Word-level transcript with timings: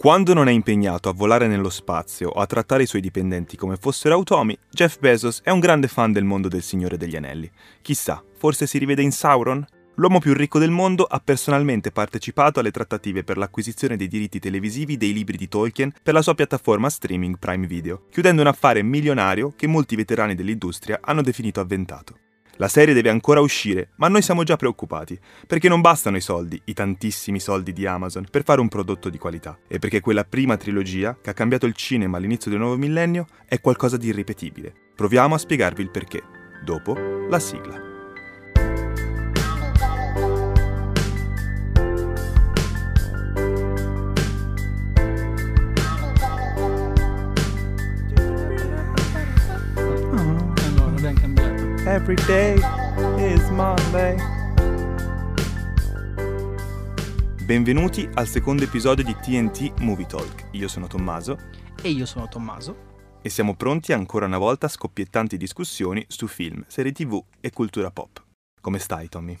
Quando 0.00 0.32
non 0.32 0.46
è 0.46 0.52
impegnato 0.52 1.08
a 1.08 1.12
volare 1.12 1.48
nello 1.48 1.70
spazio 1.70 2.28
o 2.28 2.40
a 2.40 2.46
trattare 2.46 2.84
i 2.84 2.86
suoi 2.86 3.00
dipendenti 3.00 3.56
come 3.56 3.74
fossero 3.74 4.14
automi, 4.14 4.56
Jeff 4.70 5.00
Bezos 5.00 5.40
è 5.42 5.50
un 5.50 5.58
grande 5.58 5.88
fan 5.88 6.12
del 6.12 6.22
mondo 6.22 6.46
del 6.46 6.62
Signore 6.62 6.96
degli 6.96 7.16
Anelli. 7.16 7.50
Chissà, 7.82 8.22
forse 8.36 8.68
si 8.68 8.78
rivede 8.78 9.02
in 9.02 9.10
Sauron? 9.10 9.66
L'uomo 9.96 10.20
più 10.20 10.34
ricco 10.34 10.60
del 10.60 10.70
mondo 10.70 11.02
ha 11.02 11.18
personalmente 11.18 11.90
partecipato 11.90 12.60
alle 12.60 12.70
trattative 12.70 13.24
per 13.24 13.38
l'acquisizione 13.38 13.96
dei 13.96 14.06
diritti 14.06 14.38
televisivi 14.38 14.96
dei 14.96 15.12
libri 15.12 15.36
di 15.36 15.48
Tolkien 15.48 15.92
per 16.00 16.14
la 16.14 16.22
sua 16.22 16.36
piattaforma 16.36 16.88
streaming 16.88 17.36
Prime 17.36 17.66
Video, 17.66 18.04
chiudendo 18.08 18.40
un 18.40 18.46
affare 18.46 18.84
milionario 18.84 19.52
che 19.56 19.66
molti 19.66 19.96
veterani 19.96 20.36
dell'industria 20.36 21.00
hanno 21.02 21.22
definito 21.22 21.58
avventato. 21.58 22.18
La 22.58 22.66
serie 22.68 22.92
deve 22.92 23.08
ancora 23.08 23.40
uscire, 23.40 23.90
ma 23.96 24.08
noi 24.08 24.20
siamo 24.20 24.42
già 24.42 24.56
preoccupati, 24.56 25.18
perché 25.46 25.68
non 25.68 25.80
bastano 25.80 26.16
i 26.16 26.20
soldi, 26.20 26.60
i 26.64 26.72
tantissimi 26.72 27.38
soldi 27.38 27.72
di 27.72 27.86
Amazon, 27.86 28.26
per 28.28 28.42
fare 28.42 28.60
un 28.60 28.68
prodotto 28.68 29.08
di 29.08 29.16
qualità, 29.16 29.56
e 29.68 29.78
perché 29.78 30.00
quella 30.00 30.24
prima 30.24 30.56
trilogia, 30.56 31.16
che 31.20 31.30
ha 31.30 31.34
cambiato 31.34 31.66
il 31.66 31.74
cinema 31.74 32.16
all'inizio 32.16 32.50
del 32.50 32.58
nuovo 32.58 32.76
millennio, 32.76 33.26
è 33.46 33.60
qualcosa 33.60 33.96
di 33.96 34.08
irripetibile. 34.08 34.74
Proviamo 34.96 35.36
a 35.36 35.38
spiegarvi 35.38 35.82
il 35.82 35.90
perché. 35.90 36.20
Dopo 36.64 36.94
la 37.28 37.38
sigla. 37.38 37.87
Every 51.98 52.14
day 52.26 52.54
is 53.18 53.48
Monday. 53.50 54.14
Benvenuti 57.44 58.08
al 58.14 58.28
secondo 58.28 58.62
episodio 58.62 59.02
di 59.02 59.16
TNT 59.16 59.80
Movie 59.80 60.06
Talk. 60.06 60.46
Io 60.52 60.68
sono 60.68 60.86
Tommaso 60.86 61.36
E 61.82 61.88
io 61.90 62.06
sono 62.06 62.28
Tommaso. 62.28 62.76
e 63.20 63.28
siamo 63.28 63.56
pronti 63.56 63.92
ancora 63.92 64.26
una 64.26 64.38
volta 64.38 64.66
a 64.66 64.68
scoppiettanti 64.68 65.36
discussioni 65.36 66.04
su 66.06 66.28
film, 66.28 66.62
serie 66.68 66.92
tv 66.92 67.20
e 67.40 67.50
cultura 67.50 67.90
pop. 67.90 68.22
Come 68.60 68.78
stai, 68.78 69.08
Tommy? 69.08 69.36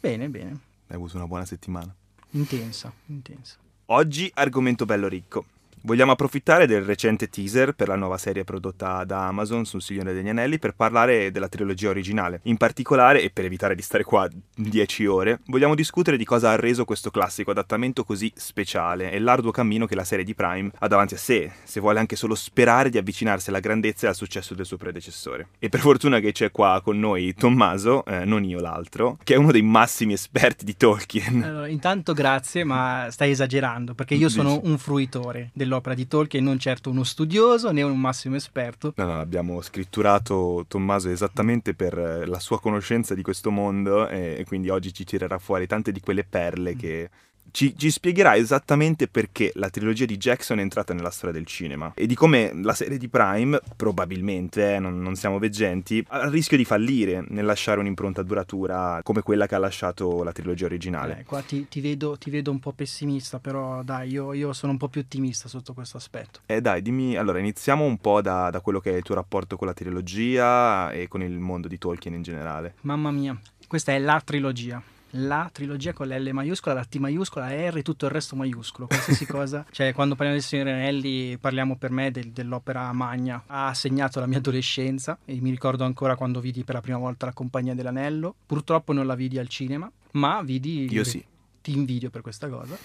Bene, 0.00 0.28
bene. 0.28 0.50
Hai 0.88 0.96
avuto 0.96 1.16
una 1.16 1.28
buona 1.28 1.44
settimana? 1.44 1.94
Intensa, 2.30 2.92
intensa. 3.06 3.58
Oggi 3.86 4.28
argomento 4.34 4.84
bello 4.86 5.06
ricco. 5.06 5.44
Vogliamo 5.84 6.12
approfittare 6.12 6.68
del 6.68 6.84
recente 6.84 7.28
teaser 7.28 7.72
per 7.72 7.88
la 7.88 7.96
nuova 7.96 8.16
serie 8.16 8.44
prodotta 8.44 9.02
da 9.02 9.26
Amazon 9.26 9.64
sul 9.64 9.82
Signore 9.82 10.12
degli 10.12 10.28
Anelli 10.28 10.60
per 10.60 10.76
parlare 10.76 11.32
della 11.32 11.48
trilogia 11.48 11.88
originale. 11.88 12.38
In 12.44 12.56
particolare, 12.56 13.20
e 13.20 13.30
per 13.30 13.46
evitare 13.46 13.74
di 13.74 13.82
stare 13.82 14.04
qua 14.04 14.28
10 14.54 15.06
ore, 15.06 15.40
vogliamo 15.46 15.74
discutere 15.74 16.16
di 16.16 16.24
cosa 16.24 16.50
ha 16.50 16.56
reso 16.56 16.84
questo 16.84 17.10
classico 17.10 17.50
adattamento 17.50 18.04
così 18.04 18.32
speciale 18.36 19.10
e 19.10 19.18
l'arduo 19.18 19.50
cammino 19.50 19.86
che 19.86 19.96
la 19.96 20.04
serie 20.04 20.24
di 20.24 20.36
Prime 20.36 20.70
ha 20.78 20.86
davanti 20.86 21.14
a 21.14 21.18
sé, 21.18 21.50
se 21.64 21.80
vuole 21.80 21.98
anche 21.98 22.14
solo 22.14 22.36
sperare 22.36 22.88
di 22.88 22.98
avvicinarsi 22.98 23.48
alla 23.48 23.58
grandezza 23.58 24.06
e 24.06 24.10
al 24.10 24.14
successo 24.14 24.54
del 24.54 24.66
suo 24.66 24.76
predecessore. 24.76 25.48
E 25.58 25.68
per 25.68 25.80
fortuna 25.80 26.20
che 26.20 26.30
c'è 26.30 26.52
qua 26.52 26.80
con 26.80 27.00
noi 27.00 27.34
Tommaso, 27.34 28.04
eh, 28.04 28.24
non 28.24 28.44
io 28.44 28.60
l'altro, 28.60 29.18
che 29.24 29.34
è 29.34 29.36
uno 29.36 29.50
dei 29.50 29.62
massimi 29.62 30.12
esperti 30.12 30.64
di 30.64 30.76
Tolkien. 30.76 31.42
Allora, 31.42 31.66
intanto 31.66 32.12
grazie, 32.12 32.62
ma 32.62 33.08
stai 33.10 33.32
esagerando, 33.32 33.94
perché 33.94 34.14
io 34.14 34.28
sono 34.28 34.60
un 34.62 34.78
fruitore 34.78 35.50
dell'opera 35.72 35.94
di 35.94 36.06
Tolkien, 36.06 36.44
non 36.44 36.58
certo 36.58 36.90
uno 36.90 37.04
studioso 37.04 37.70
né 37.72 37.82
un 37.82 37.98
massimo 37.98 38.36
esperto. 38.36 38.92
No, 38.96 39.04
no, 39.04 39.20
abbiamo 39.20 39.60
scritturato 39.62 40.64
Tommaso 40.68 41.08
esattamente 41.08 41.74
per 41.74 41.98
eh, 41.98 42.26
la 42.26 42.38
sua 42.38 42.60
conoscenza 42.60 43.14
di 43.14 43.22
questo 43.22 43.50
mondo 43.50 44.08
e 44.08 44.32
e 44.42 44.44
quindi 44.44 44.68
oggi 44.68 44.92
ci 44.92 45.04
tirerà 45.04 45.38
fuori 45.38 45.66
tante 45.66 45.92
di 45.92 46.00
quelle 46.00 46.24
perle 46.24 46.74
che 46.76 47.10
ci, 47.52 47.76
ci 47.76 47.90
spiegherà 47.90 48.34
esattamente 48.34 49.06
perché 49.06 49.52
la 49.54 49.68
trilogia 49.68 50.06
di 50.06 50.16
Jackson 50.16 50.58
è 50.58 50.62
entrata 50.62 50.94
nella 50.94 51.10
storia 51.10 51.34
del 51.34 51.46
cinema 51.46 51.92
e 51.94 52.06
di 52.06 52.14
come 52.14 52.50
la 52.62 52.74
serie 52.74 52.98
di 52.98 53.08
Prime, 53.08 53.60
probabilmente, 53.76 54.74
eh, 54.74 54.78
non, 54.78 55.00
non 55.00 55.14
siamo 55.14 55.38
veggenti, 55.38 56.04
ha 56.08 56.24
il 56.24 56.30
rischio 56.30 56.56
di 56.56 56.64
fallire 56.64 57.24
nel 57.28 57.44
lasciare 57.44 57.78
un'impronta 57.80 58.22
duratura 58.22 59.00
come 59.02 59.20
quella 59.22 59.46
che 59.46 59.54
ha 59.54 59.58
lasciato 59.58 60.22
la 60.22 60.32
trilogia 60.32 60.64
originale. 60.64 61.20
Eh, 61.20 61.24
qua 61.24 61.42
ti, 61.42 61.68
ti 61.68 61.80
vedo, 61.80 62.16
ti 62.16 62.30
vedo 62.30 62.50
un 62.50 62.58
po' 62.58 62.72
pessimista, 62.72 63.38
però 63.38 63.82
dai, 63.82 64.10
io, 64.10 64.32
io 64.32 64.52
sono 64.52 64.72
un 64.72 64.78
po' 64.78 64.88
più 64.88 65.02
ottimista 65.02 65.46
sotto 65.46 65.74
questo 65.74 65.98
aspetto. 65.98 66.40
Eh 66.46 66.60
dai, 66.60 66.80
dimmi, 66.80 67.16
allora 67.16 67.38
iniziamo 67.38 67.84
un 67.84 67.98
po' 67.98 68.22
da, 68.22 68.48
da 68.50 68.60
quello 68.60 68.80
che 68.80 68.92
è 68.92 68.96
il 68.96 69.02
tuo 69.02 69.14
rapporto 69.14 69.56
con 69.56 69.66
la 69.66 69.74
trilogia 69.74 70.90
e 70.90 71.06
con 71.06 71.22
il 71.22 71.38
mondo 71.38 71.68
di 71.68 71.76
Tolkien 71.76 72.14
in 72.14 72.22
generale. 72.22 72.74
Mamma 72.80 73.10
mia, 73.10 73.38
questa 73.66 73.92
è 73.92 73.98
la 73.98 74.20
trilogia. 74.24 74.82
La 75.16 75.50
trilogia 75.52 75.92
con 75.92 76.08
la 76.08 76.18
L 76.18 76.30
maiuscola, 76.32 76.74
la 76.74 76.84
T 76.84 76.96
maiuscola, 76.96 77.46
la 77.46 77.70
R, 77.70 77.82
tutto 77.82 78.06
il 78.06 78.10
resto 78.12 78.34
maiuscolo, 78.34 78.86
qualsiasi 78.86 79.26
cosa. 79.28 79.64
Cioè, 79.70 79.92
quando 79.92 80.14
parliamo 80.14 80.38
del 80.40 80.46
Signore 80.48 80.72
Anelli, 80.72 81.36
parliamo 81.38 81.76
per 81.76 81.90
me 81.90 82.10
del- 82.10 82.30
dell'opera 82.30 82.90
magna. 82.92 83.42
Ha 83.46 83.74
segnato 83.74 84.20
la 84.20 84.26
mia 84.26 84.38
adolescenza 84.38 85.18
e 85.26 85.38
mi 85.40 85.50
ricordo 85.50 85.84
ancora 85.84 86.16
quando 86.16 86.40
vidi 86.40 86.64
per 86.64 86.76
la 86.76 86.80
prima 86.80 86.96
volta 86.98 87.26
La 87.26 87.32
Compagnia 87.34 87.74
dell'Anello. 87.74 88.34
Purtroppo 88.46 88.92
non 88.94 89.06
la 89.06 89.14
vidi 89.14 89.38
al 89.38 89.48
cinema, 89.48 89.90
ma 90.12 90.40
vidi... 90.42 90.90
Io 90.90 91.04
sì. 91.04 91.22
Ti 91.60 91.72
invidio 91.76 92.08
per 92.10 92.22
questa 92.22 92.48
cosa. 92.48 92.76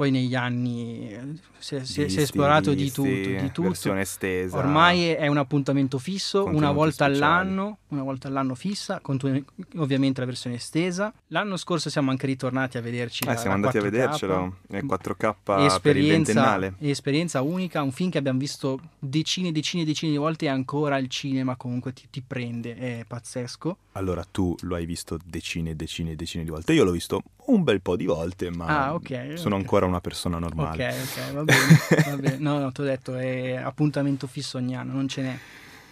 Poi 0.00 0.10
negli 0.10 0.34
anni 0.34 1.10
eh, 1.10 1.20
si 1.58 1.74
è, 1.74 1.84
si 1.84 2.00
è- 2.02 2.08
si 2.08 2.16
è 2.16 2.22
esplorato 2.22 2.72
di 2.72 2.90
tutto, 2.90 3.02
di 3.10 3.50
tutto. 3.52 3.68
Versione 3.68 4.00
estesa. 4.00 4.56
Ormai 4.56 5.08
è 5.08 5.26
un 5.26 5.36
appuntamento 5.36 5.98
fisso, 5.98 6.46
una 6.46 6.72
volta 6.72 7.04
speciali. 7.04 7.16
all'anno, 7.16 7.78
una 7.88 8.02
volta 8.02 8.28
all'anno 8.28 8.54
fissa, 8.54 9.00
con 9.02 9.18
tu- 9.18 9.44
ovviamente 9.76 10.20
la 10.20 10.26
versione 10.26 10.56
estesa. 10.56 11.12
L'anno 11.26 11.58
scorso 11.58 11.90
siamo 11.90 12.10
anche 12.10 12.24
ritornati 12.24 12.78
a 12.78 12.80
vederci. 12.80 13.24
Eh, 13.28 13.36
siamo 13.36 13.56
andati 13.56 13.76
a 13.76 13.80
4K. 13.82 13.90
vedercelo. 13.90 14.56
È 14.68 14.80
4K 14.80 15.34
per 15.42 15.58
il 15.58 15.64
Esperienza, 15.66 16.32
ventennale. 16.32 16.74
esperienza 16.78 17.42
unica, 17.42 17.82
un 17.82 17.92
film 17.92 18.08
che 18.08 18.16
abbiamo 18.16 18.38
visto 18.38 18.80
decine 18.98 19.48
e 19.48 19.52
decine 19.52 19.82
e 19.82 19.84
decine 19.84 20.12
di 20.12 20.16
volte 20.18 20.46
e 20.46 20.48
ancora 20.48 20.96
il 20.96 21.08
cinema 21.08 21.56
comunque 21.56 21.92
ti, 21.92 22.06
ti 22.10 22.22
prende, 22.26 22.74
è 22.74 23.04
pazzesco. 23.06 23.76
Allora, 23.92 24.24
tu 24.24 24.54
lo 24.62 24.76
hai 24.76 24.86
visto 24.86 25.18
decine 25.22 25.70
e 25.70 25.74
decine 25.74 26.12
e 26.12 26.16
decine 26.16 26.42
di 26.42 26.48
volte. 26.48 26.72
Io 26.72 26.84
l'ho 26.84 26.92
visto 26.92 27.20
un 27.52 27.62
bel 27.64 27.80
po' 27.80 27.96
di 27.96 28.06
volte, 28.06 28.50
ma 28.50 28.66
Ah, 28.86 28.94
ok, 28.94 29.32
sono 29.34 29.54
ok. 29.56 29.60
ancora 29.60 29.86
una 29.86 30.00
persona 30.00 30.38
normale. 30.38 30.88
Ok, 30.88 30.94
ok, 30.94 31.32
va 31.32 31.44
bene, 31.44 32.04
va 32.10 32.16
bene. 32.16 32.36
No, 32.40 32.58
no, 32.58 32.72
ti 32.72 32.80
ho 32.80 32.84
detto, 32.84 33.14
è 33.16 33.54
appuntamento 33.54 34.26
fisso 34.26 34.56
ogni 34.58 34.76
anno, 34.76 34.92
non 34.92 35.08
ce 35.08 35.22
n'è, 35.22 35.38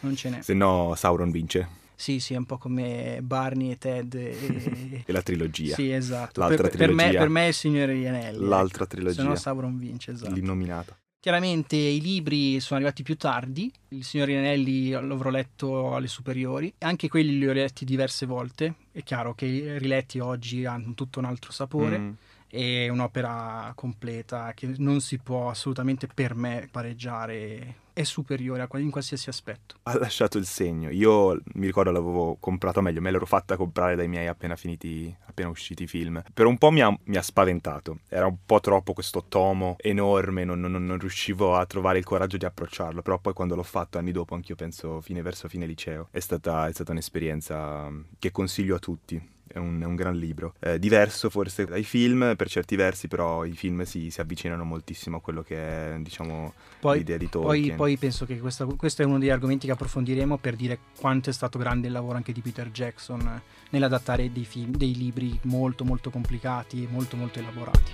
non 0.01 0.17
ce 0.17 0.31
n'è. 0.31 0.43
Se 0.43 0.55
no, 0.55 0.95
Sauron 0.97 1.31
vince. 1.31 1.77
Sì, 1.95 2.21
sì, 2.21 2.35
è 2.35 2.37
un 2.37 2.45
po' 2.47 2.59
come 2.59 3.19
Barney 3.23 3.73
e 3.73 3.79
Ted 3.79 4.15
e, 4.15 5.03
E 5.05 5.13
la 5.13 5.21
trilogia. 5.23 5.75
Sì, 5.75 5.91
esatto. 5.91 6.39
L'altra 6.41 6.69
per, 6.69 6.77
per 6.77 6.89
me, 6.91 6.95
trilogia. 6.95 7.19
per 7.19 7.29
me 7.29 7.45
è 7.45 7.49
il 7.49 7.55
Signore 7.55 7.87
degli 7.93 8.07
Anelli. 8.07 8.47
L'altra 8.47 8.85
ecco. 8.85 8.95
trilogia. 8.95 9.21
Se 9.23 9.27
no 9.27 9.35
Sauron 9.35 9.77
vince, 9.77 10.13
esatto. 10.13 10.33
L'innominata. 10.33 10.97
Chiaramente 11.21 11.75
i 11.75 12.01
libri 12.01 12.61
sono 12.61 12.79
arrivati 12.79 13.03
più 13.03 13.17
tardi. 13.17 13.71
Il 13.89 14.05
Signore 14.05 14.35
degli 14.35 14.45
Anelli 14.45 14.91
l'avrò 14.91 15.31
letto 15.31 15.97
alle 15.97 16.07
superiori. 16.07 16.73
Anche 16.79 17.09
quelli 17.09 17.39
li 17.39 17.49
ho 17.49 17.53
letti 17.53 17.85
diverse 17.85 18.25
volte. 18.25 18.75
È 18.93 19.03
chiaro 19.03 19.35
che 19.35 19.47
i 19.47 19.79
riletti 19.79 20.21
oggi 20.21 20.65
hanno 20.65 20.95
tutto 20.95 21.19
un 21.19 21.25
altro 21.25 21.51
sapore. 21.51 21.99
Mm. 21.99 22.11
È 22.47 22.89
un'opera 22.89 23.73
completa 23.75 24.53
che 24.55 24.73
non 24.79 25.01
si 25.01 25.19
può 25.19 25.51
assolutamente 25.51 26.07
per 26.07 26.37
me 26.37 26.69
pareggiare. 26.71 27.87
È 27.99 28.05
superiore 28.05 28.63
a 28.63 28.69
qual- 28.69 28.83
in 28.83 28.93
qualsiasi 28.93 29.29
aspetto. 29.29 29.75
Ha 29.83 29.99
lasciato 29.99 30.39
il 30.39 30.47
segno. 30.47 30.89
Io 30.89 31.33
mi 31.55 31.67
ricordo 31.67 31.91
l'avevo 31.91 32.37
comprato, 32.39 32.81
meglio, 32.81 33.01
me 33.01 33.11
l'ero 33.11 33.27
fatta 33.27 33.57
comprare 33.57 33.97
dai 33.97 34.07
miei 34.07 34.29
appena 34.29 34.55
finiti, 34.55 35.13
appena 35.27 35.49
usciti 35.49 35.83
i 35.83 35.87
film. 35.89 36.23
Per 36.33 36.47
un 36.47 36.59
po' 36.59 36.71
mi 36.71 36.81
ha, 36.81 36.97
mi 37.07 37.17
ha 37.17 37.23
spaventato. 37.23 37.99
Era 38.09 38.27
un 38.27 38.37
po' 38.47 38.61
troppo 38.61 38.93
questo 38.93 39.25
tomo 39.29 39.75
enorme, 39.81 40.45
non, 40.45 40.61
non- 40.61 40.87
non 40.87 40.97
riuscivo 40.97 41.57
a 41.57 41.67
trovare 41.67 41.99
il 41.99 42.05
coraggio 42.05 42.37
di 42.37 42.45
approcciarlo. 42.45 43.03
Però 43.03 43.19
poi 43.19 43.33
quando 43.33 43.57
l'ho 43.57 43.65
fatto 43.65 43.99
anni 43.99 44.13
dopo, 44.13 44.37
anch'io 44.37 44.55
penso 44.55 45.01
fine 45.01 45.21
verso 45.21 45.49
fine 45.49 45.67
liceo, 45.67 46.07
è 46.13 46.21
stata, 46.21 46.69
è 46.69 46.73
stata 46.73 46.93
un'esperienza 46.93 47.91
che 48.21 48.31
consiglio 48.31 48.77
a 48.77 48.79
tutti. 48.79 49.21
È 49.51 49.59
un, 49.59 49.81
è 49.81 49.85
un 49.85 49.95
gran 49.97 50.15
libro. 50.17 50.55
Eh, 50.61 50.79
diverso 50.79 51.31
forse 51.31 51.65
dai 51.65 51.83
film 51.83 52.35
per 52.37 52.49
certi 52.49 52.77
versi, 52.77 53.09
però 53.09 53.45
i 53.45 53.53
film 53.53 53.83
si, 53.83 54.11
si 54.11 54.21
avvicinano 54.21 54.65
moltissimo 54.65 55.17
a 55.17 55.21
quello 55.21 55.43
che 55.43 55.57
è, 55.57 55.99
diciamo, 56.01 56.53
Poi, 56.81 56.99
l'idea 56.99 57.17
di 57.17 57.27
poi, 57.27 57.43
Tolkien. 57.43 57.77
poi 57.77 57.97
penso 57.97 58.27
che 58.27 58.39
questa- 58.39 58.67
questo 58.67 59.03
è 59.03 59.05
uno 59.05 59.19
degli 59.19 59.31
argomenti 59.31 59.67
che 59.67 59.73
approfondiremo 59.73 60.37
per 60.39 60.55
dire 60.57 60.79
quanto 60.99 61.31
è 61.31 61.33
stato 61.33 61.59
grande 61.59 61.87
il 61.87 61.93
lavoro 61.93 62.17
anche 62.17 62.33
di 62.33 62.41
Peter 62.41 62.71
Jackson 62.71 63.41
nell'adattare 63.71 64.31
dei, 64.33 64.45
film, 64.45 64.71
dei 64.73 64.95
libri 64.95 65.39
molto 65.45 65.85
molto 65.85 66.11
complicati 66.11 66.85
e 66.85 66.89
molto 66.91 67.17
molto 67.17 67.39
elaborati. 67.39 67.93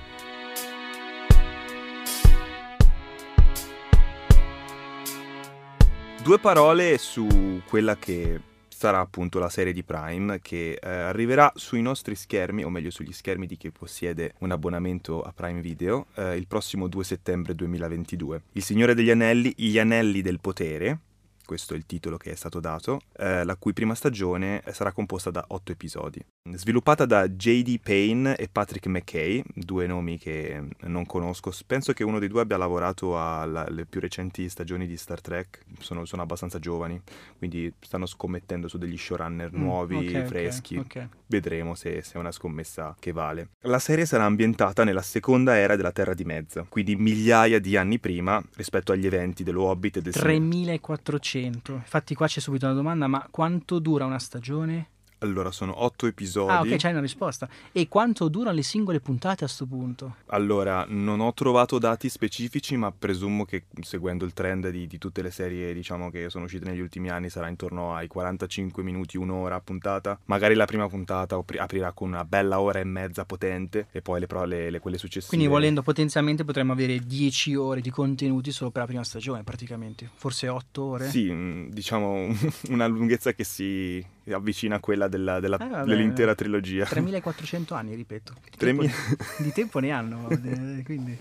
Due 6.23 6.39
parole 6.39 6.97
su 6.97 7.61
quella 7.69 7.97
che 7.99 8.41
sarà 8.76 8.99
appunto 8.99 9.38
la 9.38 9.49
serie 9.49 9.73
di 9.73 9.85
Prime 9.85 10.41
che 10.41 10.79
eh, 10.82 10.88
arriverà 10.88 11.53
sui 11.55 11.81
nostri 11.81 12.17
schermi, 12.17 12.65
o 12.65 12.71
meglio 12.71 12.91
sugli 12.91 13.12
schermi 13.12 13.47
di 13.47 13.56
chi 13.56 13.71
possiede 13.71 14.35
un 14.38 14.50
abbonamento 14.50 15.23
a 15.23 15.32
Prime 15.32 15.61
Video, 15.61 16.06
eh, 16.15 16.35
il 16.37 16.49
prossimo 16.49 16.88
2 16.88 17.05
settembre 17.05 17.55
2022. 17.55 18.43
Il 18.53 18.62
Signore 18.65 18.94
degli 18.94 19.11
Anelli, 19.11 19.55
Gli 19.56 19.79
Anelli 19.79 20.23
del 20.23 20.41
Potere, 20.41 20.99
questo 21.44 21.75
è 21.75 21.76
il 21.76 21.87
titolo 21.87 22.17
che 22.17 22.31
è 22.31 22.35
stato 22.35 22.61
dato, 22.61 23.00
eh, 23.17 23.44
la 23.44 23.56
cui 23.56 23.73
prima 23.73 23.94
stagione 23.94 24.62
sarà 24.73 24.93
composta 24.93 25.31
da 25.31 25.44
otto 25.49 25.73
episodi. 25.73 26.25
Sviluppata 26.52 27.06
da 27.06 27.26
J.D. 27.29 27.79
Payne 27.82 28.37
e 28.37 28.49
Patrick 28.50 28.87
McKay, 28.87 29.43
due 29.55 29.87
nomi 29.87 30.19
che 30.19 30.62
non 30.82 31.06
conosco, 31.06 31.52
penso 31.67 31.93
che 31.93 32.05
uno 32.05 32.19
dei 32.19 32.29
due 32.29 32.43
abbia 32.43 32.56
lavorato 32.56 33.19
alle 33.19 33.87
più 33.87 34.00
recenti 34.00 34.49
stagioni 34.49 34.87
di 34.87 34.96
Star 34.96 35.20
Trek, 35.20 35.64
sono, 35.79 36.05
sono 36.05 36.23
abbastanza 36.23 36.58
giovani, 36.58 37.00
quindi 37.38 37.73
stanno 37.81 38.06
scommettendo 38.06 38.69
su 38.69 38.79
degli 38.79 38.97
showrunner 38.97 39.50
mm, 39.55 39.61
nuovi, 39.61 39.97
mm, 39.97 40.08
okay, 40.08 40.26
freschi, 40.26 40.76
okay, 40.76 41.05
okay. 41.05 41.19
vedremo 41.26 41.75
se, 41.75 42.02
se, 42.02 42.14
è 42.14 42.19
una 42.19 42.32
scommessa 42.32 42.94
che 42.99 43.12
vale. 43.12 43.50
La 43.62 43.79
serie 43.79 44.06
sarà 44.06 44.25
ambientata 44.25 44.85
nella 44.85 45.02
seconda 45.02 45.56
era 45.56 45.76
della 45.76 45.93
Terra 45.93 46.14
di 46.14 46.25
Mezzo, 46.25 46.67
quindi 46.69 46.97
migliaia 46.97 47.58
di 47.58 47.76
anni 47.76 47.99
prima 47.99 48.43
rispetto 48.56 48.93
agli 48.93 49.06
eventi 49.06 49.43
dello 49.43 49.64
Hobbit 49.64 49.97
e 49.99 50.02
del 50.02 50.12
3400, 50.12 51.34
infatti 51.41 52.15
qua 52.15 52.27
c'è 52.27 52.41
subito 52.41 52.67
una 52.67 52.75
domanda, 52.75 53.07
ma 53.07 53.27
quanto 53.31 53.79
dura 53.79 54.05
una 54.05 54.19
stagione? 54.19 54.89
Allora, 55.19 55.50
sono 55.50 55.82
otto 55.82 56.06
episodi. 56.06 56.50
Ah, 56.50 56.61
ok, 56.61 56.76
c'hai 56.76 56.93
una 56.93 57.00
risposta. 57.00 57.49
E 57.72 57.88
quanto 57.88 58.28
durano 58.28 58.56
le 58.56 58.62
singole 58.62 59.00
puntate 59.00 59.44
a 59.44 59.46
questo 59.46 59.66
punto? 59.66 60.16
Allora, 60.26 60.84
non 60.88 61.20
ho 61.20 61.32
trovato 61.32 61.78
dati 61.78 62.08
specifici, 62.08 62.76
ma 62.76 62.93
presumo 62.93 63.44
che 63.44 63.64
seguendo 63.81 64.25
il 64.25 64.32
trend 64.32 64.69
di, 64.69 64.87
di 64.87 64.99
tutte 64.99 65.22
le 65.22 65.31
serie, 65.31 65.72
diciamo, 65.72 66.11
che 66.11 66.28
sono 66.28 66.44
uscite 66.44 66.66
negli 66.66 66.81
ultimi 66.81 67.08
anni, 67.08 67.31
sarà 67.31 67.49
intorno 67.49 67.94
ai 67.94 68.06
45 68.06 68.82
minuti, 68.82 69.16
un'ora 69.16 69.56
a 69.56 69.61
puntata. 69.61 70.19
Magari 70.26 70.55
la 70.55 70.66
prima 70.66 70.88
puntata 70.88 71.43
aprirà 71.58 71.93
con 71.93 72.08
una 72.08 72.25
bella 72.25 72.61
ora 72.61 72.81
e 72.81 72.84
mezza 72.84 73.25
potente, 73.25 73.87
e 73.93 74.02
poi 74.02 74.20
le, 74.20 74.46
le, 74.46 74.70
le 74.70 74.81
quelle 74.81 74.99
successive. 74.99 75.28
Quindi, 75.28 75.46
volendo, 75.46 75.82
potenzialmente 75.82 76.44
potremmo 76.44 76.72
avere 76.72 76.99
10 76.99 77.55
ore 77.55 77.81
di 77.81 77.90
contenuti 77.90 78.52
solo 78.52 78.70
per 78.70 78.82
la 78.82 78.88
prima 78.88 79.05
stagione, 79.05 79.43
praticamente. 79.43 80.11
Forse 80.14 80.49
8 80.49 80.82
ore? 80.82 81.08
Sì, 81.08 81.31
mm, 81.31 81.69
diciamo 81.70 82.28
una 82.69 82.87
lunghezza 82.87 83.32
che 83.32 83.44
si 83.44 84.05
avvicina 84.32 84.76
a 84.76 84.81
quella 84.81 85.09
della, 85.09 85.41
della, 85.41 85.56
eh, 85.59 85.69
vabbè, 85.69 85.85
dell'intera 85.85 86.35
trilogia. 86.35 86.85
3400 86.85 87.75
anni, 87.75 87.94
ripeto. 87.94 88.35
Di, 88.50 88.56
3000... 88.56 88.93
tempo, 88.93 89.25
di 89.38 89.53
tempo 89.53 89.79
ne 89.81 89.91
hanno, 89.91 90.29
eh, 90.31 90.82
quindi. 90.85 91.19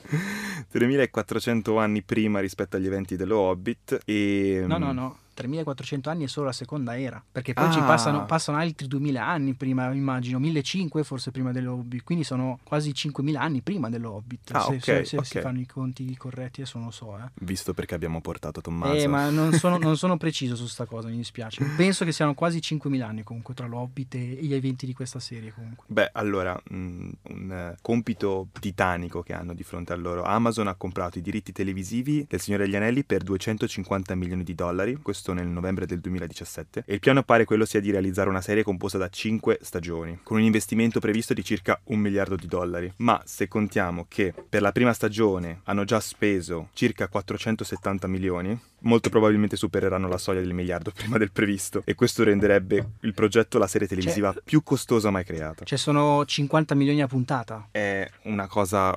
3400 0.70 1.78
anni 1.78 2.02
prima 2.02 2.40
rispetto 2.40 2.78
agli 2.78 2.88
eventi 2.88 3.16
dello 3.16 3.40
Hobbit 3.40 4.02
e... 4.06 4.64
No, 4.66 4.78
no, 4.78 4.92
no. 4.92 5.18
3400 5.34 6.10
anni 6.10 6.24
è 6.26 6.28
solo 6.28 6.48
la 6.48 6.52
seconda 6.52 6.98
era, 7.00 7.24
perché 7.32 7.54
poi 7.54 7.68
ah. 7.68 7.72
ci 7.72 7.80
passano, 7.80 8.26
passano, 8.26 8.58
altri 8.58 8.88
2000 8.88 9.26
anni 9.26 9.54
prima, 9.54 9.92
immagino, 9.92 10.40
1500 10.40 11.04
forse 11.04 11.32
prima 11.32 11.52
dell'Hobbit, 11.52 12.04
quindi 12.04 12.24
sono 12.24 12.60
quasi 12.64 12.94
5000 12.94 13.40
anni 13.40 13.62
prima 13.62 13.90
dell'Hobbit, 13.90 14.52
ah, 14.54 14.62
se, 14.62 14.76
okay, 14.76 14.80
se, 14.80 15.06
se 15.06 15.16
okay. 15.18 15.30
si 15.30 15.40
fanno 15.40 15.60
i 15.60 15.66
conti 15.66 16.16
corretti, 16.16 16.62
adesso 16.62 16.78
non 16.78 16.88
lo 16.88 16.94
so. 16.94 17.18
Eh. 17.18 17.30
Visto 17.42 17.74
perché 17.74 17.96
abbiamo 17.96 18.22
portato 18.22 18.62
Tommaso. 18.62 18.94
Eh, 18.94 19.08
ma 19.08 19.30
non 19.30 19.52
sono, 19.54 19.78
non 19.80 19.98
sono 19.98 20.18
preciso 20.18 20.56
su 20.56 20.68
sta 20.68 20.86
cosa, 20.86 21.08
mi 21.08 21.18
dispiace. 21.18 21.64
Penso 21.76 22.06
che 22.06 22.12
siano 22.12 22.34
quasi 22.34 22.62
5000 22.62 23.06
anni 23.06 23.24
comunque 23.24 23.54
tra 23.54 23.68
l'Hobbit 23.68 24.16
e 24.16 24.38
gli 24.42 24.54
eventi 24.54 24.86
di 24.86 24.94
questa 24.94 25.20
serie 25.20 25.54
comunque. 25.54 25.86
Beh, 25.88 26.10
allora, 26.14 26.60
mh, 26.70 26.76
un 27.24 27.72
uh, 27.72 27.78
compito 27.82 28.48
titanico 28.60 29.22
che 29.22 29.34
hanno 29.34 29.54
di 29.54 29.64
fronte 29.64 29.94
a 29.94 29.96
loro. 29.96 30.24
Amazon 30.24 30.68
ha 30.68 30.76
comprato 30.76 31.18
i 31.18 31.22
diritti 31.22 31.52
televisivi 31.52 32.26
del 32.28 32.40
Signore 32.40 32.66
degli 32.66 32.76
Anelli 32.76 33.04
per 33.04 33.24
250 33.24 34.16
milioni 34.16 34.44
di 34.44 34.56
dollari, 34.56 34.96
questo 34.96 35.23
questo 35.24 35.34
nel 35.34 35.48
novembre 35.48 35.86
del 35.86 36.02
2017, 36.02 36.84
e 36.86 36.94
il 36.94 37.00
piano 37.00 37.24
pare 37.24 37.46
quello 37.46 37.64
sia 37.64 37.80
di 37.80 37.92
realizzare 37.92 38.28
una 38.28 38.42
serie 38.42 38.64
composta 38.64 38.98
da 38.98 39.08
5 39.08 39.60
stagioni, 39.62 40.20
con 40.22 40.38
un 40.38 40.44
investimento 40.44 41.00
previsto 41.00 41.34
di 41.34 41.44
circa 41.44 41.80
un 41.86 42.00
miliardo 42.00 42.36
di 42.36 42.48
dollari. 42.48 42.92
Ma 42.98 43.22
se 43.24 43.48
contiamo 43.48 44.06
che 44.10 44.34
per 44.50 44.62
la 44.62 44.74
prima 44.74 44.92
stagione 44.92 45.62
hanno 45.64 45.86
già 45.86 46.02
speso 46.02 46.70
circa 46.74 47.08
470 47.08 48.08
milioni, 48.08 48.60
molto 48.80 49.10
probabilmente 49.10 49.56
supereranno 49.56 50.10
la 50.10 50.18
soglia 50.18 50.42
del 50.42 50.54
miliardo 50.54 50.92
prima 50.94 51.18
del 51.18 51.32
previsto 51.32 51.84
e 51.86 51.96
questo 51.96 52.24
renderebbe 52.24 52.90
il 53.02 53.14
progetto 53.14 53.58
la 53.58 53.68
serie 53.68 53.88
televisiva 53.88 54.34
cioè, 54.34 54.42
più 54.44 54.62
costosa 54.62 55.10
mai 55.10 55.24
creata. 55.24 55.64
Cioè 55.64 55.78
sono 55.78 56.26
50 56.26 56.76
milioni 56.76 57.02
a 57.02 57.08
puntata. 57.08 57.70
È 57.72 58.10
una 58.24 58.48
cosa 58.48 58.94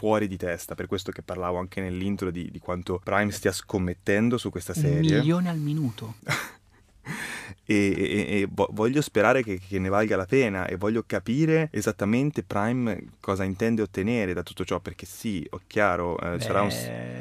fuori 0.00 0.28
di 0.28 0.38
testa, 0.38 0.74
per 0.74 0.86
questo 0.86 1.12
che 1.12 1.20
parlavo 1.20 1.58
anche 1.58 1.82
nell'intro 1.82 2.30
di, 2.30 2.50
di 2.50 2.58
quanto 2.58 2.98
Prime 3.04 3.30
stia 3.30 3.52
scommettendo 3.52 4.38
su 4.38 4.48
questa 4.48 4.72
serie. 4.72 5.16
Un 5.16 5.18
milione 5.18 5.50
al 5.50 5.58
minuto. 5.58 6.14
e, 7.66 7.94
e, 7.96 8.40
e, 8.40 8.48
voglio 8.50 9.02
sperare 9.02 9.42
che, 9.42 9.60
che, 9.60 9.78
ne 9.78 9.90
valga 9.90 10.16
la 10.16 10.24
pena 10.24 10.64
e 10.66 10.76
voglio 10.76 11.04
capire 11.06 11.68
esattamente 11.70 12.42
Prime 12.42 13.10
cosa 13.20 13.44
intende 13.44 13.82
ottenere 13.82 14.32
da 14.32 14.42
tutto 14.42 14.64
ciò 14.64 14.80
perché 14.80 15.04
sì, 15.04 15.46
ho 15.50 15.60
chiaro, 15.66 16.18
eh, 16.18 16.36
Beh, 16.36 16.40
sarà 16.40 16.62
un... 16.62 16.70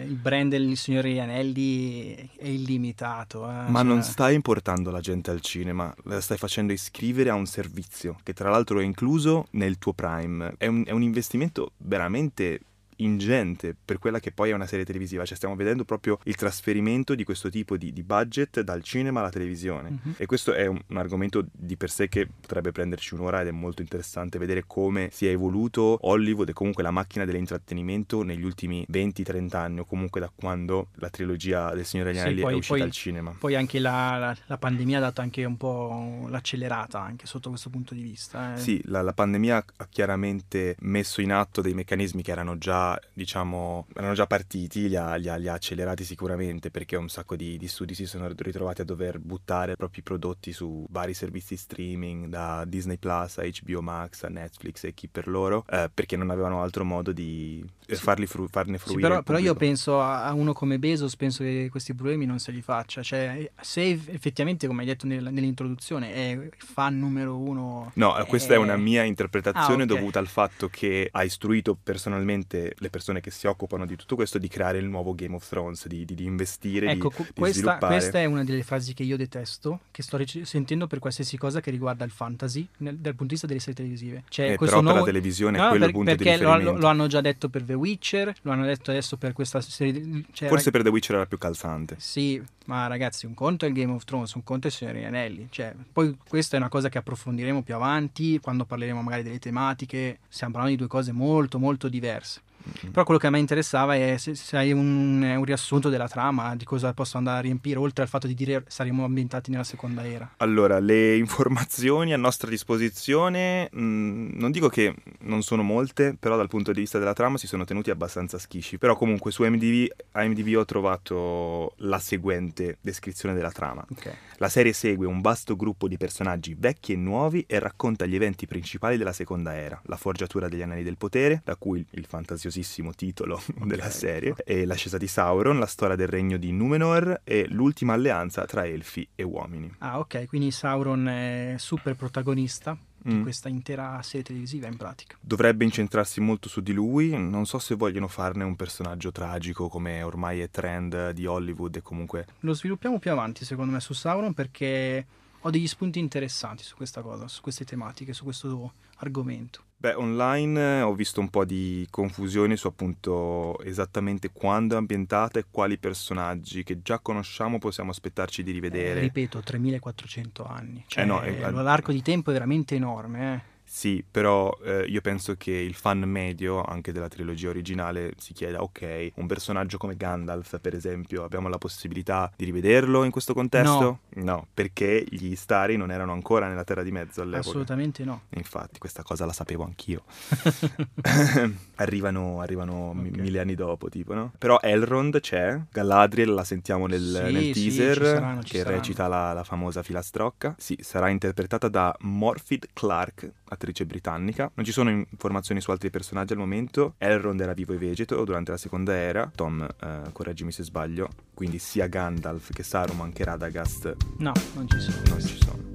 il 0.07 0.15
brand 0.15 0.49
del 0.49 0.77
Signore 0.77 1.19
Anelli 1.19 2.15
è 2.37 2.47
illimitato. 2.47 3.43
Eh, 3.43 3.51
Ma 3.67 3.79
cioè... 3.79 3.83
non 3.83 4.03
stai 4.03 4.35
importando 4.35 4.89
la 4.89 5.01
gente 5.01 5.31
al 5.31 5.41
cinema, 5.41 5.93
la 6.03 6.21
stai 6.21 6.37
facendo 6.37 6.71
iscrivere 6.71 7.29
a 7.29 7.33
un 7.33 7.45
servizio 7.45 8.15
che 8.23 8.31
tra 8.31 8.49
l'altro 8.49 8.79
è 8.79 8.85
incluso 8.85 9.47
nel 9.51 9.77
tuo 9.77 9.91
Prime. 9.91 10.53
È 10.57 10.67
un, 10.67 10.83
è 10.85 10.91
un 10.91 11.01
investimento 11.01 11.73
veramente 11.75 12.61
ingente 12.99 13.75
per 13.83 13.99
quella 13.99 14.19
che 14.19 14.31
poi 14.31 14.49
è 14.49 14.53
una 14.53 14.65
serie 14.65 14.85
televisiva, 14.85 15.25
cioè 15.25 15.37
stiamo 15.37 15.55
vedendo 15.55 15.85
proprio 15.85 16.19
il 16.23 16.35
trasferimento 16.35 17.15
di 17.15 17.23
questo 17.23 17.49
tipo 17.49 17.77
di, 17.77 17.93
di 17.93 18.03
budget 18.03 18.61
dal 18.61 18.83
cinema 18.83 19.19
alla 19.19 19.29
televisione 19.29 19.89
uh-huh. 19.89 20.13
e 20.17 20.25
questo 20.25 20.53
è 20.53 20.65
un, 20.65 20.79
un, 20.87 20.97
argomento 20.97 21.45
di 21.51 21.77
per 21.77 21.89
sé 21.89 22.09
che 22.09 22.27
potrebbe 22.27 22.71
prenderci 22.71 23.13
un'ora 23.13 23.41
ed 23.41 23.47
è 23.47 23.51
molto 23.51 23.81
interessante 23.81 24.37
vedere 24.37 24.63
come 24.65 25.09
si 25.11 25.27
è 25.27 25.31
evoluto 25.31 25.99
Hollywood 26.01 26.49
e 26.49 26.53
comunque 26.53 26.83
la 26.83 26.91
macchina 26.91 27.25
dell'intrattenimento 27.25 28.23
negli 28.23 28.43
ultimi 28.43 28.85
20-30 28.91 29.55
anni 29.55 29.79
o 29.79 29.85
comunque 29.85 30.19
da 30.19 30.31
quando 30.33 30.87
la 30.95 31.09
trilogia 31.09 31.73
del 31.73 31.85
Signore 31.85 32.11
degli 32.11 32.21
Anelli 32.21 32.39
sì, 32.39 32.45
è 32.45 32.53
uscita 32.53 32.73
poi, 32.75 32.81
al 32.81 32.91
cinema. 32.91 33.35
Poi 33.37 33.55
anche 33.55 33.79
la, 33.79 34.17
la, 34.17 34.37
la, 34.45 34.57
pandemia 34.57 34.97
ha 34.97 35.01
dato 35.01 35.21
anche 35.21 35.43
un 35.45 35.57
po' 35.57 36.25
l'accelerata 36.29 36.99
anche 37.01 37.25
sotto 37.25 37.49
questo 37.49 37.69
punto 37.69 37.93
di 37.93 38.01
vista. 38.01 38.55
Eh. 38.55 38.57
Sì, 38.57 38.81
la, 38.85 39.01
la 39.01 39.13
pandemia 39.13 39.65
ha 39.77 39.87
chiaramente 39.89 40.75
messo 40.79 41.21
in 41.21 41.31
atto 41.31 41.61
dei 41.61 41.73
meccanismi 41.73 42.21
che 42.21 42.31
erano 42.31 42.57
già 42.57 42.88
diciamo, 43.13 43.87
erano 43.95 44.13
già 44.13 44.25
partiti, 44.27 44.87
li 44.87 44.95
ha, 44.95 45.15
li 45.15 45.27
ha, 45.27 45.35
li 45.35 45.47
ha 45.47 45.53
accelerati 45.53 46.03
sicuramente 46.03 46.71
perché 46.71 46.95
un 46.95 47.09
sacco 47.09 47.35
di, 47.35 47.57
di, 47.57 47.67
studi 47.67 47.93
si 47.93 48.05
sono 48.05 48.27
ritrovati 48.27 48.81
a 48.81 48.85
dover 48.85 49.19
buttare 49.19 49.73
i 49.73 49.75
propri 49.75 50.01
prodotti 50.01 50.51
su 50.51 50.85
vari 50.89 51.13
servizi 51.13 51.57
streaming, 51.57 52.27
da 52.27 52.63
Disney 52.65 52.97
Plus 52.97 53.37
a 53.37 53.43
HBO 53.43 53.81
Max 53.81 54.23
a 54.23 54.29
Netflix 54.29 54.83
e 54.85 54.93
chi 54.93 55.07
per 55.07 55.27
loro, 55.27 55.65
eh, 55.69 55.89
perché 55.93 56.15
non 56.15 56.29
avevano 56.29 56.61
altro 56.61 56.85
modo 56.85 57.11
di 57.11 57.63
sì. 57.85 57.95
farli 57.95 58.25
fru- 58.25 58.49
farne 58.49 58.77
fruire. 58.77 59.01
Sì, 59.01 59.07
però, 59.07 59.23
però, 59.23 59.37
io 59.37 59.53
penso 59.55 60.01
a 60.01 60.31
uno 60.33 60.53
come 60.53 60.79
Bezos, 60.79 61.15
penso 61.15 61.43
che 61.43 61.67
questi 61.69 61.93
problemi 61.93 62.25
non 62.25 62.39
se 62.39 62.51
li 62.51 62.61
faccia. 62.61 63.01
Cioè, 63.01 63.51
se 63.59 63.89
effettivamente, 63.89 64.67
come 64.67 64.81
hai 64.81 64.87
detto 64.87 65.05
nel, 65.05 65.29
nell'introduzione, 65.31 66.13
è 66.13 66.49
fan 66.57 66.97
numero 66.97 67.37
uno. 67.37 67.91
No, 67.95 68.15
è... 68.15 68.25
questa 68.25 68.53
è 68.53 68.57
una 68.57 68.77
mia 68.77 69.03
interpretazione 69.03 69.83
ah, 69.83 69.85
okay. 69.85 69.97
dovuta 69.97 70.19
al 70.19 70.27
fatto 70.27 70.69
che 70.69 71.09
ha 71.11 71.23
istruito 71.23 71.77
personalmente 71.81 72.75
le 72.79 72.89
persone 72.89 73.21
che 73.21 73.31
si 73.31 73.47
occupano 73.47 73.85
di 73.85 73.95
tutto 73.95 74.15
questo 74.15 74.37
di 74.37 74.47
creare 74.47 74.77
il 74.77 74.85
nuovo 74.85 75.13
Game 75.13 75.35
of 75.35 75.47
Thrones, 75.47 75.87
di, 75.87 76.05
di, 76.05 76.15
di 76.15 76.25
investire, 76.25 76.91
ecco, 76.91 77.13
di, 77.15 77.25
questa, 77.35 77.77
di. 77.79 77.85
Questa 77.85 78.19
è 78.19 78.25
una 78.25 78.43
delle 78.43 78.63
frasi 78.63 78.93
che 78.93 79.03
io 79.03 79.17
detesto, 79.17 79.81
che 79.91 80.01
sto 80.01 80.17
rec- 80.17 80.41
sentendo 80.43 80.87
per 80.87 80.99
qualsiasi 80.99 81.37
cosa 81.37 81.61
che 81.61 81.71
riguarda 81.71 82.03
il 82.05 82.11
fantasy 82.11 82.67
nel, 82.77 82.97
dal 82.97 83.15
punto 83.15 83.25
di 83.25 83.31
vista 83.33 83.47
delle 83.47 83.59
serie 83.59 83.75
televisive. 83.75 84.23
Cioè, 84.29 84.51
eh, 84.51 84.57
però 84.57 84.81
nuovo... 84.81 84.89
per 84.89 84.99
la 84.99 85.05
televisione 85.05 85.57
no, 85.57 85.65
è 85.65 85.69
quello 85.69 85.85
per, 85.85 85.93
punto 85.93 86.09
perché 86.09 86.23
di 86.23 86.29
riferimento. 86.29 86.71
Lo, 86.71 86.77
lo, 86.77 86.87
hanno 86.87 87.07
già 87.07 87.21
detto 87.21 87.49
per 87.49 87.63
The 87.63 87.73
Witcher, 87.73 88.35
lo 88.41 88.51
hanno 88.51 88.65
detto 88.65 88.91
adesso 88.91 89.17
per 89.17 89.33
questa 89.33 89.61
serie... 89.61 90.23
Cioè, 90.31 90.47
Forse 90.47 90.71
per 90.71 90.83
The 90.83 90.89
Witcher 90.89 91.15
era 91.15 91.25
più 91.25 91.37
calzante. 91.37 91.95
Sì, 91.99 92.41
ma 92.65 92.87
ragazzi, 92.87 93.25
un 93.25 93.33
conto 93.33 93.65
è 93.65 93.67
il 93.67 93.73
Game 93.73 93.91
of 93.91 94.03
Thrones, 94.03 94.33
un 94.33 94.43
conto 94.43 94.67
è 94.67 94.69
il 94.69 94.75
Signore 94.75 95.05
Anelli. 95.05 95.47
Cioè, 95.49 95.73
poi 95.91 96.15
questa 96.27 96.55
è 96.55 96.59
una 96.59 96.69
cosa 96.69 96.87
che 96.89 96.97
approfondiremo 96.97 97.63
più 97.63 97.75
avanti, 97.75 98.39
quando 98.39 98.65
parleremo 98.65 99.01
magari 99.01 99.23
delle 99.23 99.39
tematiche. 99.39 100.19
Stiamo 100.27 100.53
parlando 100.53 100.77
di 100.77 100.81
due 100.81 100.89
cose 100.89 101.11
molto, 101.11 101.59
molto 101.59 101.89
diverse. 101.89 102.41
Mm-hmm. 102.67 102.91
Però 102.91 103.05
quello 103.05 103.19
che 103.19 103.27
a 103.27 103.29
me 103.29 103.39
interessava 103.39 103.95
è 103.95 104.17
se, 104.17 104.35
se 104.35 104.57
hai 104.57 104.71
un, 104.71 105.21
un, 105.21 105.43
riassunto 105.43 105.89
della 105.89 106.07
trama, 106.07 106.55
di 106.55 106.65
cosa 106.65 106.93
posso 106.93 107.17
andare 107.17 107.37
a 107.39 107.41
riempire, 107.41 107.79
oltre 107.79 108.03
al 108.03 108.09
fatto 108.09 108.27
di 108.27 108.33
dire 108.33 108.63
saremo 108.67 109.03
ambientati 109.03 109.51
nella 109.51 109.63
seconda 109.63 110.05
era. 110.05 110.29
Allora, 110.37 110.79
le 110.79 111.15
informazioni 111.17 112.13
a 112.13 112.17
nostra 112.17 112.49
disposizione, 112.49 113.69
mh, 113.71 113.81
mm, 113.81 114.29
non 114.33 114.51
dico 114.51 114.69
che 114.69 114.95
non 115.21 115.41
sono 115.41 115.63
molte, 115.63 116.15
però 116.19 116.35
dal 116.35 116.47
punto 116.47 116.71
di 116.71 116.81
vista 116.81 116.99
della 116.99 117.13
trama 117.13 117.37
si 117.37 117.47
sono 117.47 117.65
tenuti 117.65 117.89
abbastanza 117.89 118.37
schisci. 118.37 118.77
Però 118.77 118.95
comunque 118.95 119.31
su 119.31 119.43
IMDb, 119.43 119.87
IMDb 120.15 120.57
ho 120.57 120.65
trovato 120.65 121.73
la 121.77 121.99
seguente 121.99 122.77
descrizione 122.81 123.33
della 123.33 123.51
trama. 123.51 123.85
Okay. 123.89 124.13
La 124.41 124.47
serie 124.47 124.71
segue 124.71 125.05
un 125.05 125.19
vasto 125.19 125.57
gruppo 125.57 125.89
di 125.89 125.97
personaggi 125.97 126.55
vecchi 126.57 126.93
e 126.93 126.95
nuovi 126.95 127.43
e 127.45 127.59
racconta 127.59 128.05
gli 128.05 128.15
eventi 128.15 128.47
principali 128.47 128.95
della 128.95 129.11
seconda 129.11 129.53
era, 129.53 129.81
la 129.87 129.97
forgiatura 129.97 130.47
degli 130.47 130.61
anelli 130.61 130.81
del 130.83 130.95
potere, 130.95 131.41
da 131.43 131.57
cui 131.57 131.85
il 131.89 132.05
fantasiosissimo 132.05 132.93
titolo 132.93 133.33
okay. 133.55 133.67
della 133.67 133.89
serie, 133.89 134.33
e 134.45 134.63
l'ascesa 134.63 134.97
di 134.97 135.07
Sauron, 135.07 135.59
la 135.59 135.65
storia 135.65 135.97
del 135.97 136.07
regno 136.07 136.37
di 136.37 136.53
Numenor 136.53 137.19
e 137.25 137.47
l'ultima 137.49 137.95
alleanza 137.95 138.45
tra 138.45 138.65
elfi 138.65 139.05
e 139.13 139.23
uomini. 139.23 139.75
Ah, 139.79 139.99
ok, 139.99 140.27
quindi 140.27 140.51
Sauron 140.51 141.09
è 141.09 141.55
super 141.57 141.97
protagonista 141.97 142.77
di 143.01 143.15
mm. 143.15 143.21
questa 143.21 143.49
intera 143.49 144.01
serie 144.01 144.25
televisiva 144.25 144.67
in 144.67 144.77
pratica. 144.77 145.17
Dovrebbe 145.19 145.63
incentrarsi 145.63 146.21
molto 146.21 146.49
su 146.49 146.61
di 146.61 146.73
lui, 146.73 147.17
non 147.17 147.45
so 147.45 147.59
se 147.59 147.75
vogliono 147.75 148.07
farne 148.07 148.43
un 148.43 148.55
personaggio 148.55 149.11
tragico 149.11 149.67
come 149.67 150.01
ormai 150.01 150.39
è 150.39 150.49
trend 150.49 151.11
di 151.11 151.25
Hollywood 151.25 151.75
e 151.77 151.81
comunque... 151.81 152.27
Lo 152.41 152.53
sviluppiamo 152.53 152.99
più 152.99 153.11
avanti 153.11 153.45
secondo 153.45 153.71
me 153.71 153.79
su 153.79 153.93
Sauron 153.93 154.33
perché 154.33 155.05
ho 155.39 155.49
degli 155.49 155.67
spunti 155.67 155.99
interessanti 155.99 156.63
su 156.63 156.75
questa 156.75 157.01
cosa, 157.01 157.27
su 157.27 157.41
queste 157.41 157.65
tematiche, 157.65 158.13
su 158.13 158.23
questo 158.23 158.73
argomento. 158.97 159.63
Beh, 159.81 159.93
online 159.93 160.81
ho 160.81 160.93
visto 160.93 161.21
un 161.21 161.29
po' 161.29 161.45
di 161.45 161.87
confusione 161.89 162.57
su 162.57 162.67
appunto 162.67 163.57
esattamente 163.61 164.29
quando 164.29 164.75
è 164.75 164.77
ambientata 164.77 165.39
e 165.39 165.45
quali 165.49 165.77
personaggi 165.77 166.63
che 166.63 166.81
già 166.81 166.99
conosciamo 166.99 167.59
possiamo 167.59 167.91
aspettarci 167.91 168.43
di 168.43 168.51
rivedere. 168.51 168.99
Eh, 168.99 169.03
ripeto, 169.03 169.39
3400 169.39 170.45
anni. 170.45 170.83
Cioè, 170.85 171.03
eh 171.03 171.07
no, 171.07 171.21
è, 171.21 171.49
l'arco 171.49 171.93
di 171.93 172.01
tempo 172.01 172.29
è 172.29 172.33
veramente 172.33 172.75
enorme. 172.75 173.33
Eh. 173.33 173.48
Sì, 173.71 174.03
però 174.09 174.51
eh, 174.63 174.85
io 174.85 174.99
penso 174.99 175.35
che 175.35 175.51
il 175.51 175.75
fan 175.75 175.99
medio, 175.99 176.63
anche 176.63 176.91
della 176.91 177.07
trilogia 177.07 177.49
originale, 177.49 178.13
si 178.17 178.33
chieda, 178.33 178.63
ok, 178.63 179.11
un 179.15 179.27
personaggio 179.27 179.77
come 179.77 179.95
Gandalf, 179.95 180.59
per 180.59 180.73
esempio, 180.73 181.23
abbiamo 181.23 181.49
la 181.49 181.59
possibilità 181.59 182.31
di 182.35 182.45
rivederlo 182.45 183.03
in 183.03 183.11
questo 183.11 183.35
contesto? 183.35 183.99
No, 184.15 184.23
no 184.23 184.47
perché 184.51 185.05
gli 185.07 185.35
Stari 185.35 185.77
non 185.77 185.91
erano 185.91 186.13
ancora 186.13 186.47
nella 186.47 186.63
Terra 186.63 186.81
di 186.81 186.91
Mezzo 186.91 187.21
all'epoca. 187.21 187.47
Assolutamente 187.47 188.03
no. 188.03 188.23
Infatti, 188.29 188.79
questa 188.79 189.03
cosa 189.03 189.25
la 189.25 189.33
sapevo 189.33 189.63
anch'io. 189.63 190.03
arrivano, 191.75 192.41
arrivano 192.41 192.89
okay. 192.89 193.11
mille 193.11 193.39
anni 193.39 193.53
dopo, 193.53 193.87
tipo, 193.87 194.15
no? 194.15 194.31
Però 194.37 194.57
Elrond 194.61 195.19
c'è, 195.19 195.59
Galadriel 195.71 196.33
la 196.33 196.43
sentiamo 196.43 196.87
nel, 196.87 197.01
sì, 197.01 197.31
nel 197.31 197.53
teaser, 197.53 197.97
sì, 197.97 198.03
saranno, 198.03 198.41
che 198.41 198.57
saranno. 198.57 198.75
recita 198.77 199.07
la, 199.07 199.33
la 199.33 199.43
famosa 199.43 199.83
filastrocca. 199.83 200.55
Sì, 200.57 200.75
sarà 200.81 201.09
interpretata 201.09 201.67
da 201.67 201.95
Morfydd 201.99 202.63
Clark, 202.73 203.31
attrice 203.49 203.85
britannica. 203.85 204.49
Non 204.53 204.65
ci 204.65 204.71
sono 204.71 204.89
informazioni 204.89 205.61
su 205.61 205.71
altri 205.71 205.89
personaggi 205.89 206.33
al 206.33 206.39
momento. 206.39 206.95
Elrond 206.97 207.39
era 207.39 207.53
vivo 207.53 207.73
e 207.73 207.77
vegeto 207.77 208.23
durante 208.23 208.51
la 208.51 208.57
seconda 208.57 208.93
era. 208.93 209.31
Tom, 209.33 209.61
eh, 209.61 210.01
correggimi 210.11 210.51
se 210.51 210.63
sbaglio. 210.63 211.09
Quindi 211.33 211.59
sia 211.59 211.87
Gandalf 211.87 212.51
che 212.51 212.63
Saruman 212.63 213.11
che 213.11 213.23
Radagast. 213.23 213.95
No, 214.17 214.31
non 214.53 214.67
ci 214.67 214.79
sono. 214.79 215.01
Non 215.09 215.19
ci 215.21 215.37
sono. 215.37 215.67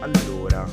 Allora, 0.00 0.66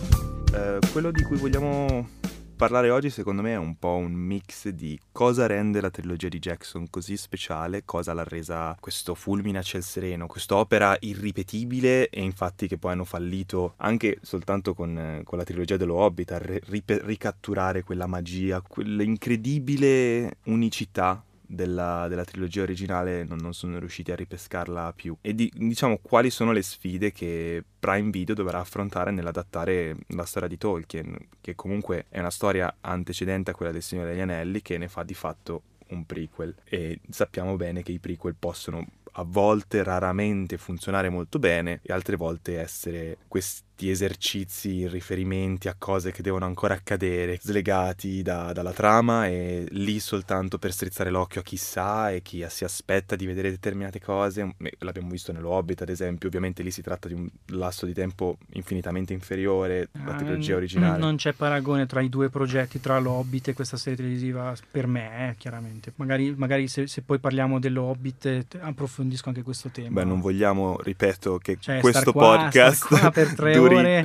eh, 0.53 0.79
quello 0.91 1.11
di 1.11 1.23
cui 1.23 1.37
vogliamo 1.37 2.17
parlare 2.59 2.89
oggi 2.89 3.09
secondo 3.09 3.41
me 3.41 3.53
è 3.53 3.57
un 3.57 3.79
po' 3.79 3.95
un 3.95 4.11
mix 4.11 4.67
di 4.67 4.99
cosa 5.13 5.47
rende 5.47 5.79
la 5.79 5.89
trilogia 5.89 6.27
di 6.27 6.39
Jackson 6.39 6.89
così 6.89 7.15
speciale, 7.15 7.85
cosa 7.85 8.11
l'ha 8.11 8.25
resa 8.25 8.75
questo 8.81 9.15
fulmine 9.15 9.59
a 9.59 9.61
ciel 9.61 9.81
sereno, 9.81 10.27
quest'opera 10.27 10.97
irripetibile 10.99 12.09
e 12.09 12.21
infatti 12.21 12.67
che 12.67 12.77
poi 12.77 12.91
hanno 12.91 13.05
fallito 13.05 13.75
anche 13.77 14.17
soltanto 14.23 14.73
con, 14.73 15.21
con 15.23 15.37
la 15.37 15.45
trilogia 15.45 15.77
dello 15.77 15.95
Hobbit 15.95 16.31
a 16.33 16.37
ri- 16.37 16.83
ricatturare 16.85 17.83
quella 17.83 18.07
magia, 18.07 18.59
quell'incredibile 18.59 20.39
unicità 20.47 21.23
della, 21.49 22.07
della, 22.07 22.23
trilogia 22.23 22.61
originale 22.61 23.23
non, 23.23 23.39
non, 23.39 23.53
sono 23.53 23.79
riusciti 23.79 24.11
a 24.11 24.15
ripescarla 24.15 24.93
più. 24.93 25.17
E 25.21 25.33
di, 25.33 25.51
diciamo 25.55 25.97
quali 26.01 26.29
sono 26.29 26.51
le 26.51 26.61
sfide 26.61 27.11
che 27.11 27.63
Prime 27.79 28.11
Video 28.11 28.35
dovrà 28.35 28.59
affrontare 28.59 29.11
nell'adattare 29.11 29.95
la 30.09 30.25
storia 30.25 30.47
di 30.47 30.57
Tolkien, 30.57 31.17
che 31.41 31.55
comunque 31.55 32.05
è 32.09 32.19
una 32.19 32.29
storia 32.29 32.77
antecedente 32.81 33.51
a 33.51 33.55
quella 33.55 33.71
del 33.71 33.81
Signore 33.81 34.11
degli 34.11 34.21
Anelli, 34.21 34.61
che 34.61 34.77
ne 34.77 34.87
fa 34.87 35.03
di 35.03 35.15
fatto 35.15 35.63
un 35.87 36.05
prequel. 36.05 36.55
E 36.65 36.99
sappiamo 37.09 37.55
bene 37.55 37.81
che 37.81 37.91
i 37.91 37.99
prequel 37.99 38.35
possono 38.37 38.85
a 39.13 39.23
volte, 39.25 39.83
raramente 39.83 40.57
funzionare 40.57 41.09
molto 41.09 41.39
bene 41.39 41.79
e 41.81 41.91
altre 41.91 42.15
volte 42.15 42.59
essere 42.59 43.17
questi 43.27 43.67
esercizi, 43.87 44.87
riferimenti 44.87 45.69
a 45.69 45.75
cose 45.77 46.11
che 46.11 46.21
devono 46.21 46.45
ancora 46.45 46.73
accadere, 46.73 47.37
slegati 47.39 48.21
da, 48.21 48.51
dalla 48.51 48.73
trama 48.73 49.27
e 49.27 49.65
lì 49.69 49.99
soltanto 49.99 50.57
per 50.57 50.73
strizzare 50.73 51.09
l'occhio 51.09 51.39
a 51.41 51.43
chi 51.43 51.55
sa 51.55 52.11
e 52.11 52.21
chi 52.21 52.43
si 52.49 52.65
aspetta 52.65 53.15
di 53.15 53.25
vedere 53.25 53.49
determinate 53.49 54.01
cose. 54.01 54.55
L'abbiamo 54.79 55.09
visto 55.09 55.31
nello 55.31 55.51
Hobbit, 55.51 55.83
ad 55.83 55.89
esempio, 55.89 56.27
ovviamente 56.27 56.61
lì 56.61 56.71
si 56.71 56.81
tratta 56.81 57.07
di 57.07 57.13
un 57.13 57.29
lasso 57.47 57.85
di 57.85 57.93
tempo 57.93 58.37
infinitamente 58.53 59.13
inferiore 59.13 59.87
alla 59.93 60.15
ah, 60.15 60.17
trilogia 60.17 60.55
originale. 60.57 60.97
Non 60.97 61.15
c'è 61.15 61.31
paragone 61.31 61.85
tra 61.85 62.01
i 62.01 62.09
due 62.09 62.29
progetti, 62.29 62.81
tra 62.81 62.99
l'Hobbit 62.99 63.49
e 63.49 63.53
questa 63.53 63.77
serie 63.77 63.97
televisiva, 63.97 64.53
per 64.69 64.87
me, 64.87 65.29
eh, 65.29 65.35
chiaramente. 65.37 65.93
Magari, 65.95 66.33
magari 66.35 66.67
se, 66.67 66.87
se, 66.87 67.01
poi 67.01 67.19
parliamo 67.19 67.59
dello 67.59 67.83
Hobbit 67.83 68.25
approfondiamo 68.59 68.87
approfondisco 68.89 69.29
anche 69.29 69.43
questo 69.43 69.69
tema. 69.69 70.01
Beh, 70.01 70.03
non 70.03 70.19
vogliamo, 70.19 70.79
ripeto, 70.81 71.37
che 71.37 71.57
cioè, 71.59 71.79
questo 71.79 72.11
qua, 72.11 72.37
podcast 72.37 72.87
qua 72.87 73.11
per 73.11 73.33
tre 73.35 73.53
duri... 73.53 73.68
ore. 73.77 74.03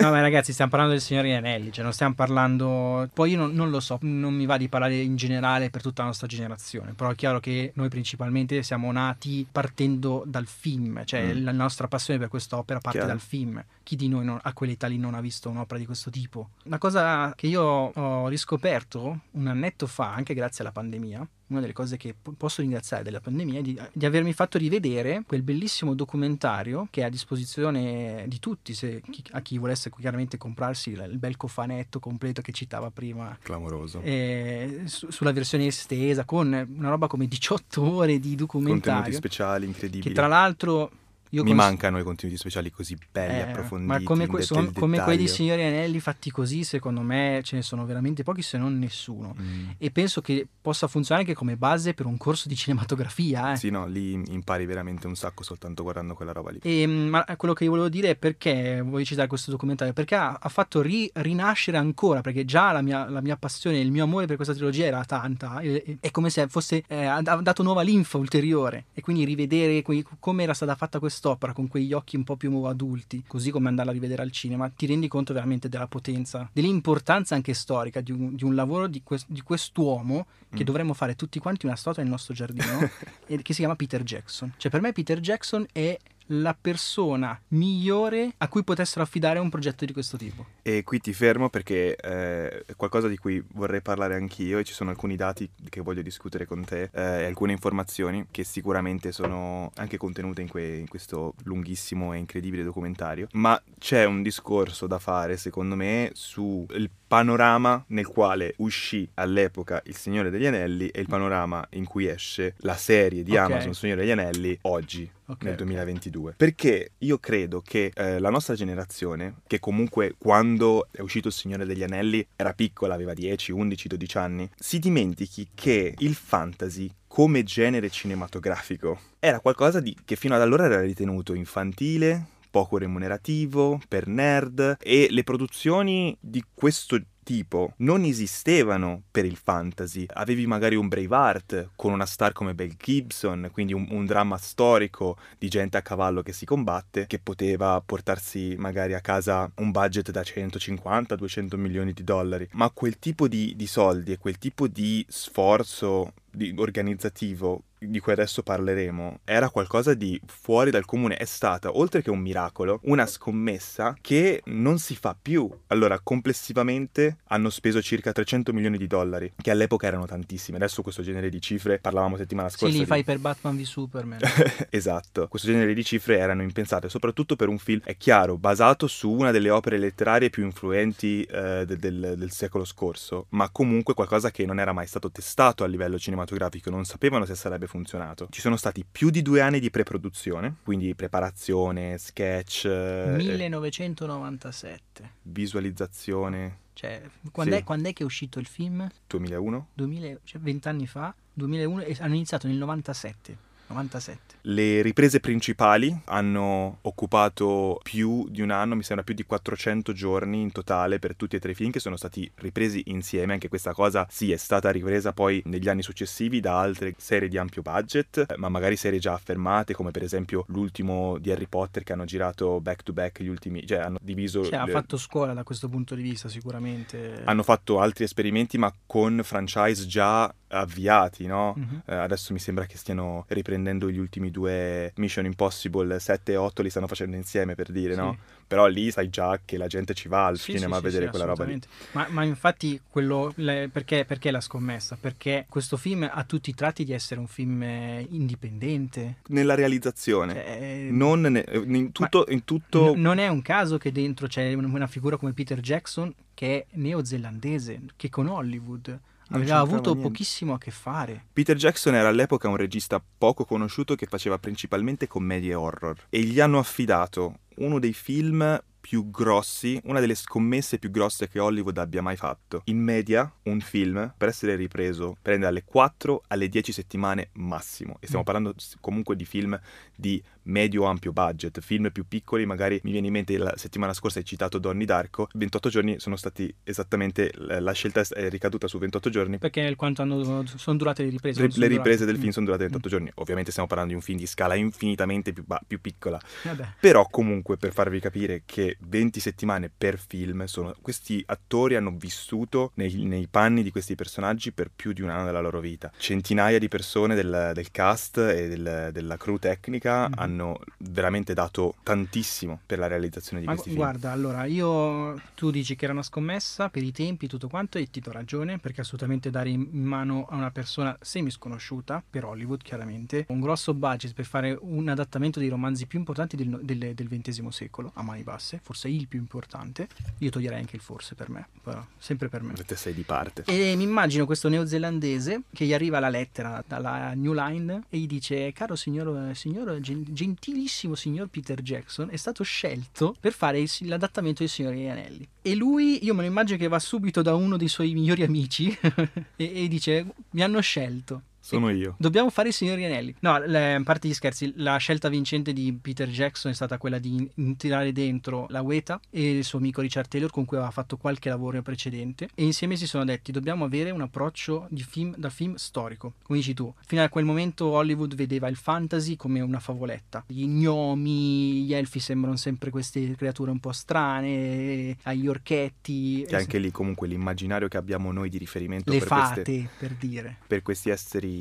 No, 0.00 0.10
ma 0.10 0.20
ragazzi, 0.20 0.52
stiamo 0.52 0.70
parlando 0.70 0.94
del 0.94 1.02
Signore 1.02 1.34
Anelli, 1.36 1.72
cioè 1.72 1.84
non 1.84 1.92
stiamo 1.92 2.14
parlando... 2.14 3.08
Poi 3.12 3.32
io 3.32 3.38
non, 3.38 3.52
non, 3.54 3.70
lo 3.70 3.80
so, 3.80 3.98
non 4.02 4.34
mi 4.34 4.46
va 4.46 4.56
di 4.56 4.68
parlare 4.68 4.96
in 4.96 5.16
generale 5.16 5.70
per 5.70 5.82
tutta 5.82 6.02
la 6.02 6.08
nostra 6.08 6.26
generazione, 6.26 6.92
però 6.92 7.10
è 7.10 7.14
chiaro 7.14 7.40
che 7.40 7.72
noi 7.74 7.88
principalmente 7.88 8.62
siamo 8.62 8.90
nati 8.92 9.46
partendo 9.50 10.24
dal 10.26 10.46
film, 10.46 11.04
cioè 11.04 11.34
mm. 11.34 11.44
la 11.44 11.52
nostra 11.52 11.88
passione 11.88 12.18
per 12.18 12.28
quest'opera 12.28 12.80
parte 12.80 12.98
chiaro. 12.98 13.12
dal 13.12 13.20
film. 13.20 13.62
Chi 13.82 13.96
di 13.96 14.08
noi 14.08 14.24
non, 14.24 14.38
a 14.40 14.52
quell'età 14.52 14.86
lì 14.86 14.98
non 14.98 15.14
ha 15.14 15.20
visto 15.20 15.48
un'opera 15.48 15.78
di 15.78 15.86
questo 15.86 16.10
tipo? 16.10 16.50
Una 16.64 16.78
cosa 16.78 17.32
che 17.34 17.46
io 17.46 17.62
ho 17.62 18.28
riscoperto 18.28 19.20
un 19.32 19.46
annetto 19.46 19.86
fa, 19.86 20.12
anche 20.12 20.34
grazie 20.34 20.62
alla 20.62 20.72
pandemia, 20.72 21.26
una 21.52 21.60
delle 21.60 21.72
cose 21.72 21.96
che 21.96 22.14
posso 22.36 22.62
ringraziare 22.62 23.02
della 23.02 23.20
pandemia 23.20 23.58
è 23.60 23.62
di, 23.62 23.78
di, 23.92 24.06
avermi 24.06 24.32
fatto 24.32 24.58
rivedere 24.58 25.22
quel 25.26 25.42
bellissimo 25.42 25.94
documentario 25.94 26.88
che 26.90 27.02
è 27.02 27.04
a 27.04 27.08
disposizione 27.10 28.24
di 28.26 28.38
tutti, 28.38 28.74
se, 28.74 29.02
chi, 29.08 29.22
a 29.32 29.40
chi 29.40 29.58
volesse 29.58 29.90
chiaramente 29.90 30.38
comprarsi 30.38 30.90
il, 30.90 31.18
bel 31.18 31.36
cofanetto 31.36 32.00
completo 32.00 32.40
che 32.40 32.52
citava 32.52 32.90
prima. 32.90 33.36
Clamoroso. 33.40 34.00
Eh, 34.00 34.82
su, 34.86 35.10
sulla 35.10 35.32
versione 35.32 35.66
estesa, 35.66 36.24
con 36.24 36.46
una 36.48 36.88
roba 36.88 37.06
come 37.06 37.26
18 37.26 37.82
ore 37.82 38.18
di 38.18 38.34
documentario. 38.34 39.02
Contenuti 39.02 39.12
speciali, 39.12 39.66
incredibili. 39.66 40.08
Che 40.08 40.14
tra 40.14 40.26
l'altro 40.26 40.90
io 41.34 41.42
Mi 41.44 41.50
cons- 41.54 41.62
mancano 41.62 41.98
i 41.98 42.02
contenuti 42.02 42.38
speciali 42.38 42.70
così 42.70 42.96
belli, 43.10 43.38
eh, 43.38 43.40
approfonditi. 43.42 43.90
Ma 43.90 44.02
come, 44.02 44.26
que- 44.26 44.42
so, 44.42 44.70
come 44.74 45.00
quelli 45.00 45.18
di 45.18 45.28
Signori 45.28 45.62
Anelli 45.62 45.98
fatti 45.98 46.30
così, 46.30 46.62
secondo 46.62 47.00
me 47.00 47.40
ce 47.42 47.56
ne 47.56 47.62
sono 47.62 47.86
veramente 47.86 48.22
pochi, 48.22 48.42
se 48.42 48.58
non 48.58 48.78
nessuno. 48.78 49.34
Mm. 49.40 49.70
E 49.78 49.90
penso 49.90 50.20
che 50.20 50.46
possa 50.60 50.88
funzionare 50.88 51.26
anche 51.26 51.36
come 51.36 51.56
base 51.56 51.94
per 51.94 52.04
un 52.04 52.18
corso 52.18 52.48
di 52.48 52.54
cinematografia. 52.54 53.52
Eh. 53.52 53.56
Sì, 53.56 53.70
no, 53.70 53.86
lì 53.86 54.12
impari 54.12 54.66
veramente 54.66 55.06
un 55.06 55.16
sacco 55.16 55.42
soltanto 55.42 55.82
guardando 55.82 56.14
quella 56.14 56.32
roba 56.32 56.50
lì. 56.50 56.58
E, 56.62 56.86
mm, 56.86 57.08
ma 57.08 57.24
quello 57.36 57.54
che 57.54 57.64
io 57.64 57.70
volevo 57.70 57.88
dire 57.88 58.10
è 58.10 58.16
perché 58.16 58.82
voglio 58.84 59.04
citare 59.04 59.26
questo 59.26 59.50
documentario? 59.50 59.94
Perché 59.94 60.14
ha, 60.14 60.36
ha 60.38 60.48
fatto 60.50 60.82
ri- 60.82 61.10
rinascere 61.14 61.78
ancora, 61.78 62.20
perché 62.20 62.44
già 62.44 62.72
la 62.72 62.82
mia, 62.82 63.08
la 63.08 63.22
mia, 63.22 63.36
passione, 63.36 63.78
il 63.78 63.90
mio 63.90 64.04
amore 64.04 64.26
per 64.26 64.36
questa 64.36 64.52
trilogia 64.52 64.84
era 64.84 65.02
tanta. 65.04 65.60
è 65.60 66.10
come 66.10 66.28
se 66.28 66.46
fosse 66.48 66.84
eh, 66.86 67.08
dato 67.40 67.62
nuova 67.62 67.80
linfa 67.80 68.18
ulteriore. 68.18 68.84
E 68.92 69.00
quindi 69.00 69.24
rivedere 69.24 69.82
come 70.18 70.42
era 70.42 70.52
stata 70.52 70.74
fatta 70.74 70.98
quest'opera 71.22 71.52
con 71.52 71.68
quegli 71.68 71.92
occhi 71.92 72.16
un 72.16 72.24
po' 72.24 72.36
più 72.36 72.52
adulti, 72.64 73.22
così 73.26 73.52
come 73.52 73.68
andarla 73.68 73.92
a 73.92 73.94
rivedere 73.94 74.22
al 74.22 74.32
cinema, 74.32 74.68
ti 74.68 74.86
rendi 74.86 75.06
conto 75.06 75.32
veramente 75.32 75.68
della 75.68 75.86
potenza, 75.86 76.50
dell'importanza 76.52 77.36
anche 77.36 77.54
storica 77.54 78.00
di 78.00 78.10
un, 78.10 78.34
di 78.34 78.42
un 78.42 78.56
lavoro 78.56 78.88
di, 78.88 79.02
quest, 79.04 79.26
di, 79.28 79.40
quest'uomo 79.40 80.26
che 80.52 80.62
mm. 80.62 80.66
dovremmo 80.66 80.94
fare 80.94 81.14
tutti 81.14 81.38
quanti 81.38 81.66
una 81.66 81.76
statua 81.76 82.02
nel 82.02 82.10
nostro 82.10 82.34
giardino, 82.34 82.90
e, 83.26 83.40
che 83.40 83.52
si 83.52 83.60
chiama 83.60 83.76
Peter 83.76 84.02
Jackson. 84.02 84.52
Cioè 84.56 84.70
per 84.70 84.80
me 84.80 84.92
Peter 84.92 85.20
Jackson 85.20 85.64
è 85.70 85.96
la 86.32 86.56
persona 86.58 87.38
migliore 87.48 88.34
a 88.38 88.48
cui 88.48 88.62
potessero 88.62 89.02
affidare 89.02 89.38
un 89.38 89.50
progetto 89.50 89.84
di 89.84 89.92
questo 89.92 90.16
tipo. 90.16 90.46
E 90.62 90.82
qui 90.84 91.00
ti 91.00 91.12
fermo 91.12 91.48
perché 91.48 91.96
eh, 91.96 92.64
è 92.64 92.74
qualcosa 92.76 93.08
di 93.08 93.16
cui 93.16 93.42
vorrei 93.54 93.82
parlare 93.82 94.14
anch'io 94.14 94.58
e 94.58 94.64
ci 94.64 94.72
sono 94.72 94.90
alcuni 94.90 95.16
dati 95.16 95.48
che 95.68 95.80
voglio 95.80 96.02
discutere 96.02 96.46
con 96.46 96.64
te 96.64 96.90
eh, 96.92 97.22
e 97.22 97.24
alcune 97.24 97.52
informazioni 97.52 98.26
che 98.30 98.44
sicuramente 98.44 99.12
sono 99.12 99.70
anche 99.76 99.96
contenute 99.96 100.40
in, 100.40 100.48
que- 100.48 100.76
in 100.76 100.88
questo 100.88 101.34
lunghissimo 101.44 102.12
e 102.12 102.18
incredibile 102.18 102.62
documentario. 102.62 103.28
Ma 103.32 103.60
c'è 103.78 104.04
un 104.04 104.22
discorso 104.22 104.86
da 104.86 104.98
fare, 104.98 105.36
secondo 105.36 105.74
me, 105.74 106.10
sul 106.14 106.66
panorama 107.06 107.84
nel 107.88 108.06
quale 108.06 108.54
uscì 108.58 109.06
all'epoca 109.14 109.82
Il 109.84 109.96
Signore 109.96 110.30
degli 110.30 110.46
Anelli 110.46 110.88
e 110.88 111.00
il 111.00 111.08
panorama 111.08 111.66
in 111.72 111.84
cui 111.84 112.06
esce 112.06 112.54
la 112.60 112.74
serie 112.74 113.22
di 113.22 113.32
okay. 113.32 113.44
Amazon 113.44 113.74
Signore 113.74 114.00
degli 114.00 114.12
Anelli 114.12 114.58
oggi 114.62 115.10
okay, 115.32 115.48
nel 115.48 115.56
2022. 115.56 116.22
Okay. 116.22 116.34
Perché 116.36 116.92
io 116.98 117.18
credo 117.18 117.60
che 117.60 117.92
eh, 117.94 118.18
la 118.18 118.30
nostra 118.30 118.54
generazione, 118.54 119.36
che 119.46 119.58
comunque 119.58 120.14
quando 120.18 120.88
è 120.90 121.00
uscito 121.00 121.28
Il 121.28 121.34
Signore 121.34 121.64
degli 121.64 121.82
Anelli 121.82 122.26
era 122.36 122.52
piccola, 122.52 122.94
aveva 122.94 123.14
10, 123.14 123.52
11, 123.52 123.88
12 123.88 124.18
anni, 124.18 124.50
si 124.56 124.78
dimentichi 124.78 125.48
che 125.54 125.94
il 125.98 126.14
fantasy 126.14 126.90
come 127.06 127.42
genere 127.42 127.90
cinematografico 127.90 128.98
era 129.18 129.40
qualcosa 129.40 129.80
di, 129.80 129.94
che 130.04 130.16
fino 130.16 130.34
ad 130.34 130.40
allora 130.40 130.64
era 130.64 130.80
ritenuto 130.80 131.34
infantile, 131.34 132.24
poco 132.50 132.78
remunerativo, 132.78 133.80
per 133.88 134.06
nerd 134.06 134.76
e 134.80 135.08
le 135.10 135.24
produzioni 135.24 136.16
di 136.20 136.44
questo 136.54 136.98
tipo 137.22 137.74
non 137.78 138.04
esistevano 138.04 139.02
per 139.10 139.24
il 139.24 139.36
fantasy. 139.36 140.04
Avevi 140.08 140.46
magari 140.46 140.74
un 140.74 140.88
Braveheart 140.88 141.70
con 141.76 141.92
una 141.92 142.06
star 142.06 142.32
come 142.32 142.54
Belle 142.54 142.76
Gibson, 142.76 143.48
quindi 143.52 143.72
un, 143.72 143.86
un 143.90 144.04
dramma 144.04 144.36
storico 144.36 145.16
di 145.38 145.48
gente 145.48 145.76
a 145.76 145.82
cavallo 145.82 146.22
che 146.22 146.32
si 146.32 146.44
combatte, 146.44 147.06
che 147.06 147.18
poteva 147.18 147.82
portarsi 147.84 148.54
magari 148.58 148.94
a 148.94 149.00
casa 149.00 149.50
un 149.56 149.70
budget 149.70 150.10
da 150.10 150.22
150-200 150.22 151.56
milioni 151.56 151.92
di 151.92 152.04
dollari. 152.04 152.48
Ma 152.52 152.70
quel 152.70 152.98
tipo 152.98 153.28
di, 153.28 153.54
di 153.56 153.66
soldi 153.66 154.12
e 154.12 154.18
quel 154.18 154.38
tipo 154.38 154.68
di 154.68 155.04
sforzo 155.08 156.12
di, 156.30 156.54
organizzativo 156.56 157.62
di 157.88 158.00
cui 158.00 158.12
adesso 158.12 158.42
parleremo 158.42 159.20
era 159.24 159.50
qualcosa 159.50 159.94
di 159.94 160.20
fuori 160.26 160.70
dal 160.70 160.84
comune, 160.84 161.16
è 161.16 161.24
stata, 161.24 161.76
oltre 161.76 162.02
che 162.02 162.10
un 162.10 162.20
miracolo, 162.20 162.80
una 162.84 163.06
scommessa 163.06 163.96
che 164.00 164.42
non 164.46 164.78
si 164.78 164.94
fa 164.96 165.16
più. 165.20 165.50
Allora, 165.68 166.00
complessivamente 166.00 167.18
hanno 167.28 167.50
speso 167.50 167.82
circa 167.82 168.12
300 168.12 168.52
milioni 168.52 168.78
di 168.78 168.86
dollari, 168.86 169.32
che 169.36 169.50
all'epoca 169.50 169.86
erano 169.86 170.06
tantissime. 170.06 170.56
Adesso 170.56 170.82
questo 170.82 171.02
genere 171.02 171.28
di 171.28 171.40
cifre, 171.40 171.78
parlavamo 171.78 172.16
settimana 172.16 172.48
scorsa. 172.48 172.66
Sì, 172.66 172.72
li 172.72 172.78
di... 172.80 172.86
fai 172.86 173.04
per 173.04 173.18
Batman 173.18 173.56
v 173.56 173.62
Superman. 173.62 174.18
esatto, 174.70 175.28
questo 175.28 175.48
genere 175.48 175.74
di 175.74 175.84
cifre 175.84 176.18
erano 176.18 176.42
impensate, 176.42 176.88
soprattutto 176.88 177.36
per 177.36 177.48
un 177.48 177.58
film, 177.58 177.80
è 177.84 177.96
chiaro, 177.96 178.36
basato 178.36 178.86
su 178.86 179.10
una 179.10 179.30
delle 179.30 179.50
opere 179.50 179.78
letterarie 179.78 180.30
più 180.30 180.44
influenti 180.44 181.22
eh, 181.22 181.64
del, 181.66 181.78
del, 181.78 182.14
del 182.16 182.30
secolo 182.30 182.64
scorso, 182.64 183.26
ma 183.30 183.48
comunque 183.50 183.94
qualcosa 183.94 184.30
che 184.30 184.44
non 184.46 184.58
era 184.60 184.72
mai 184.72 184.86
stato 184.86 185.10
testato 185.10 185.64
a 185.64 185.66
livello 185.66 185.98
cinematografico, 185.98 186.70
non 186.70 186.84
sapevano 186.84 187.24
se 187.24 187.34
sarebbe 187.34 187.66
funzionato. 187.72 188.26
Ci 188.30 188.40
sono 188.42 188.56
stati 188.56 188.84
più 188.90 189.08
di 189.08 189.22
due 189.22 189.40
anni 189.40 189.58
di 189.58 189.70
preproduzione, 189.70 190.56
quindi 190.62 190.94
preparazione, 190.94 191.96
sketch, 191.96 192.66
1997. 192.66 195.10
visualizzazione. 195.22 196.58
Cioè, 196.74 197.02
quando, 197.32 197.54
Sì. 197.54 197.60
è, 197.60 197.64
quando 197.64 197.88
è 197.88 197.92
che 197.92 198.02
è 198.02 198.06
uscito 198.06 198.38
il 198.38 198.46
film? 198.46 198.88
2001. 199.06 199.68
2000, 199.74 200.18
cioè 200.24 200.40
20 200.40 200.68
anni 200.68 200.86
fa, 200.86 201.14
2001, 201.32 201.82
e 201.82 201.96
hanno 202.00 202.14
iniziato 202.14 202.46
nel 202.46 202.56
97. 202.56 203.50
97. 203.72 204.36
Le 204.42 204.82
riprese 204.82 205.20
principali 205.20 205.96
hanno 206.06 206.78
occupato 206.82 207.80
più 207.82 208.28
di 208.28 208.40
un 208.40 208.50
anno, 208.50 208.74
mi 208.74 208.82
sembra 208.82 209.04
più 209.04 209.14
di 209.14 209.24
400 209.24 209.92
giorni 209.92 210.40
in 210.40 210.52
totale 210.52 210.98
per 210.98 211.16
tutti 211.16 211.36
e 211.36 211.38
tre 211.38 211.52
i 211.52 211.54
film 211.54 211.70
che 211.70 211.80
sono 211.80 211.96
stati 211.96 212.30
ripresi 212.36 212.82
insieme. 212.86 213.32
Anche 213.32 213.48
questa 213.48 213.72
cosa 213.72 214.06
sì 214.10 214.32
è 214.32 214.36
stata 214.36 214.70
ripresa 214.70 215.12
poi 215.12 215.42
negli 215.46 215.68
anni 215.68 215.82
successivi 215.82 216.40
da 216.40 216.58
altre 216.58 216.94
serie 216.98 217.28
di 217.28 217.38
ampio 217.38 217.62
budget, 217.62 218.26
eh, 218.28 218.36
ma 218.36 218.48
magari 218.48 218.76
serie 218.76 218.98
già 218.98 219.12
affermate 219.12 219.74
come 219.74 219.90
per 219.90 220.02
esempio 220.02 220.44
l'ultimo 220.48 221.18
di 221.18 221.30
Harry 221.30 221.46
Potter 221.46 221.82
che 221.82 221.92
hanno 221.92 222.04
girato 222.04 222.60
back 222.60 222.82
to 222.82 222.92
back 222.92 223.22
gli 223.22 223.28
ultimi, 223.28 223.66
cioè 223.66 223.78
hanno 223.78 223.98
diviso... 224.00 224.44
Cioè, 224.44 224.56
ha 224.56 224.64
le- 224.64 224.72
fatto 224.72 224.96
scuola 224.96 225.32
da 225.32 225.44
questo 225.44 225.68
punto 225.68 225.94
di 225.94 226.02
vista, 226.02 226.28
sicuramente. 226.28 227.22
hanno 227.24 227.42
fatto 227.42 227.80
altri 227.80 228.04
esperimenti 228.04 228.58
ma 228.58 228.72
con 228.86 229.20
franchise 229.22 229.86
già 229.86 230.32
avviati, 230.52 231.26
no? 231.26 231.54
Mhm. 231.56 231.82
Eh, 231.86 231.94
adesso 231.94 232.32
mi 232.32 232.38
sembra 232.38 232.66
che 232.66 232.76
stiano 232.76 233.24
riprendendo 233.28 233.90
gli 233.90 233.98
ultimi 233.98 234.30
due 234.30 234.92
Mission 234.96 235.24
Impossible 235.24 235.98
7 235.98 236.32
e 236.32 236.36
8 236.36 236.62
li 236.62 236.70
stanno 236.70 236.86
facendo 236.86 237.16
insieme 237.16 237.54
per 237.54 237.70
dire, 237.70 237.94
no? 237.94 238.12
Sì. 238.12 238.40
Però 238.52 238.66
lì 238.66 238.90
sai 238.90 239.08
già 239.08 239.40
che 239.44 239.56
la 239.56 239.66
gente 239.66 239.94
ci 239.94 240.08
va 240.08 240.26
al 240.26 240.36
Sì, 240.38 240.52
cinema 240.52 240.74
sì, 240.74 240.80
a 240.80 240.82
vedere 240.82 241.08
quella 241.08 241.24
roba 241.24 241.44
lì. 241.44 241.58
Ma, 241.92 242.06
ma 242.10 242.22
infatti, 242.22 242.78
quello, 242.86 243.32
le- 243.36 243.70
perché, 243.72 244.04
perché 244.04 244.30
la 244.30 244.42
scommessa? 244.42 244.98
Perché 245.00 245.46
questo 245.48 245.78
film 245.78 246.06
ha 246.12 246.24
tutti 246.24 246.50
i 246.50 246.54
tratti 246.54 246.84
di 246.84 246.92
essere 246.92 247.18
un 247.18 247.28
film 247.28 247.62
eh, 247.62 248.06
indipendente. 248.10 249.16
Nella 249.28 249.54
realizzazione, 249.54 250.34
Cioè, 250.34 250.88
non 250.90 251.22
ne- 251.22 251.44
in 251.64 251.92
tutto, 251.92 252.26
in 252.28 252.44
tutto 252.44 252.94
n- 252.94 253.00
non 253.00 253.16
è 253.18 253.28
un 253.28 253.40
caso 253.40 253.78
che 253.78 253.90
dentro 253.90 254.26
c'è 254.26 254.52
un- 254.52 254.64
una 254.64 254.86
figura 254.86 255.16
come 255.16 255.32
Peter 255.32 255.58
Jackson 255.60 256.12
che 256.34 256.58
è 256.58 256.76
neozelandese, 256.76 257.80
che 257.96 258.10
con 258.10 258.26
Hollywood 258.28 258.98
aveva 259.34 259.58
avuto 259.58 259.90
niente. 259.92 260.08
pochissimo 260.08 260.54
a 260.54 260.58
che 260.58 260.70
fare. 260.70 261.26
Peter 261.32 261.56
Jackson 261.56 261.94
era 261.94 262.08
all'epoca 262.08 262.48
un 262.48 262.56
regista 262.56 263.02
poco 263.18 263.44
conosciuto 263.44 263.94
che 263.94 264.06
faceva 264.06 264.38
principalmente 264.38 265.06
commedie 265.06 265.54
horror 265.54 266.06
e 266.08 266.20
gli 266.22 266.40
hanno 266.40 266.58
affidato 266.58 267.38
uno 267.56 267.78
dei 267.78 267.92
film 267.92 268.62
più 268.82 269.10
grossi, 269.10 269.80
una 269.84 270.00
delle 270.00 270.16
scommesse 270.16 270.76
più 270.78 270.90
grosse 270.90 271.28
che 271.28 271.38
Hollywood 271.38 271.78
abbia 271.78 272.02
mai 272.02 272.16
fatto. 272.16 272.62
In 272.64 272.78
media, 272.82 273.32
un 273.44 273.60
film, 273.60 274.12
per 274.16 274.28
essere 274.28 274.56
ripreso, 274.56 275.16
prende 275.22 275.44
dalle 275.44 275.62
4 275.62 276.24
alle 276.26 276.48
10 276.48 276.72
settimane 276.72 277.28
massimo. 277.34 277.92
E 278.00 278.06
stiamo 278.06 278.22
Mm. 278.22 278.26
parlando 278.26 278.54
comunque 278.80 279.14
di 279.14 279.24
film 279.24 279.56
di 279.94 280.20
medio-ampio 280.44 281.12
budget. 281.12 281.60
Film 281.60 281.90
più 281.90 282.06
piccoli, 282.06 282.46
magari 282.46 282.80
mi 282.84 282.90
viene 282.92 283.06
in 283.06 283.12
mente 283.12 283.36
la 283.38 283.52
settimana 283.56 283.92
scorsa 283.92 284.18
hai 284.18 284.24
citato 284.24 284.58
Donnie 284.58 284.86
Darko. 284.86 285.28
28 285.34 285.68
giorni 285.68 285.98
sono 286.00 286.16
stati 286.16 286.52
esattamente, 286.64 287.30
la 287.36 287.72
scelta 287.72 288.00
è 288.00 288.28
ricaduta 288.28 288.66
su 288.68 288.78
28 288.78 289.10
giorni. 289.10 289.38
Perché 289.38 289.62
nel 289.62 289.76
quanto 289.76 290.02
hanno, 290.02 290.44
sono 290.46 290.76
durate 290.76 291.04
le 291.04 291.10
riprese? 291.10 291.40
Le, 291.42 291.48
le 291.54 291.66
riprese 291.66 292.04
durate. 292.04 292.04
del 292.06 292.16
film 292.16 292.28
Mm. 292.28 292.32
sono 292.32 292.46
durate 292.46 292.62
28 292.64 292.88
giorni. 292.88 293.10
Ovviamente 293.16 293.50
stiamo 293.50 293.68
parlando 293.68 293.92
di 293.92 293.98
un 293.98 294.04
film 294.04 294.18
di 294.18 294.26
scala 294.26 294.54
infinitamente 294.54 295.32
più, 295.32 295.44
ba- 295.44 295.60
più 295.66 295.80
piccola. 295.80 296.20
Vabbè. 296.44 296.74
Però 296.80 297.06
comunque 297.10 297.56
per 297.56 297.72
farvi 297.72 298.00
capire 298.00 298.42
che 298.46 298.76
20 298.80 299.20
settimane 299.20 299.70
per 299.76 299.98
film 299.98 300.44
sono... 300.44 300.74
Questi 300.80 301.22
attori 301.26 301.76
hanno 301.76 301.94
vissuto 301.96 302.72
nei, 302.74 303.04
nei 303.04 303.26
panni 303.28 303.62
di 303.62 303.70
questi 303.70 303.94
personaggi 303.94 304.52
per 304.52 304.70
più 304.74 304.92
di 304.92 305.02
un 305.02 305.10
anno 305.10 305.24
della 305.26 305.40
loro 305.40 305.60
vita. 305.60 305.90
Centinaia 305.98 306.58
di 306.58 306.68
persone 306.68 307.14
del, 307.14 307.50
del 307.54 307.70
cast 307.70 308.18
e 308.18 308.48
del- 308.48 308.90
della 308.92 309.16
crew 309.16 309.36
tecnica 309.38 310.08
Mhm. 310.08 310.14
hanno 310.16 310.31
veramente 310.78 311.34
dato 311.34 311.74
tantissimo 311.82 312.60
per 312.64 312.78
la 312.78 312.86
realizzazione 312.86 313.40
di 313.40 313.46
Ma 313.46 313.52
questi 313.52 313.70
gu- 313.70 313.78
film. 313.78 313.90
guarda, 313.90 314.12
allora 314.12 314.44
io 314.44 315.20
tu 315.34 315.50
dici 315.50 315.76
che 315.76 315.84
era 315.84 315.92
una 315.92 316.02
scommessa 316.02 316.68
per 316.68 316.82
i 316.82 316.92
tempi, 316.92 317.26
tutto 317.26 317.48
quanto, 317.48 317.78
e 317.78 317.90
ti 317.90 318.00
do 318.00 318.10
ragione, 318.12 318.58
perché 318.58 318.80
assolutamente 318.82 319.30
dare 319.30 319.48
in 319.50 319.68
in 319.72 319.84
mano 319.84 320.26
a 320.28 320.36
una 320.36 320.50
persona 320.50 320.96
semi 321.00 321.30
sconosciuta, 321.30 322.02
per 322.08 322.24
Hollywood 322.24 322.62
chiaramente, 322.62 323.26
un 323.28 323.40
grosso 323.40 323.74
budget 323.74 324.12
per 324.12 324.24
fare 324.24 324.56
un 324.60 324.88
adattamento 324.88 325.38
dei 325.38 325.48
romanzi 325.48 325.86
più 325.86 325.98
importanti 325.98 326.36
del, 326.36 326.60
del- 326.62 326.94
del 326.94 327.08
XX 327.08 327.46
secolo, 327.48 327.90
a 327.94 328.02
mani 328.02 328.22
basse, 328.22 328.60
forse 328.62 328.88
il 328.88 329.06
più 329.08 329.18
importante, 329.18 329.88
io 330.18 330.30
toglierei 330.30 330.58
anche 330.58 330.76
il 330.76 330.82
forse 330.82 331.14
per 331.14 331.28
me, 331.30 331.46
però 331.62 331.84
sempre 331.98 332.28
per 332.28 332.42
me. 332.42 332.54
Te 332.54 332.76
sei 332.76 332.92
di 332.94 333.02
parte. 333.02 333.42
E 333.46 333.74
mi 333.76 333.82
immagino 333.84 334.26
questo 334.26 334.48
neozelandese 334.48 335.42
che 335.52 335.64
gli 335.64 335.72
arriva 335.74 335.98
la 336.00 336.08
lettera 336.08 336.62
dalla 336.66 337.12
New 337.14 337.32
Line 337.32 337.84
e 337.88 337.98
gli 337.98 338.06
dice: 338.06 338.52
Caro 338.52 338.74
signor, 338.76 339.34
signor 339.34 339.78
gen- 339.80 340.04
gentilissimo 340.22 340.94
signor 340.94 341.28
Peter 341.28 341.60
Jackson, 341.60 342.08
è 342.10 342.16
stato 342.16 342.44
scelto 342.44 343.14
per 343.18 343.32
fare 343.32 343.60
il- 343.60 343.70
l'adattamento 343.82 344.40
del 344.40 344.48
Signore 344.48 344.76
degli 344.76 344.86
Anelli. 344.88 345.28
E 345.42 345.54
lui, 345.54 346.04
io 346.04 346.14
me 346.14 346.22
lo 346.22 346.28
immagino 346.28 346.58
che 346.58 346.68
va 346.68 346.78
subito 346.78 347.22
da 347.22 347.34
uno 347.34 347.56
dei 347.56 347.68
suoi 347.68 347.92
migliori 347.92 348.22
amici 348.22 348.76
e, 349.36 349.64
e 349.64 349.68
dice: 349.68 350.06
Mi 350.30 350.42
hanno 350.42 350.60
scelto. 350.60 351.22
Sono 351.42 351.70
io. 351.70 351.96
Dobbiamo 351.98 352.30
fare 352.30 352.48
il 352.48 352.54
Signore 352.54 352.76
degli 352.80 352.86
Anelli. 352.90 353.14
No, 353.20 353.38
le- 353.44 353.74
a 353.74 353.82
parte 353.82 354.06
gli 354.08 354.14
scherzi, 354.14 354.52
la 354.56 354.76
scelta 354.76 355.08
vincente 355.08 355.52
di 355.52 355.76
Peter 355.80 356.08
Jackson 356.08 356.52
è 356.52 356.54
stata 356.54 356.78
quella 356.78 356.98
di 356.98 357.14
in- 357.14 357.28
in 357.34 357.56
tirare 357.56 357.90
dentro 357.92 358.46
la 358.50 358.60
Weta 358.62 359.00
e 359.10 359.38
il 359.38 359.44
suo 359.44 359.58
amico 359.58 359.80
Richard 359.80 360.06
Taylor 360.08 360.30
con 360.30 360.44
cui 360.44 360.56
aveva 360.56 360.70
fatto 360.72 360.96
qualche 360.96 361.28
lavoro 361.28 361.60
precedente 361.62 362.28
e 362.34 362.44
insieme 362.44 362.76
si 362.76 362.86
sono 362.86 363.04
detti 363.04 363.32
dobbiamo 363.32 363.64
avere 363.64 363.90
un 363.90 364.02
approccio 364.02 364.66
di 364.70 364.82
film, 364.82 365.14
da 365.16 365.30
film 365.30 365.54
storico. 365.56 366.14
Come 366.22 366.38
dici 366.38 366.54
tu, 366.54 366.72
fino 366.86 367.02
a 367.02 367.08
quel 367.08 367.24
momento 367.24 367.66
Hollywood 367.66 368.14
vedeva 368.14 368.46
il 368.48 368.56
fantasy 368.56 369.16
come 369.16 369.40
una 369.40 369.58
favoletta. 369.58 370.24
Gli 370.28 370.46
gnomi, 370.46 371.64
gli 371.64 371.74
elfi 371.74 371.98
sembrano 371.98 372.36
sempre 372.36 372.70
queste 372.70 373.14
creature 373.16 373.50
un 373.50 373.58
po' 373.58 373.72
strane, 373.72 374.96
agli 375.02 375.26
orchetti, 375.26 376.24
Che 376.26 376.36
anche 376.36 376.58
lì 376.58 376.70
comunque 376.70 377.08
l'immaginario 377.08 377.66
che 377.68 377.76
abbiamo 377.76 378.12
noi 378.12 378.28
di 378.28 378.38
riferimento 378.38 378.90
le 378.92 378.98
per 378.98 379.06
fate, 379.08 379.42
queste 379.42 379.68
per 379.78 379.92
dire. 379.98 380.36
per 380.46 380.62
questi 380.62 380.90
esseri 380.90 381.31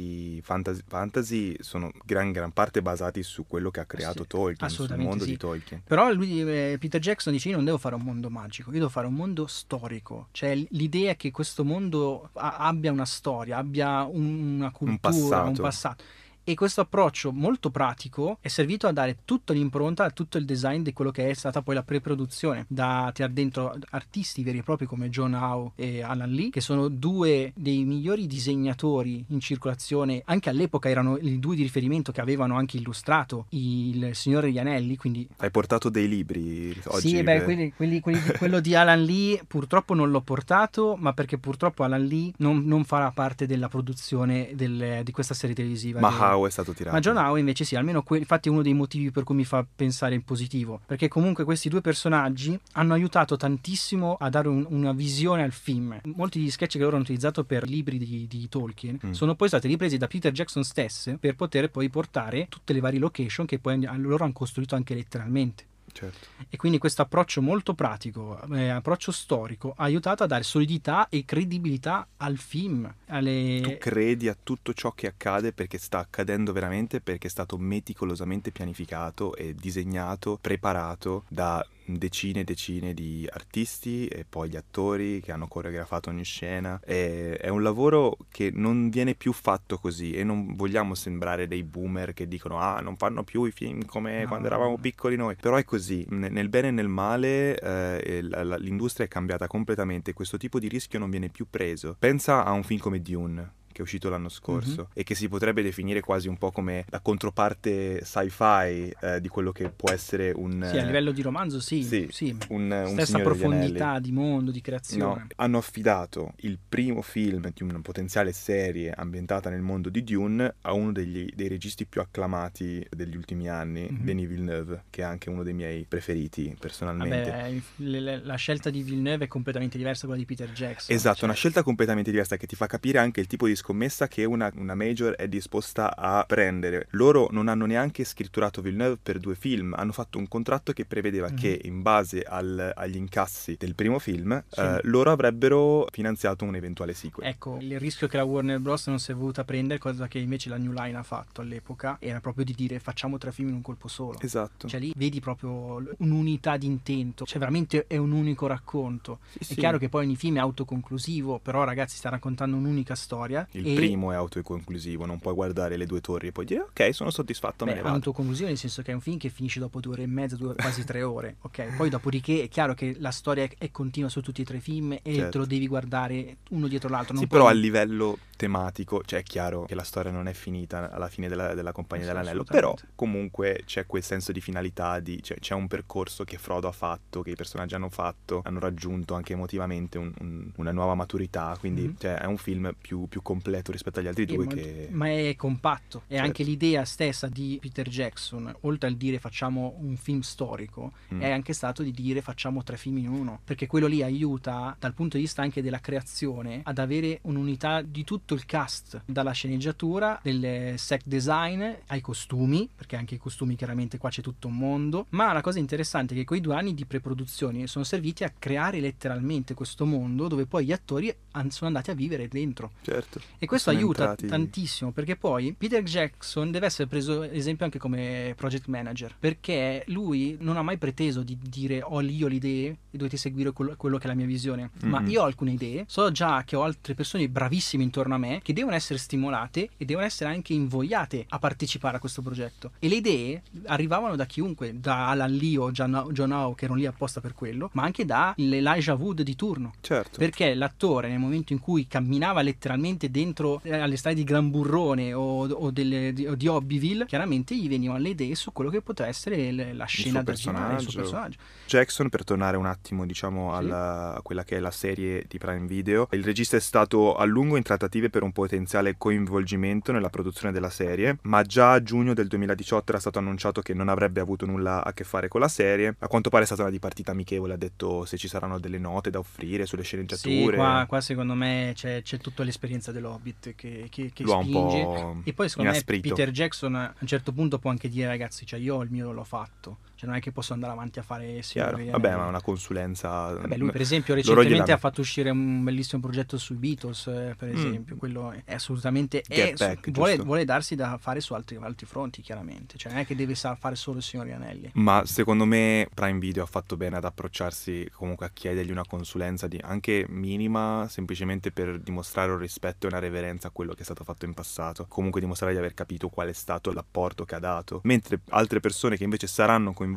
fantasy, 0.44 0.82
fantasy 0.88 1.56
sono 1.60 1.92
gran 2.06 2.32
gran 2.32 2.52
parte 2.52 2.82
basati 2.82 3.24
su 3.24 3.46
quello 3.48 3.72
che 3.72 3.80
ha 3.80 3.86
creato 3.86 4.24
Sì, 4.24 4.28
Tolkien, 4.28 4.70
sul 4.70 4.94
mondo 4.98 5.24
sì. 5.24 5.32
di 5.32 5.38
Tolkien. 5.38 5.82
Però 5.86 6.12
lui, 6.12 6.42
eh, 6.42 6.78
Peter 6.80 7.00
Jackson 7.00 7.34
dice: 7.34 7.50
Io 7.50 7.56
non 7.56 7.66
devo 7.66 7.78
fare 7.78 7.96
un 7.96 8.02
mondo 8.04 8.30
magico, 8.30 8.70
io 8.72 8.78
devo 8.78 8.90
fare 8.90 9.08
un 9.08 9.14
mondo 9.14 9.48
storico. 9.48 10.28
Cioè, 10.32 10.56
l'idea 10.70 11.16
che 11.16 11.32
questo 11.32 11.64
mondo 11.64 12.30
a- 12.34 12.58
abbia 12.58 12.92
una 12.92 13.06
storia, 13.06 13.58
abbia 13.58 14.04
un- 14.04 14.56
una 14.58 14.72
cultura, 14.72 15.00
passato. 15.12 15.48
un 15.50 15.56
passato. 15.56 16.04
E 16.44 16.56
questo 16.56 16.82
approccio 16.82 17.32
molto 17.32 17.70
pratico 17.70 18.38
è 18.42 18.48
servito 18.48 18.88
a 18.88 18.92
dare 18.92 19.20
tutta 19.26 19.54
l'impronta, 19.54 20.10
tutto 20.10 20.38
il 20.40 20.46
design 20.46 20.82
di 20.82 20.92
quello 20.92 21.12
che 21.12 21.30
è 21.30 21.34
stata 21.34 21.62
poi 21.62 21.76
la 21.76 21.84
pre-produzione, 21.84 22.66
da 22.68 23.12
tirare 23.14 23.32
dentro 23.34 23.76
artisti 23.92 24.44
veri 24.44 24.58
e 24.58 24.64
propri 24.64 24.86
come 24.88 25.10
John 25.10 25.34
Howe 25.34 25.72
e 25.76 26.02
Alan 26.02 26.32
Lee, 26.32 26.50
che 26.50 26.60
sono 26.62 26.88
due 26.88 27.52
dei 27.56 27.84
migliori 27.84 28.26
disegnatori 28.26 29.24
in 29.30 29.40
circolazione, 29.40 30.24
anche 30.26 30.50
all'epoca 30.50 30.90
erano 30.90 31.18
i 31.18 31.40
due 31.40 31.56
di 31.56 31.62
riferimento 31.62 32.12
che 32.12 32.22
avevano 32.22 32.58
anche 32.58 32.78
illustrato 32.78 33.46
Il 33.50 34.10
Signore 34.14 34.48
degli 34.48 34.58
Anelli, 34.60 34.98
quindi 34.98 35.28
Hai 35.38 35.52
portato 35.52 35.90
dei 35.90 36.08
libri 36.08 36.76
oggi? 36.88 37.10
sì, 37.10 37.24
beh, 37.24 37.36
eh, 37.36 37.44
quelli- 37.44 37.74
quelli- 37.74 38.00
quelli 38.00 38.20
quello 38.38 38.60
di 38.60 38.74
Alan 38.76 39.04
Lee 39.04 39.42
purtroppo 39.48 39.94
non 39.94 40.10
l'ho 40.10 40.22
portato, 40.22 40.96
ma 41.00 41.14
perché 41.14 41.38
purtroppo 41.38 41.84
Alan 41.84 42.04
Lee 42.06 42.32
non, 42.38 42.64
non 42.66 42.84
farà 42.84 43.12
parte 43.12 43.46
della 43.46 43.68
produzione 43.70 44.50
del- 44.56 45.02
di 45.04 45.12
questa 45.12 45.34
serie 45.34 45.56
televisiva. 45.56 46.00
Ma 46.00 46.10
del- 46.10 46.18
Howe 46.34 46.48
è 46.48 46.52
stato 46.52 46.74
tirato. 46.74 46.96
Ma 46.96 47.02
John 47.02 47.18
Howe 47.18 47.40
invece 47.40 47.64
sì, 47.64 47.76
almeno 47.76 48.04
que- 48.04 48.18
infatti 48.18 48.50
è 48.50 48.52
uno 48.52 48.62
dei 48.62 48.74
motivi 48.74 49.12
per 49.12 49.24
cui 49.24 49.36
mi 49.36 49.46
fa 49.46 49.66
pensare 49.76 50.16
in 50.16 50.24
positivo, 50.24 50.82
perché 50.86 51.08
comunque 51.08 51.44
questi 51.44 51.70
due 51.70 51.82
personaggi 51.82 52.58
hanno 52.74 52.94
aiutato 52.94 53.38
tantissimo 53.38 54.16
a 54.20 54.30
dare 54.30 54.48
un- 54.48 54.66
una 54.70 54.94
visione 54.94 55.44
al 55.44 55.52
film. 55.52 56.00
Molti 56.16 56.40
degli 56.40 56.50
sketch 56.52 56.74
che 56.74 56.80
loro 56.80 56.94
hanno 56.96 57.04
utilizzato 57.04 57.44
per 57.44 57.68
libri 57.68 57.98
di, 57.98 58.28
di 58.28 58.48
Tolkien 58.50 59.00
Mm. 59.06 59.12
sono 59.12 59.36
poi 59.36 59.48
stati 59.48 59.68
ripresi 59.68 59.98
da 59.98 60.08
Peter 60.08 60.32
Jackson 60.32 60.64
stesso 60.64 61.16
per 61.20 61.36
poter 61.36 61.70
poi 61.70 61.90
portare 61.90 62.48
tutte 62.50 62.74
le 62.74 62.80
varie 62.80 63.00
location 63.00 63.46
che 63.46 63.60
poi 63.60 63.80
loro 63.98 64.24
hanno 64.24 64.34
costruito 64.34 64.76
anche 64.76 64.94
letteralmente. 64.94 65.66
Certo. 65.92 66.28
E 66.50 66.58
quindi 66.58 66.78
questo 66.78 67.02
approccio 67.02 67.42
molto 67.42 67.74
pratico, 67.74 68.40
eh, 68.54 68.70
approccio 68.70 69.12
storico, 69.12 69.74
ha 69.76 69.84
aiutato 69.84 70.24
a 70.24 70.28
dare 70.28 70.44
solidità 70.44 71.08
e 71.10 71.26
credibilità 71.26 72.08
al 72.18 72.38
film. 72.38 72.92
Alle... 73.08 73.60
Tu 73.62 73.78
credi 73.78 74.28
a 74.28 74.38
tutto 74.42 74.74
ciò 74.74 74.92
che 74.92 75.08
accade 75.08 75.54
perché 75.54 75.78
sta 75.78 76.00
accadendo 76.00 76.52
veramente, 76.54 77.02
perché 77.02 77.28
è 77.28 77.30
stato 77.30 77.58
meticolosamente 77.58 78.52
pianificato 78.52 79.36
e 79.36 79.54
disegnato, 79.54 80.38
preparato 80.40 81.24
da 81.28 81.66
decine 81.98 82.42
e 82.42 82.44
decine 82.44 82.94
di 82.94 83.28
artisti 83.32 84.08
e 84.08 84.26
poi 84.28 84.50
gli 84.50 84.56
attori 84.56 85.22
che 85.22 85.32
hanno 85.32 85.48
coreografato 85.48 86.10
ogni 86.10 86.24
scena. 86.24 86.80
E- 86.86 87.38
è 87.38 87.50
un 87.50 87.62
lavoro 87.64 88.18
che 88.30 88.52
non 88.54 88.90
viene 88.90 89.16
più 89.16 89.34
fatto 89.34 89.78
così 89.78 90.14
e 90.14 90.24
non 90.24 90.56
vogliamo 90.56 90.96
sembrare 90.96 91.48
dei 91.48 91.64
boomer 91.64 92.14
che 92.14 92.28
dicono 92.28 92.60
ah 92.60 92.80
non 92.82 92.98
fanno 92.98 93.24
più 93.24 93.44
i 93.46 93.52
film 93.52 93.86
come 93.86 94.22
No. 94.22 94.28
quando 94.28 94.48
eravamo 94.48 94.78
piccoli 94.78 95.16
noi. 95.16 95.36
Però 95.36 95.56
è 95.56 95.64
così, 95.64 96.06
ne- 96.10 96.30
nel 96.30 96.50
bene 96.50 96.68
e 96.70 96.72
nel 96.72 96.88
male 96.88 97.58
eh, 97.60 98.22
l'industria 98.60 99.06
è 99.06 99.10
cambiata 99.10 99.48
completamente, 99.48 100.14
questo 100.14 100.38
tipo 100.38 100.60
di 100.60 100.68
rischio 100.68 101.00
non 101.00 101.10
viene 101.10 101.30
più 101.30 101.48
preso. 101.50 101.96
Pensa 101.98 102.44
a 102.46 102.52
un 102.52 102.64
film 102.64 102.80
come 102.80 103.02
Dune 103.02 103.60
che 103.72 103.80
è 103.80 103.82
uscito 103.82 104.10
l'anno 104.10 104.30
scorso 104.30 104.90
e 104.94 105.04
che 105.04 105.16
si 105.16 105.28
potrebbe 105.28 105.62
definire 105.62 106.00
quasi 106.02 106.28
un 106.28 106.38
po' 106.38 106.52
come 106.52 106.86
la 106.90 107.00
controparte 107.00 108.04
sci-fi 108.04 108.94
eh, 109.02 109.22
di 109.22 109.28
quello 109.28 109.52
che 109.52 109.70
può 109.70 109.90
essere 109.92 110.32
un, 110.36 110.52
Sì, 110.70 110.78
a 110.78 110.82
eh, 110.82 110.86
livello 110.86 111.12
di 111.12 111.22
romanzo 111.22 111.60
sì, 111.60 111.84
sì, 111.84 112.08
sì. 112.12 112.36
un, 112.50 112.70
un 112.72 112.88
Stessa 112.94 113.20
profondità 113.20 114.00
di 114.00 114.12
mondo, 114.12 114.52
di 114.52 114.58
No, 114.58 114.64
creazione. 114.64 115.28
hanno 115.38 115.58
affidato 115.58 116.34
il 116.42 116.58
primo 116.68 117.02
film 117.02 117.52
di 117.54 117.64
una 117.64 117.80
potenziale 117.82 118.32
serie 118.32 118.92
ambientata 118.92 119.50
nel 119.50 119.62
mondo 119.62 119.90
di 119.90 120.04
Dune 120.04 120.56
a 120.62 120.74
uno 120.74 120.92
degli- 120.92 121.32
dei 121.34 121.48
registi 121.48 121.86
più 121.86 122.02
acclamati 122.02 122.86
degli 122.90 123.16
ultimi 123.16 123.50
anni, 123.50 123.88
Mhm. 123.90 124.04
Denis 124.04 124.28
Villeneuve, 124.28 124.84
che 124.90 125.02
è 125.02 125.06
anche 125.06 125.30
uno 125.30 125.44
dei 125.44 125.54
miei 125.54 125.86
preferiti 125.88 126.56
personalmente. 126.60 127.30
Vabbè, 127.32 127.62
le- 127.78 128.22
la 128.24 128.36
scelta 128.36 128.70
di 128.70 128.84
Villeneuve 128.84 129.26
è 129.26 129.28
completamente 129.28 129.78
diversa 129.78 130.02
da 130.02 130.14
quella 130.14 130.26
di 130.26 130.36
Peter 130.36 130.52
Jackson. 130.54 130.96
Esatto, 130.96 131.16
cioè- 131.18 131.26
una 131.26 131.34
scelta 131.34 131.64
completamente 131.64 132.10
diversa 132.12 132.38
che 132.38 132.48
ti 132.48 132.56
fa 132.56 132.68
capire 132.68 132.98
anche 133.00 133.20
il 133.20 133.28
tipo 133.28 133.48
di 133.48 133.56
scommessa 133.62 134.08
che 134.08 134.26
una, 134.26 134.52
una 134.56 134.76
major 134.76 135.14
è 135.14 135.28
disposta 135.28 135.96
a 135.96 136.24
prendere. 136.28 136.88
Loro 136.92 137.28
non 137.32 137.48
hanno 137.48 137.66
neanche 137.66 138.04
scritturato 138.04 138.62
Villeneuve 138.62 138.98
per 139.02 139.20
due 139.20 139.36
film, 139.36 139.74
hanno 139.78 139.92
fatto 139.92 140.18
un 140.18 140.28
contratto 140.28 140.74
che 140.74 140.86
prevedeva 140.86 141.30
Mhm. 141.30 141.36
che 141.36 141.62
in 141.64 141.82
base 141.82 142.22
al- 142.24 142.72
agli 142.76 142.96
incassi 142.96 143.56
del 143.58 143.76
primo 143.76 144.00
film 144.00 144.44
Sì. 144.50 144.60
eh, 144.60 144.80
loro 144.84 145.12
avrebbero 145.12 145.88
finanziato 145.92 146.44
un 146.46 146.56
eventuale 146.56 146.94
sequel. 146.94 147.28
Ecco, 147.28 147.58
il 147.62 147.80
rischio 147.80 148.08
che 148.08 148.18
la 148.18 148.24
Warner 148.24 148.60
Bros. 148.60 148.88
non 148.88 149.00
si 149.00 149.12
è 149.12 149.14
voluta 149.16 149.44
prendere, 149.44 149.80
cosa 149.80 150.08
che 150.08 150.18
invece 150.20 150.50
la 150.50 150.58
New 150.58 150.72
Line 150.72 150.98
ha 150.98 151.04
fatto 151.04 151.42
all'epoca, 151.42 151.98
era 152.00 152.20
proprio 152.20 152.44
di 152.46 152.54
dire 152.56 152.80
facciamo 152.80 153.18
tre 153.18 153.32
film 153.32 153.50
in 153.50 153.56
un 153.56 153.62
colpo 153.62 153.88
solo. 153.88 154.20
Esatto. 154.20 154.68
Cioè 154.68 154.80
lì 154.80 154.92
vedi 154.96 155.20
proprio 155.20 155.84
un'unità 156.00 156.58
di 156.58 156.66
intento, 156.66 157.26
cioè 157.26 157.38
veramente 157.40 157.86
è 157.88 157.98
un 157.98 158.12
unico 158.12 158.48
racconto. 158.48 159.20
Sì, 159.32 159.38
È 159.40 159.44
sì. 159.44 159.56
chiaro 159.56 159.78
che 159.78 159.90
poi 159.90 160.06
ogni 160.06 160.16
film 160.16 160.38
è 160.38 160.40
autoconclusivo, 160.40 161.40
però 161.40 161.64
ragazzi 161.64 161.96
sta 161.98 162.10
raccontando 162.10 162.56
un'unica 162.56 162.96
storia. 162.96 163.48
Il 163.54 163.68
e... 163.68 163.74
primo 163.74 164.12
è 164.12 164.16
autoconclusivo, 164.16 165.06
non 165.06 165.20
puoi 165.20 165.34
guardare 165.34 165.78
le 165.78 165.86
due 165.86 166.00
torri 166.02 166.28
e 166.28 166.32
poi 166.32 166.46
dire 166.46 166.62
ok, 166.62 166.94
sono 166.94 167.10
soddisfatto, 167.10 167.66
me 167.66 167.72
Beh, 167.72 167.78
ne 167.78 167.84
vado. 167.84 167.96
autoconclusivo 167.96 168.48
nel 168.48 168.58
senso 168.58 168.82
che 168.82 168.92
è 168.92 168.94
un 168.94 169.02
film 169.02 169.18
che 169.18 169.30
finisce 169.30 169.60
dopo 169.60 169.80
due 169.80 169.94
ore 169.94 170.04
e 170.04 170.08
mezza, 170.08 170.36
due- 170.36 170.56
quasi 170.56 170.84
tre 170.84 171.04
ore, 171.04 171.36
ok? 171.42 171.76
Poi 171.76 171.90
dopodiché 171.90 172.44
è 172.44 172.48
chiaro 172.48 172.74
che 172.74 172.96
la 173.00 173.12
storia 173.12 173.44
è, 173.44 173.50
è 173.58 173.72
continua 173.72 174.10
su 174.10 174.22
tutti 174.22 174.42
e 174.42 174.46
tre 174.46 174.58
i 174.58 174.62
film 174.62 174.94
e 174.94 175.02
Certo. 175.14 175.30
te 175.32 175.38
lo 175.40 175.46
devi 175.46 175.68
guardare 175.68 176.38
uno 176.52 176.68
dietro 176.68 176.90
l'altro. 176.90 177.14
non 177.14 177.24
Sì, 177.24 177.28
puoi- 177.28 177.42
però 177.42 177.52
a 177.52 177.54
livello 177.54 178.18
tematico, 178.38 179.04
cioè 179.06 179.20
è 179.20 179.24
chiaro 179.24 179.66
che 179.66 179.76
la 179.76 179.84
storia 179.84 180.12
non 180.12 180.28
è 180.28 180.34
finita 180.34 180.90
alla 180.90 181.10
fine 181.10 181.28
della, 181.28 181.54
della 181.54 181.72
Compagnia 181.74 182.06
Sì, 182.08 182.12
dell'Anello, 182.12 182.44
però 182.44 182.74
comunque 182.96 183.62
c'è 183.66 183.86
quel 183.86 184.02
senso 184.02 184.32
di 184.32 184.42
finalità, 184.42 185.00
di, 185.00 185.22
cioè, 185.22 185.38
c'è 185.40 185.54
un 185.54 185.68
percorso 185.68 186.24
che 186.24 186.38
Frodo 186.38 186.68
ha 186.68 186.72
fatto, 186.72 187.22
che 187.22 187.32
i 187.32 187.36
personaggi 187.36 187.76
hanno 187.76 187.90
fatto, 187.90 188.42
hanno 188.44 188.60
raggiunto 188.60 189.14
anche 189.14 189.34
emotivamente 189.34 189.98
un- 189.98 190.12
un- 190.20 190.52
una 190.56 190.72
nuova 190.72 190.96
maturità, 190.96 191.56
quindi 191.60 191.84
Mhm. 191.88 191.96
cioè, 192.00 192.16
è 192.16 192.26
un 192.26 192.38
film 192.38 192.74
più, 192.80 193.08
più 193.08 193.22
completo 193.22 193.40
rispetto 193.72 194.00
agli 194.00 194.08
altri 194.08 194.26
due 194.26 194.46
ma, 194.46 194.54
che... 194.54 194.88
ma 194.92 195.08
è 195.10 195.36
compatto 195.36 196.04
e 196.08 196.16
Certo. 196.16 196.26
anche 196.26 196.44
l'idea 196.44 196.86
stessa 196.86 197.28
di 197.28 197.58
Peter 197.62 197.88
Jackson, 197.88 198.54
oltre 198.62 198.88
al 198.90 198.96
dire 198.96 199.20
facciamo 199.20 199.76
un 199.80 199.96
film 199.98 200.20
storico, 200.22 200.92
Mm. 201.14 201.22
è 201.22 201.30
anche 201.32 201.54
stato 201.54 201.84
di 201.84 201.92
dire 201.92 202.22
facciamo 202.22 202.64
tre 202.64 202.78
film 202.78 202.98
in 202.98 203.10
uno, 203.10 203.40
perché 203.44 203.68
quello 203.68 203.88
lì 203.88 204.02
aiuta 204.02 204.76
dal 204.80 204.94
punto 204.94 205.18
di 205.18 205.24
vista 205.24 205.42
anche 205.42 205.62
della 205.62 205.80
creazione 205.80 206.62
ad 206.64 206.78
avere 206.78 207.20
un'unità 207.24 207.82
di 207.82 208.04
tutto 208.04 208.34
il 208.34 208.46
cast, 208.46 209.02
dalla 209.06 209.32
sceneggiatura, 209.32 210.20
del 210.24 210.78
set 210.78 211.02
design 211.06 211.64
ai 211.88 212.02
costumi, 212.02 212.70
perché 212.74 212.96
anche 212.96 213.16
i 213.16 213.18
costumi 213.18 213.56
chiaramente 213.56 213.98
qua 213.98 214.10
c'è 214.10 214.22
tutto 214.22 214.48
un 214.48 214.58
mondo, 214.58 215.06
ma 215.10 215.34
la 215.34 215.42
cosa 215.42 215.60
interessante 215.60 216.14
è 216.14 216.18
che 216.18 216.24
quei 216.26 216.42
due 216.42 216.56
anni 216.56 216.74
di 216.74 216.86
preproduzione 216.86 217.68
sono 217.68 217.84
serviti 217.84 218.24
a 218.24 218.34
creare 218.38 218.80
letteralmente 218.80 219.54
questo 219.54 219.86
mondo 219.86 220.28
dove 220.28 220.46
poi 220.46 220.66
gli 220.66 220.72
attori 220.72 221.14
sono 221.50 221.68
andati 221.68 221.90
a 221.92 221.94
vivere 221.94 222.28
dentro. 222.28 222.72
Certo. 222.82 223.20
E 223.38 223.46
questo 223.48 223.72
Sono 223.72 223.82
aiuta 223.84 224.02
entrati- 224.12 224.28
tantissimo 224.28 224.92
perché 224.92 225.16
poi 225.16 225.54
Peter 225.58 225.82
Jackson 225.84 226.52
deve 226.52 226.66
essere 226.68 226.88
preso 226.88 227.22
ad 227.22 227.36
esempio 227.36 227.66
anche 227.66 227.80
come 227.80 228.34
project 228.38 228.68
manager 228.68 229.16
perché 229.20 229.84
lui 229.88 230.38
non 230.40 230.58
ha 230.58 230.62
mai 230.62 230.78
preteso 230.78 231.24
di 231.24 231.38
dire 231.42 231.82
ho 231.84 232.02
io 232.02 232.28
le 232.28 232.36
idee 232.36 232.68
e 232.92 232.98
dovete 232.98 233.18
seguire 233.18 233.52
quello, 233.52 233.74
quello 233.78 233.98
che 233.98 234.04
è 234.06 234.08
la 234.08 234.14
mia 234.14 234.26
visione 234.26 234.70
ma 234.84 235.00
Mhm. 235.00 235.10
io 235.10 235.22
ho 235.22 235.26
alcune 235.26 235.52
idee 235.52 235.86
so 235.88 236.12
già 236.12 236.44
che 236.44 236.56
ho 236.56 236.64
altre 236.64 236.94
persone 236.94 237.28
bravissime 237.30 237.84
intorno 237.84 238.16
a 238.16 238.18
me 238.18 238.40
che 238.44 238.54
devono 238.54 238.76
essere 238.76 239.00
stimolate 239.00 239.70
e 239.78 239.86
devono 239.86 240.06
essere 240.06 240.30
anche 240.30 240.54
invogliate 240.54 241.26
a 241.30 241.40
partecipare 241.40 241.98
a 241.98 242.00
questo 242.00 242.22
progetto 242.22 242.72
e 242.80 242.88
le 242.90 242.96
idee 242.96 243.42
arrivavano 243.66 244.16
da 244.16 244.26
chiunque 244.26 244.80
da 244.80 245.08
Alan 245.10 245.32
Lee 245.34 245.58
o 245.58 245.72
John, 245.72 246.10
John 246.12 246.32
Howe 246.32 246.54
che 246.56 246.66
erano 246.66 246.80
lì 246.80 246.86
apposta 246.86 247.22
per 247.22 247.34
quello 247.34 247.70
ma 247.74 247.84
anche 247.84 248.06
da 248.06 248.34
Elijah 248.38 248.94
Wood 248.94 249.22
di 249.22 249.36
turno 249.36 249.74
Certo. 249.82 250.18
perché 250.20 250.54
l'attore 250.54 251.08
nel 251.10 251.20
momento 251.20 251.54
in 251.54 251.60
cui 251.60 251.88
camminava 251.88 252.42
letteralmente 252.42 253.10
dentro 253.10 253.21
eh, 253.64 253.78
alle 253.78 253.96
strade 253.98 254.16
di 254.18 254.24
Gran 254.24 254.50
Burrone 254.50 255.14
o, 255.14 255.48
o 255.48 255.72
delle- 255.72 256.14
di, 256.14 256.26
o 256.28 256.36
di 256.36 256.48
Hobbyville, 256.48 257.06
chiaramente 257.06 257.56
gli 257.56 257.68
venivano 257.70 258.00
le 258.00 258.10
idee 258.10 258.36
su 258.36 258.52
quello 258.52 258.70
che 258.70 258.82
poteva 258.82 259.08
essere 259.10 259.52
la 259.74 259.86
scena 259.86 260.24
girare, 260.24 260.32
il 260.34 260.38
suo 260.38 260.52
personaggio. 260.54 260.92
personaggio. 261.00 261.38
Jackson, 261.68 262.10
per 262.10 262.24
tornare 262.24 262.58
un 262.58 262.66
attimo, 262.66 263.06
diciamo, 263.06 263.52
Sì. 263.52 263.58
alla- 263.58 264.16
a 264.16 264.22
quella 264.22 264.44
che 264.44 264.58
è 264.58 264.60
la 264.60 264.72
serie 264.72 265.26
di 265.28 265.38
Prime 265.38 265.68
Video, 265.68 266.08
il 266.12 266.24
regista 266.24 266.58
è 266.58 266.60
stato 266.60 267.16
a 267.16 267.24
lungo 267.26 267.56
in 267.58 267.64
trattative 267.64 268.10
per 268.10 268.24
un 268.24 268.32
potenziale 268.32 268.96
coinvolgimento 268.98 269.92
nella 269.92 270.10
produzione 270.10 270.52
della 270.52 270.70
serie, 270.70 271.18
ma 271.24 271.42
già 271.44 271.72
a 271.74 271.84
giugno 271.84 272.14
del 272.14 272.28
2018 272.28 272.92
era 272.92 273.00
stato 273.00 273.20
annunciato 273.20 273.62
che 273.62 273.74
non 273.74 273.88
avrebbe 273.90 274.20
avuto 274.20 274.46
nulla 274.46 274.84
a 274.84 274.94
che 274.94 275.04
fare 275.04 275.28
con 275.28 275.40
la 275.42 275.48
serie. 275.48 275.96
A 276.00 276.08
quanto 276.08 276.30
pare 276.30 276.44
è 276.44 276.46
stata 276.46 276.64
una 276.64 276.72
dipartita 276.72 277.12
amichevole, 277.12 277.54
ha 277.54 277.58
detto 277.58 278.06
se 278.06 278.18
ci 278.18 278.28
saranno 278.28 278.60
delle 278.60 278.78
note 278.80 279.10
da 279.10 279.20
offrire 279.20 279.66
sulle 279.66 279.84
Sì, 279.84 279.88
sceneggiature. 279.88 280.56
qua, 280.58 280.86
qua 280.88 281.02
secondo 281.02 281.34
me 281.34 281.72
c'è, 281.76 282.02
c'è 282.02 282.18
tutta 282.18 282.44
l'esperienza 282.44 282.92
dell'Hobbit 283.12 283.56
che, 283.56 283.88
che, 283.90 284.12
che 284.14 284.26
spinge. 284.26 285.22
E 285.24 285.34
poi 285.34 285.50
secondo 285.50 285.70
me 285.70 285.78
inasprito. 285.78 286.10
Peter 286.10 286.32
Jackson 286.32 286.76
a 286.76 286.94
un 286.98 287.08
certo 287.08 287.32
punto 287.32 287.60
può 287.60 287.70
anche 287.70 287.90
dire 287.90 288.08
ragazzi, 288.08 288.46
cioè 288.46 288.60
io 288.60 288.82
il 288.82 288.90
mio 288.90 289.12
l'ho 289.12 289.24
fatto, 289.24 289.78
cioè 290.02 290.10
non 290.10 290.18
è 290.18 290.22
che 290.22 290.32
posso 290.32 290.54
andare 290.54 290.72
avanti 290.74 290.98
a 290.98 291.04
fare 291.04 291.28
degli 291.28 291.90
Vabbè, 291.92 292.16
ma 292.16 292.26
una 292.26 292.42
consulenza. 292.42 293.34
Vabbè, 293.36 293.56
lui 293.56 293.70
per 293.70 293.82
esempio 293.82 294.16
recentemente 294.16 294.72
ha 294.72 294.78
fatto 294.78 295.02
uscire 295.02 295.30
un 295.30 295.64
bellissimo 295.64 296.02
progetto 296.02 296.40
sui 296.40 296.56
Beatles, 296.56 297.06
eh, 297.06 297.36
per 297.38 297.50
Mm. 297.50 297.56
esempio, 297.56 297.96
quello 297.98 298.32
è 298.44 298.54
assolutamente... 298.56 299.22
È- 299.22 299.54
Back, 299.56 299.92
vuole, 299.92 300.16
vuole 300.18 300.44
darsi 300.44 300.74
da 300.76 300.98
fare 300.98 301.20
su 301.20 301.36
altri, 301.36 301.58
altri 301.62 301.86
fronti, 301.86 302.22
chiaramente, 302.24 302.78
cioè 302.80 302.92
non 302.94 303.02
è 303.02 303.06
che 303.06 303.16
deve 303.16 303.36
fare 303.36 303.76
solo 303.76 303.98
il 303.98 304.04
Signore 304.04 304.30
degli 304.30 304.38
Anelli. 304.38 304.72
Ma 304.74 305.04
secondo 305.06 305.46
me 305.46 305.88
Prime 305.94 306.18
Video 306.18 306.42
ha 306.42 306.48
fatto 306.48 306.78
bene 306.78 306.98
ad 306.98 307.06
approcciarsi 307.06 307.88
comunque 307.94 308.26
a 308.26 308.30
chiedergli 308.34 308.72
una 308.72 308.86
consulenza 308.88 309.48
di- 309.48 309.60
anche 309.62 310.06
minima, 310.10 310.88
semplicemente 310.90 311.52
per 311.52 311.78
dimostrare 311.80 312.32
un 312.32 312.40
rispetto 312.40 312.88
e 312.88 312.90
una 312.90 312.98
reverenza 313.00 313.50
a 313.50 313.52
quello 313.52 313.74
che 313.74 313.82
è 313.82 313.84
stato 313.84 314.04
fatto 314.04 314.26
in 314.26 314.34
passato. 314.34 314.86
Comunque 314.88 315.20
dimostrare 315.22 315.54
di 315.54 315.60
aver 315.60 315.76
capito 315.76 316.10
qual 316.10 316.30
è 316.30 316.34
stato 316.34 316.72
l'apporto 316.72 317.24
che 317.24 317.36
ha 317.36 317.40
dato. 317.40 317.82
Mentre 317.84 318.22
altre 318.30 318.60
persone 318.62 318.98
che 318.98 319.04
invece 319.04 319.28
saranno 319.28 319.74
coinvolte 319.74 319.90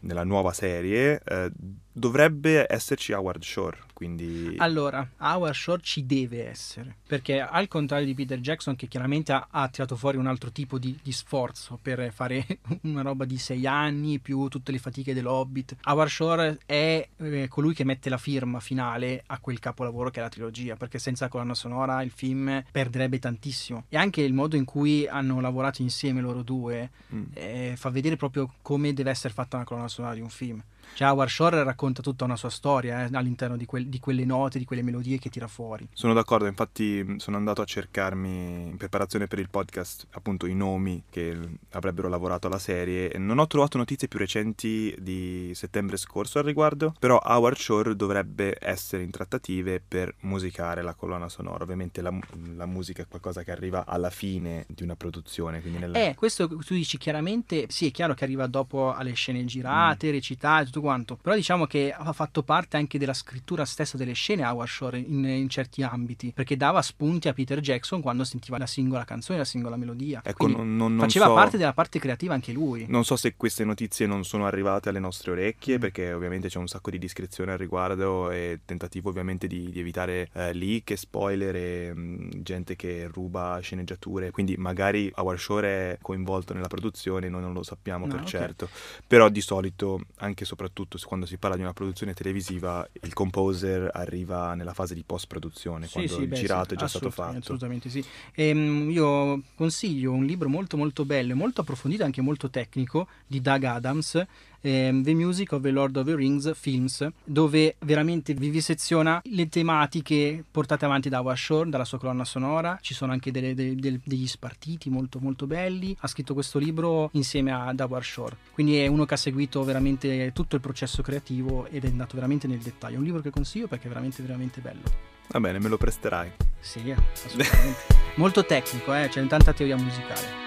nella 0.00 0.24
nuova 0.24 0.52
serie 0.52 1.20
eh, 1.24 1.50
dovrebbe 1.94 2.66
esserci 2.68 3.12
Howard 3.12 3.42
Shore, 3.42 3.78
quindi... 3.92 4.56
Allora, 4.58 5.08
Howard 5.18 5.54
Shore 5.54 5.80
ci 5.80 6.04
deve 6.04 6.48
essere, 6.48 6.96
perché 7.06 7.40
al 7.40 7.68
contrario 7.68 8.04
di 8.04 8.14
Peter 8.14 8.40
Jackson, 8.40 8.74
che 8.74 8.88
chiaramente 8.88 9.32
ha, 9.32 9.46
ha 9.48 9.68
tirato 9.68 9.94
fuori 9.94 10.16
un 10.16 10.26
altro 10.26 10.50
tipo 10.50 10.78
di, 10.78 10.98
di, 11.00 11.12
sforzo 11.12 11.78
per 11.80 12.12
fare 12.12 12.44
una 12.82 13.02
roba 13.02 13.24
di 13.24 13.38
sei 13.38 13.64
anni, 13.66 14.18
più 14.18 14.48
tutte 14.48 14.72
le 14.72 14.78
fatiche 14.78 15.14
dell'Hobbit, 15.14 15.76
Howard 15.84 16.10
Shore 16.10 16.58
è 16.66 17.08
eh, 17.16 17.48
colui 17.48 17.74
che 17.74 17.84
mette 17.84 18.10
la 18.10 18.18
firma 18.18 18.58
finale 18.58 19.22
a 19.26 19.38
quel 19.38 19.60
capolavoro 19.60 20.10
che 20.10 20.18
è 20.18 20.22
la 20.22 20.28
trilogia, 20.28 20.74
perché 20.74 20.98
senza 20.98 21.28
colonna 21.28 21.54
sonora 21.54 22.02
il 22.02 22.10
film 22.10 22.64
perderebbe 22.72 23.20
tantissimo. 23.20 23.84
E 23.88 23.96
anche 23.96 24.20
il 24.20 24.34
modo 24.34 24.56
in 24.56 24.64
cui 24.64 25.06
hanno 25.06 25.40
lavorato 25.40 25.80
insieme 25.80 26.20
loro 26.20 26.42
due 26.42 26.90
mm. 27.14 27.22
eh, 27.34 27.74
fa 27.76 27.90
vedere 27.90 28.16
proprio 28.16 28.52
come 28.62 28.92
deve 28.92 29.10
essere 29.10 29.32
fatta 29.32 29.56
una 29.56 29.64
colonna 29.64 29.88
sonora 29.88 30.14
di 30.14 30.20
un 30.20 30.28
film. 30.28 30.60
Cioè 30.94 31.08
Howard 31.08 31.30
Shore 31.30 31.62
racconta 31.62 32.02
tutta 32.02 32.24
una 32.24 32.36
sua 32.36 32.50
storia 32.50 33.04
eh, 33.04 33.08
all'interno 33.12 33.56
di, 33.56 33.66
quel, 33.66 33.86
di, 33.86 33.98
quelle 33.98 34.24
note, 34.24 34.58
di 34.58 34.64
quelle 34.64 34.82
melodie 34.82 35.18
che 35.18 35.30
tira 35.30 35.46
fuori. 35.46 35.88
Sono 35.92 36.12
d'accordo, 36.12 36.46
infatti 36.46 37.16
sono 37.18 37.36
andato 37.36 37.62
a 37.62 37.64
cercarmi 37.64 38.68
in 38.70 38.76
preparazione 38.76 39.26
per 39.26 39.38
il 39.38 39.48
podcast 39.48 40.06
appunto 40.10 40.46
i 40.46 40.54
nomi 40.54 41.04
che 41.10 41.36
avrebbero 41.70 42.08
lavorato 42.08 42.46
alla 42.46 42.58
serie 42.58 43.10
e 43.10 43.18
non 43.18 43.38
ho 43.38 43.46
trovato 43.46 43.78
notizie 43.78 44.08
più 44.08 44.18
recenti 44.18 44.94
di 44.98 45.52
settembre 45.54 45.96
scorso 45.96 46.38
al 46.38 46.44
riguardo, 46.44 46.94
però 46.98 47.20
Howard 47.24 47.56
Shore 47.56 47.96
dovrebbe 47.96 48.56
essere 48.60 49.02
in 49.02 49.10
trattative 49.10 49.80
per 49.86 50.14
musicare 50.20 50.82
la 50.82 50.94
colonna 50.94 51.28
sonora. 51.28 51.64
Ovviamente 51.64 52.02
la, 52.02 52.16
la 52.54 52.66
musica 52.66 53.02
è 53.02 53.06
qualcosa 53.08 53.42
che 53.42 53.50
arriva 53.50 53.84
alla 53.86 54.10
fine 54.10 54.64
di 54.68 54.82
una 54.82 54.96
produzione. 54.96 55.62
Nella... 55.64 55.98
Eh, 55.98 56.14
questo 56.14 56.48
tu 56.48 56.74
dici 56.74 56.98
chiaramente, 56.98 57.66
sì 57.68 57.88
è 57.88 57.90
chiaro 57.90 58.14
che 58.14 58.24
arriva 58.24 58.46
dopo 58.46 58.92
alle 58.92 59.12
scene 59.12 59.44
girate, 59.44 60.08
mm. 60.08 60.12
recitate, 60.12 60.70
tutto 60.74 60.80
quanto. 60.80 61.16
Però 61.20 61.34
diciamo 61.36 61.66
che 61.66 61.94
ha 61.96 62.12
fatto 62.12 62.42
parte 62.42 62.76
anche 62.76 62.98
della 62.98 63.14
scrittura 63.14 63.64
stessa 63.64 63.96
delle 63.96 64.12
scene 64.12 64.44
Howard 64.44 64.68
Shore 64.68 64.98
in, 64.98 65.24
in 65.24 65.48
certi 65.48 65.82
ambiti, 65.82 66.32
perché 66.34 66.56
dava 66.56 66.82
spunti 66.82 67.28
a 67.28 67.32
Peter 67.32 67.60
Jackson 67.60 68.00
quando 68.00 68.24
sentiva 68.24 68.58
la 68.58 68.66
singola 68.66 69.04
canzone, 69.04 69.38
la 69.38 69.44
singola 69.44 69.76
melodia. 69.76 70.20
Ecco, 70.24 70.48
non, 70.48 70.76
non, 70.76 70.98
faceva 70.98 71.26
so, 71.26 71.34
parte 71.34 71.56
della 71.56 71.72
parte 71.72 71.98
creativa 71.98 72.34
anche 72.34 72.52
lui. 72.52 72.86
Non 72.88 73.04
so 73.04 73.16
se 73.16 73.34
queste 73.36 73.64
notizie 73.64 74.06
non 74.06 74.24
sono 74.24 74.46
arrivate 74.46 74.88
alle 74.88 74.98
nostre 74.98 75.30
orecchie, 75.30 75.76
mm. 75.76 75.80
perché 75.80 76.12
ovviamente 76.12 76.48
c'è 76.48 76.58
un 76.58 76.66
sacco 76.66 76.90
di 76.90 76.98
discrezione 76.98 77.52
al 77.52 77.58
riguardo 77.58 78.30
e 78.30 78.60
tentativo 78.64 79.10
ovviamente 79.10 79.46
di, 79.46 79.70
di 79.70 79.80
evitare 79.80 80.28
eh, 80.32 80.52
leak, 80.52 80.96
spoiler 80.96 81.54
e 81.54 81.94
mh, 81.94 82.00
mm, 82.00 82.30
gente 82.42 82.76
che 82.76 83.08
ruba 83.12 83.58
sceneggiature. 83.60 84.30
Quindi 84.30 84.56
magari 84.56 85.10
Howard 85.14 85.38
Shore 85.38 85.68
è 85.68 85.98
coinvolto 86.00 86.54
nella 86.54 86.68
produzione, 86.68 87.28
noi 87.28 87.42
non 87.42 87.52
lo 87.52 87.62
sappiamo 87.62 88.06
no, 88.06 88.12
per 88.12 88.20
okay. 88.20 88.30
certo. 88.30 88.68
Però 89.06 89.28
di 89.28 89.40
solito, 89.40 90.00
anche 90.16 90.44
soprattutto 90.44 90.63
soprattutto 90.64 90.98
quando 91.06 91.26
si 91.26 91.36
parla 91.36 91.56
di 91.56 91.62
una 91.62 91.72
produzione 91.72 92.14
televisiva, 92.14 92.88
il 93.02 93.12
composer 93.12 93.90
arriva 93.92 94.54
nella 94.54 94.72
fase 94.72 94.94
di 94.94 95.02
post-produzione, 95.04 95.86
sì, 95.86 95.92
quando 95.92 96.14
sì, 96.14 96.20
il 96.22 96.28
beh, 96.28 96.36
girato 96.36 96.68
sì, 96.70 96.74
è 96.74 96.76
già 96.78 96.88
stato 96.88 97.10
fatto. 97.10 97.38
Assolutamente 97.38 97.90
sì. 97.90 98.04
E, 98.32 98.48
ehm, 98.48 98.90
io 98.90 99.42
consiglio 99.54 100.12
un 100.12 100.24
libro 100.24 100.48
molto 100.48 100.76
molto 100.76 101.04
bello 101.04 101.32
e 101.32 101.34
molto 101.34 101.60
approfondito, 101.60 102.04
anche 102.04 102.22
molto 102.22 102.48
tecnico, 102.48 103.08
di 103.26 103.40
Doug 103.40 103.64
Adams, 103.64 104.24
eh, 104.64 104.98
The 105.02 105.14
Music 105.14 105.52
of 105.52 105.60
the 105.60 105.70
Lord 105.70 105.96
of 105.96 106.06
the 106.06 106.14
Rings 106.14 106.50
Films, 106.54 107.06
dove 107.22 107.76
veramente 107.80 108.32
vi 108.32 108.48
viseziona 108.48 109.20
le 109.24 109.48
tematiche 109.48 110.42
portate 110.50 110.86
avanti 110.86 111.10
da 111.10 111.20
Washorn, 111.20 111.68
dalla 111.68 111.84
sua 111.84 111.98
colonna 111.98 112.24
sonora. 112.24 112.78
Ci 112.80 112.94
sono 112.94 113.12
anche 113.12 113.30
delle, 113.30 113.54
delle, 113.54 114.00
degli 114.02 114.26
spartiti 114.26 114.88
molto 114.88 115.18
molto 115.20 115.46
belli. 115.46 115.94
Ha 116.00 116.06
scritto 116.06 116.32
questo 116.32 116.58
libro 116.58 117.10
insieme 117.12 117.52
a 117.52 117.72
Dawar 117.74 118.02
Shore. 118.02 118.36
Quindi 118.52 118.76
è 118.78 118.86
uno 118.86 119.04
che 119.04 119.14
ha 119.14 119.18
seguito 119.18 119.62
veramente 119.64 120.32
tutto 120.32 120.54
il 120.56 120.62
processo 120.62 121.02
creativo 121.02 121.66
ed 121.66 121.84
è 121.84 121.88
andato 121.88 122.14
veramente 122.14 122.46
nel 122.46 122.58
dettaglio. 122.58 122.96
È 122.96 122.98
un 122.98 123.04
libro 123.04 123.20
che 123.20 123.30
consiglio 123.30 123.68
perché 123.68 123.84
è 123.86 123.88
veramente 123.88 124.22
veramente 124.22 124.60
bello. 124.60 124.82
Va 125.28 125.40
bene, 125.40 125.58
me 125.58 125.68
lo 125.68 125.76
presterai. 125.76 126.30
Sì, 126.60 126.90
assolutamente. 126.90 127.80
Molto 128.16 128.44
tecnico, 128.46 128.94
eh? 128.94 129.08
c'è 129.08 129.26
tanta 129.26 129.52
teoria 129.52 129.76
musicale. 129.76 130.43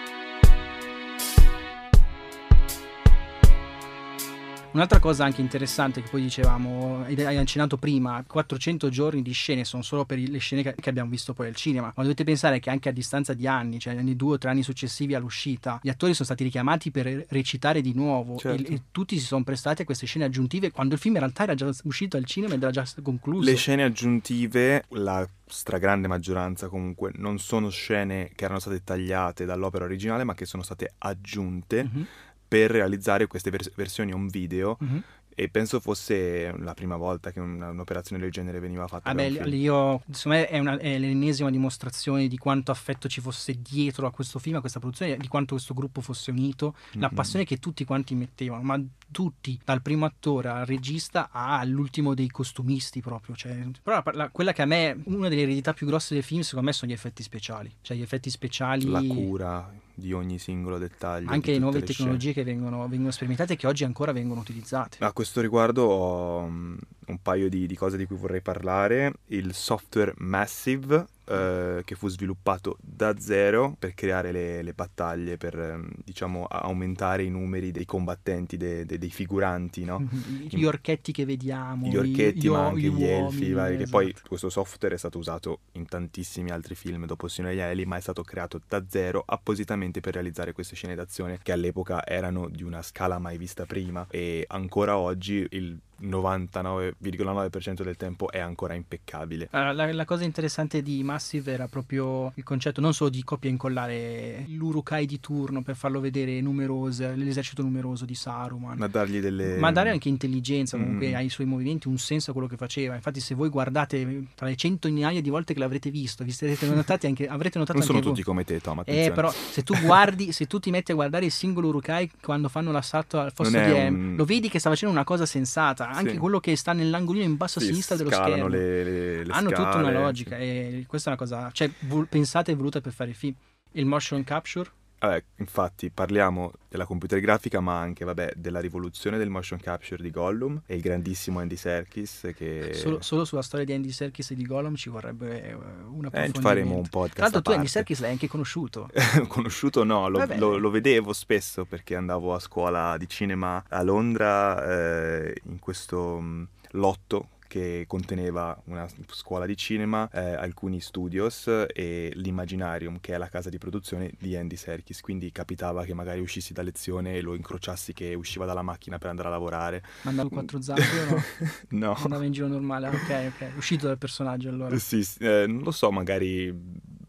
Un'altra 4.73 4.99
cosa 4.99 5.23
anche 5.23 5.41
interessante 5.41 6.01
che 6.01 6.09
poi 6.09 6.21
dicevamo, 6.21 7.03
hai 7.05 7.37
accennato 7.37 7.77
prima, 7.77 8.23
400 8.27 8.89
giorni 8.89 9.21
di 9.21 9.31
scene 9.31 9.63
sono 9.63 9.81
solo 9.81 10.05
per 10.05 10.19
le 10.19 10.37
scene 10.37 10.61
che 10.61 10.89
abbiamo 10.89 11.09
visto 11.09 11.33
poi 11.33 11.47
al 11.47 11.55
cinema, 11.55 11.91
ma 11.95 12.03
dovete 12.03 12.23
pensare 12.23 12.59
che 12.59 12.69
anche 12.69 12.89
a 12.89 12.91
distanza 12.91 13.33
di 13.33 13.47
anni, 13.47 13.79
cioè 13.79 13.93
nei 13.95 14.15
due 14.15 14.35
o 14.35 14.37
tre 14.37 14.51
anni 14.51 14.63
successivi 14.63 15.15
all'uscita, 15.15 15.79
gli 15.81 15.89
attori 15.89 16.13
sono 16.13 16.25
stati 16.25 16.43
richiamati 16.43 16.91
per 16.91 17.25
recitare 17.29 17.81
di 17.81 17.93
nuovo 17.93 18.37
certo. 18.37 18.69
e, 18.69 18.75
e, 18.75 18.81
tutti 18.91 19.17
si 19.17 19.25
sono 19.25 19.43
prestati 19.43 19.81
a 19.81 19.85
queste 19.85 20.05
scene 20.05 20.25
aggiuntive 20.25 20.71
quando 20.71 20.93
il 20.93 20.99
film 20.99 21.15
in 21.15 21.21
realtà 21.21 21.43
era 21.43 21.55
già 21.55 21.69
uscito 21.83 22.17
al 22.17 22.25
cinema 22.25 22.53
ed 22.53 22.61
era 22.61 22.71
già 22.71 22.85
concluso. 23.01 23.49
Le 23.49 23.55
scene 23.55 23.83
aggiuntive, 23.83 24.83
la 24.89 25.27
stragrande 25.47 26.07
maggioranza 26.07 26.67
comunque, 26.67 27.11
non 27.15 27.39
sono 27.39 27.69
scene 27.69 28.31
che 28.35 28.43
erano 28.43 28.59
state 28.59 28.83
tagliate 28.83 29.45
dall'opera 29.45 29.85
originale, 29.85 30.23
ma 30.23 30.35
che 30.35 30.45
sono 30.45 30.61
state 30.61 30.93
aggiunte. 30.99 31.83
Mm-hmm 31.83 32.03
per 32.47 32.71
realizzare 32.71 33.27
queste 33.27 33.49
vers- 33.49 33.71
versioni 33.75 34.13
on 34.13 34.27
video 34.27 34.77
mm-hmm 34.83 34.99
e 35.39 35.49
penso 35.49 35.79
fosse 35.79 36.51
la 36.57 36.73
prima 36.73 36.95
volta 36.95 37.31
che 37.31 37.39
un'operazione 37.39 38.19
del 38.19 38.31
genere 38.31 38.59
veniva 38.59 38.87
fatta. 38.87 39.11
Ah 39.11 39.13
beh, 39.13 39.27
io, 39.27 40.01
secondo 40.09 40.39
me 40.39 40.47
è, 40.47 40.57
una, 40.57 40.79
è, 40.79 40.97
l'ennesima 40.97 41.51
dimostrazione 41.51 42.27
di 42.27 42.39
quanto 42.39 42.71
affetto 42.71 43.07
ci 43.07 43.21
fosse 43.21 43.61
dietro 43.61 44.07
a 44.07 44.11
questo 44.11 44.39
film, 44.39 44.55
a 44.55 44.61
questa 44.61 44.79
produzione, 44.79 45.15
di 45.15 45.27
quanto 45.27 45.53
questo 45.53 45.75
gruppo 45.75 46.01
fosse 46.01 46.31
unito, 46.31 46.73
mm-hmm. 46.73 47.01
la 47.01 47.09
passione 47.09 47.45
che 47.45 47.57
tutti 47.59 47.85
quanti 47.85 48.15
mettevano, 48.15 48.63
ma 48.63 48.81
tutti, 49.11 49.59
dal 49.63 49.83
primo 49.83 50.05
attore 50.05 50.49
al 50.49 50.65
regista 50.65 51.29
all'ultimo 51.31 52.15
dei 52.15 52.29
costumisti 52.29 52.99
proprio. 53.01 53.35
Cioè, 53.35 53.63
però 53.83 54.01
la, 54.03 54.11
la, 54.13 54.29
quella 54.29 54.53
che 54.53 54.63
a 54.63 54.65
me, 54.65 54.99
una 55.03 55.29
delle 55.29 55.43
eredità 55.43 55.71
più 55.73 55.85
grosse 55.85 56.15
del 56.15 56.23
film, 56.23 56.41
secondo 56.41 56.65
me 56.65 56.73
sono 56.73 56.89
gli 56.89 56.95
effetti 56.95 57.21
speciali. 57.21 57.71
Cioè 57.81 57.95
gli 57.95 58.01
effetti 58.01 58.31
speciali... 58.31 58.87
La 58.87 59.03
cura 59.03 59.85
di 59.97 60.13
ogni 60.13 60.37
singolo 60.37 60.77
dettaglio. 60.77 61.31
Anche 61.31 61.51
le 61.51 61.57
nuove 61.57 61.79
le 61.79 61.85
tecnologie 61.85 62.31
scene. 62.31 62.45
che 62.45 62.53
vengono, 62.53 62.87
vengono, 62.87 63.09
sperimentate 63.09 63.53
e 63.53 63.55
che 63.55 63.65
oggi 63.65 63.83
ancora 63.83 64.11
vengono 64.11 64.41
utilizzate. 64.41 64.97
A 64.99 65.11
questo 65.11 65.41
riguardo 65.41 65.85
ho 65.85 66.37
um, 66.43 66.77
un 67.07 67.21
paio 67.21 67.49
di, 67.49 67.65
di 67.65 67.75
cose 67.75 67.97
di 67.97 68.05
cui 68.05 68.15
vorrei 68.15 68.41
parlare. 68.41 69.13
Il 69.27 69.55
software 69.55 70.13
Massive 70.17 71.07
eh, 71.27 71.81
che 71.83 71.95
fu 71.95 72.07
sviluppato 72.07 72.77
da 72.81 73.19
zero 73.19 73.75
per 73.77 73.93
creare 73.93 74.31
le, 74.31 74.61
le 74.61 74.73
battaglie, 74.73 75.37
per 75.37 75.59
ehm, 75.59 75.89
diciamo 76.03 76.45
aumentare 76.45 77.23
i 77.23 77.29
numeri 77.29 77.71
dei 77.71 77.85
combattenti, 77.85 78.57
de, 78.57 78.85
de, 78.85 78.97
dei 78.97 79.09
figuranti, 79.09 79.83
no? 79.83 80.07
Gli 80.49 80.63
orchetti 80.63 81.11
che 81.11 81.25
vediamo, 81.25 81.87
gli 81.87 81.97
orchetti, 81.97 82.47
gli, 82.47 82.49
ma 82.49 82.67
anche 82.67 82.79
gli, 82.81 82.95
gli 82.95 83.03
elfi, 83.03 83.51
vari, 83.51 83.75
esatto. 83.75 83.83
che 83.83 83.89
poi 83.89 84.15
questo 84.27 84.49
software 84.49 84.95
è 84.95 84.97
stato 84.97 85.17
usato 85.17 85.59
in 85.73 85.85
tantissimi 85.85 86.51
altri 86.51 86.75
film 86.75 87.05
dopo 87.05 87.25
il 87.25 87.31
Signore 87.31 87.53
degli 87.53 87.63
Anelli, 87.63 87.85
ma 87.85 87.97
è 87.97 88.01
stato 88.01 88.23
creato 88.23 88.61
da 88.67 88.83
zero 88.87 89.23
appositamente 89.25 89.99
per 89.99 90.13
realizzare 90.13 90.53
queste 90.53 90.75
scene 90.75 90.95
d'azione 90.95 91.39
che 91.43 91.51
all'epoca 91.51 92.05
erano 92.05 92.47
di 92.49 92.63
una 92.63 92.81
scala 92.81 93.19
mai 93.19 93.37
vista 93.37 93.65
prima 93.65 94.05
e 94.09 94.45
ancora 94.47 94.97
oggi 94.97 95.45
il 95.51 95.77
99,9% 96.01 97.83
del 97.83 97.97
tempo 97.97 98.31
è 98.31 98.39
ancora 98.39 98.73
impeccabile. 98.73 99.47
Allora, 99.51 99.73
la, 99.73 99.93
la, 99.93 100.05
cosa 100.05 100.23
interessante 100.23 100.81
di 100.81 101.03
Massive 101.03 101.51
era 101.51 101.67
proprio 101.67 102.31
il 102.35 102.43
concetto 102.43 102.81
non 102.81 102.93
solo 102.93 103.09
di 103.09 103.23
copia 103.23 103.49
e 103.49 103.53
incollare 103.53 104.45
l'Urukai 104.47 105.05
di 105.05 105.19
turno 105.19 105.61
per 105.61 105.75
farlo 105.75 105.99
vedere 105.99 106.39
numeroso, 106.41 107.11
l'esercito 107.15 107.61
numeroso 107.61 108.05
di 108.05 108.15
Saruman, 108.15 108.77
ma 108.77 108.87
dargli 108.87 109.19
delle... 109.19 109.57
ma 109.57 109.71
dare 109.71 109.89
anche 109.89 110.09
intelligenza 110.09 110.77
comunque 110.77 111.11
mm. 111.11 111.15
ai 111.15 111.29
suoi 111.29 111.47
movimenti, 111.47 111.87
un 111.87 111.97
senso 111.97 112.31
a 112.31 112.33
quello 112.33 112.47
che 112.47 112.57
faceva. 112.57 112.95
Infatti 112.95 113.19
se 113.19 113.35
voi 113.35 113.49
guardate 113.49 114.25
tra 114.35 114.47
le 114.47 114.55
centinaia 114.55 115.21
di 115.21 115.29
volte 115.29 115.53
che 115.53 115.59
l'avrete 115.59 115.89
visto, 115.89 116.23
vi 116.23 116.31
siete 116.31 116.67
notati 116.73 117.07
anche, 117.07 117.27
avrete 117.27 117.57
notato 117.57 117.79
non 117.79 117.87
anche 117.87 118.01
sono 118.01 118.13
tutti 118.13 118.23
come 118.23 118.43
te 118.43 118.59
Tom, 118.59 118.83
eh, 118.85 119.11
però 119.13 119.31
se 119.31 119.63
tu 119.63 119.75
guardi, 119.79 120.31
se 120.31 120.45
tu 120.45 120.59
ti 120.59 120.69
metti 120.69 120.91
a 120.91 120.95
guardare 120.95 121.25
il 121.25 121.31
singolo 121.31 121.67
Urukai 121.67 122.11
quando 122.21 122.49
fanno 122.49 122.71
l'assalto 122.71 123.19
al 123.19 123.31
fosso 123.33 123.49
di 123.49 123.71
un... 123.71 124.13
lo 124.15 124.25
vedi 124.25 124.49
che 124.49 124.59
sta 124.59 124.69
facendo 124.69 124.93
una 124.93 125.03
cosa 125.03 125.25
sensata 125.25 125.86
anche 125.89 126.11
sì. 126.11 126.17
quello 126.17 126.39
che 126.39 126.55
sta 126.55 126.73
nell'angolino 126.73 127.23
in 127.23 127.37
basso 127.37 127.59
a 127.59 127.61
sì, 127.61 127.67
sinistra 127.67 127.95
dello 127.95 128.11
schermo. 128.11 128.47
Le, 128.47 128.83
le, 128.83 129.23
le 129.23 129.33
Hanno 129.33 129.49
scale, 129.49 129.63
tutta 129.63 129.77
una 129.77 129.91
logica 129.91 130.35
sì. 130.37 130.41
e 130.41 130.85
questa 130.87 131.09
è 131.11 131.13
una 131.13 131.21
cosa, 131.21 131.49
cioè, 131.51 131.69
pensata 132.09 132.51
e 132.51 132.55
voluta 132.55 132.81
per 132.81 132.91
fare 132.93 133.09
il 133.09 133.15
film. 133.15 133.35
Il 133.71 133.85
motion 133.85 134.23
capture 134.23 134.69
Vabbè, 134.99 135.23
infatti 135.37 135.91
parliamo 135.91 136.51
della 136.67 136.85
computer 136.85 137.19
grafica, 137.19 137.59
ma 137.59 137.79
anche 137.79 138.03
vabbè, 138.03 138.33
della 138.35 138.59
rivoluzione 138.59 139.17
del 139.17 139.29
motion 139.29 139.59
capture 139.59 140.01
di 140.01 140.09
Gollum 140.09 140.61
e 140.65 140.75
il 140.75 140.81
grandissimo 140.81 141.39
Andy 141.39 141.55
Serkis. 141.55 142.31
Che... 142.35 142.73
Solo, 142.73 143.01
solo 143.01 143.23
sulla 143.23 143.43
storia 143.43 143.65
di 143.65 143.73
Andy 143.73 143.91
Serkis 143.91 144.31
e 144.31 144.35
di 144.35 144.45
Gollum 144.45 144.75
ci 144.75 144.89
vorrebbe 144.89 145.43
eh, 145.43 145.53
una 145.53 146.09
eh, 146.11 146.31
faremo 146.33 146.75
un 146.75 146.87
podcast. 146.89 147.13
Tra 147.13 147.23
l'altro, 147.23 147.41
tu 147.41 147.51
Andy 147.51 147.67
Serkis 147.67 147.99
l'hai 147.99 148.11
anche 148.11 148.27
conosciuto. 148.27 148.89
conosciuto 149.27 149.83
no, 149.83 150.09
lo, 150.09 150.25
lo, 150.35 150.57
lo, 150.57 150.69
vedevo 150.71 151.13
spesso 151.13 151.65
perché 151.65 151.95
andavo 151.95 152.33
a 152.33 152.39
scuola 152.39 152.97
di 152.97 153.07
cinema 153.07 153.63
a 153.69 153.83
Londra 153.83 155.25
eh, 155.27 155.41
in 155.43 155.59
questo 155.59 156.19
mm, 156.19 156.43
lotto 156.71 157.29
che 157.47 157.85
conteneva 157.87 158.59
una 158.65 158.87
scuola 159.09 159.45
di 159.45 159.55
cinema, 159.57 160.09
eh, 160.11 160.33
alcuni 160.33 160.79
studios 160.79 161.47
e 161.73 162.11
l'Imaginarium, 162.13 162.99
che 162.99 163.13
è 163.13 163.17
la 163.17 163.29
casa 163.29 163.49
di 163.49 163.57
produzione 163.57 164.11
di 164.19 164.35
Andy 164.35 164.55
Serkis. 164.55 165.01
Quindi 165.01 165.31
capitava 165.31 165.83
che 165.83 165.93
magari 165.93 166.19
uscissi 166.19 166.53
da 166.53 166.61
lezione 166.61 167.15
e 167.15 167.21
lo 167.21 167.33
incrociassi 167.33 167.93
che 167.93 168.13
usciva 168.13 168.45
dalla 168.45 168.61
macchina 168.61 168.97
per 168.97 169.09
andare 169.09 169.29
a 169.29 169.31
lavorare. 169.31 169.83
Ma 170.03 170.09
andava 170.11 170.29
quattro 170.29 170.61
zampe 170.61 170.99
o 170.99 171.05
no? 171.09 171.23
no. 171.87 171.93
Andava 171.95 172.25
in 172.25 172.31
giro 172.31 172.47
normale, 172.47 172.87
ok, 172.89 173.31
ok. 173.33 173.51
Uscito 173.55 173.87
dal 173.87 173.97
personaggio 173.97 174.49
allora. 174.49 174.77
Sì, 174.77 175.03
sì 175.03 175.17
eh, 175.19 175.45
non 175.47 175.63
lo 175.63 175.71
so, 175.71 175.91
magari 175.91 176.53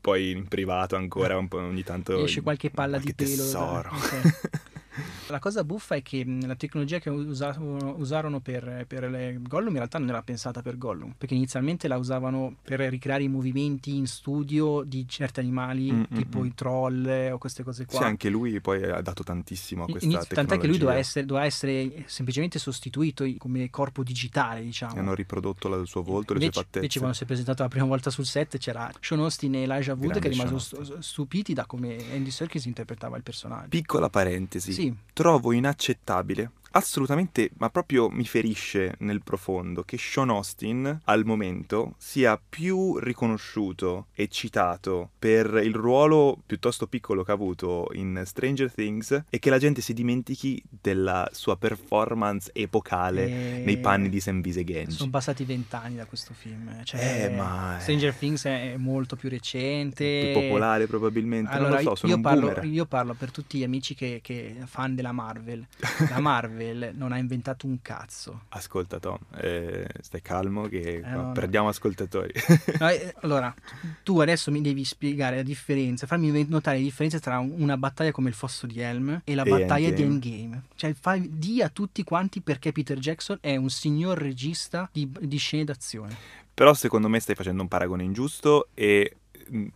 poi 0.01 0.31
in 0.31 0.49
privato 0.49 0.97
ancora 0.97 1.37
un 1.37 1.49
po' 1.49 1.59
ogni 1.59 1.83
tanto... 1.83 2.25
Esce 2.25 2.41
qualche 2.41 2.71
palla 2.71 2.99
qualche 2.99 3.15
di 3.15 3.25
pelo. 3.25 3.43
tesoro. 3.43 3.91
Okay. 3.93 4.23
La 5.29 5.39
cosa 5.39 5.65
buffa 5.65 5.95
è 5.95 6.03
che 6.03 6.25
la 6.27 6.55
tecnologia 6.55 6.99
che 6.99 7.11
usarono, 7.11 7.97
usarono 7.99 8.41
per, 8.41 8.85
per 8.87 9.39
Gollum 9.41 9.71
in 9.71 9.77
realtà 9.77 9.99
non 9.99 10.09
era 10.09 10.23
pensata 10.23 10.63
per 10.63 10.79
Gollum, 10.79 11.15
perché 11.17 11.35
inizialmente 11.35 11.89
la 11.89 11.97
usavano 11.97 12.57
per 12.63 12.81
ricreare 12.81 13.23
i 13.23 13.29
movimenti 13.29 13.97
in 13.97 14.07
studio 14.07 14.83
di 14.83 15.07
certi 15.07 15.41
animali, 15.41 15.93
mm-hmm. 15.93 16.05
tipo 16.15 16.45
i 16.45 16.55
troll 16.55 17.31
o 17.33 17.39
queste 17.39 17.63
cose 17.63 17.85
qua. 17.85 17.99
Sì, 17.99 18.05
anche 18.05 18.29
lui 18.29 18.61
poi 18.61 18.83
ha 18.85 19.01
dato 19.01 19.23
tantissimo 19.23 19.83
a 19.83 19.87
questa 19.87 20.05
Inizio, 20.05 20.27
tecnologia. 20.27 20.49
Tant'è 20.49 20.63
che 20.63 20.69
lui 20.69 20.79
doveva 20.79 20.99
essere, 20.99 21.27
doveva 21.27 21.47
essere, 21.47 22.05
semplicemente 22.07 22.59
sostituito 22.59 23.27
come 23.39 23.69
corpo 23.71 24.03
digitale, 24.03 24.63
diciamo. 24.63 24.99
Hanno 24.99 25.15
riprodotto 25.15 25.69
il 25.75 25.87
suo 25.87 26.03
volto, 26.03 26.33
le 26.33 26.41
invece, 26.41 26.53
sue 26.53 26.63
fattezze. 26.63 26.79
Invece 26.79 26.99
quando 26.99 27.17
si 27.17 27.23
è 27.23 27.27
presentato 27.27 27.63
la 27.63 27.69
prima 27.69 27.87
volta 27.87 28.11
sul 28.11 28.25
set 28.25 28.57
c'era 28.59 28.91
Sean 29.01 29.21
Austin 29.21 29.55
e 29.55 29.63
Elijah 29.63 29.93
Wood 29.93 30.19
Grande 30.19 30.21
che 30.21 30.29
rimasero 30.29 31.01
stupiti 31.01 31.53
da 31.53 31.67
come 31.67 31.97
Andy 32.13 32.31
Serkis 32.31 32.65
interpretava 32.65 33.17
il 33.17 33.23
personaggio. 33.23 33.69
Piccola 33.69 34.09
parentesi. 34.09 34.73
Sì 34.73 34.88
trovo 35.13 35.53
inaccettabile 35.53 36.51
assolutamente, 36.73 37.51
ma 37.59 37.71
proprio 37.71 38.11
mi 38.11 38.25
ferisce 38.25 38.95
nel 38.99 39.23
profondo 39.23 39.83
che 39.83 39.97
Sean 39.99 40.31
Austin 40.31 41.01
al 41.05 41.25
momento 41.25 41.95
sia 41.99 42.39
più 42.39 42.99
riconosciuto 42.99 44.07
e 44.15 44.29
citato 44.29 45.11
per 45.19 45.61
il 45.63 45.75
ruolo 45.75 46.39
piuttosto 46.45 46.87
piccolo 46.87 47.25
che 47.25 47.31
ha 47.31 47.35
avuto 47.35 47.89
in 47.93 48.23
Stranger 48.25 48.73
Things 48.73 49.25
e 49.31 49.39
che 49.39 49.51
la 49.51 49.59
gente 49.59 49.81
si 49.81 49.95
dimentichi 49.95 50.63
della 50.69 51.29
sua 51.33 51.57
performance 51.57 52.51
epocale 52.53 53.27
e... 53.27 53.63
nei 53.65 53.79
panni 53.79 54.09
di 54.09 54.21
Senvise 54.21 54.65
Genji. 54.65 54.93
Sono 54.93 55.11
passati 55.11 55.45
vent'anni 55.45 55.97
da 55.97 56.05
questo 56.05 56.35
film. 56.35 56.83
Cioè, 56.85 57.27
eh, 57.31 57.35
ma... 57.35 57.79
Stranger 57.81 58.15
Things 58.15 58.45
è 58.45 58.77
molto 58.77 59.17
più 59.17 59.29
recente. 59.29 60.31
Più 60.33 60.43
popolare 60.43 60.87
probabilmente, 60.87 61.51
allora, 61.51 61.69
non 61.69 61.83
lo 61.83 61.91
so, 61.91 61.95
sono 61.95 62.15
io 62.15 62.21
parlo, 62.21 62.63
io 62.63 62.87
parlo 62.87 63.15
per 63.15 63.31
tutti 63.31 63.59
gli 63.59 63.65
amici 63.65 63.95
che, 63.95 64.21
che 64.23 64.57
fan 64.65 64.95
della 64.95 65.13
Marvel. 65.13 65.67
La 66.11 66.21
Marvel 66.21 66.58
Marvel 66.59 66.93
non 66.97 67.13
ha 67.13 67.19
inventato 67.19 67.67
un 67.67 67.81
cazzo. 67.81 68.43
Ascolta 68.49 68.99
Tom, 68.99 69.19
eh, 69.37 69.87
stai 70.01 70.21
calmo 70.21 70.67
che 70.67 70.97
Eh, 70.97 71.01
no, 71.09 71.23
no. 71.29 71.33
perdiamo 71.33 71.69
ascoltatori. 71.69 72.33
No, 72.81 72.89
eh, 72.89 73.15
allora, 73.23 73.55
tu 74.03 74.19
adesso 74.21 74.51
mi 74.51 74.61
devi 74.61 74.85
spiegare 74.85 75.37
la 75.37 75.43
differenza, 75.43 76.07
farmi 76.07 76.47
notare 76.49 76.79
la 76.79 76.83
differenza 76.83 77.19
tra 77.21 77.39
un- 77.39 77.55
una 77.57 77.77
battaglia 77.77 78.11
come 78.11 78.29
il 78.29 78.35
Fosso 78.35 78.67
di 78.67 78.81
Helm 78.81 79.21
e 79.25 79.35
la 79.35 79.43
E 79.45 79.49
battaglia 79.49 79.91
di 79.91 80.03
Endgame. 80.03 80.35
Endgame. 80.43 80.63
Cioè, 80.75 80.95
fai, 80.95 81.29
di 81.39 81.63
a 81.63 81.69
tutti 81.69 82.03
quanti 82.03 82.41
perché 82.41 82.73
Peter 82.73 82.99
Jackson 82.99 83.39
è 83.41 83.57
un 83.57 83.71
signor 83.71 84.19
regista 84.19 84.89
di, 84.93 85.11
di 85.21 85.37
scene 85.37 85.65
d'azione. 85.65 86.17
Però 86.53 86.75
secondo 86.75 87.09
me 87.09 87.21
stai 87.21 87.37
facendo 87.37 87.63
un 87.63 87.69
paragone 87.69 88.03
ingiusto 88.03 88.69
e 88.75 89.18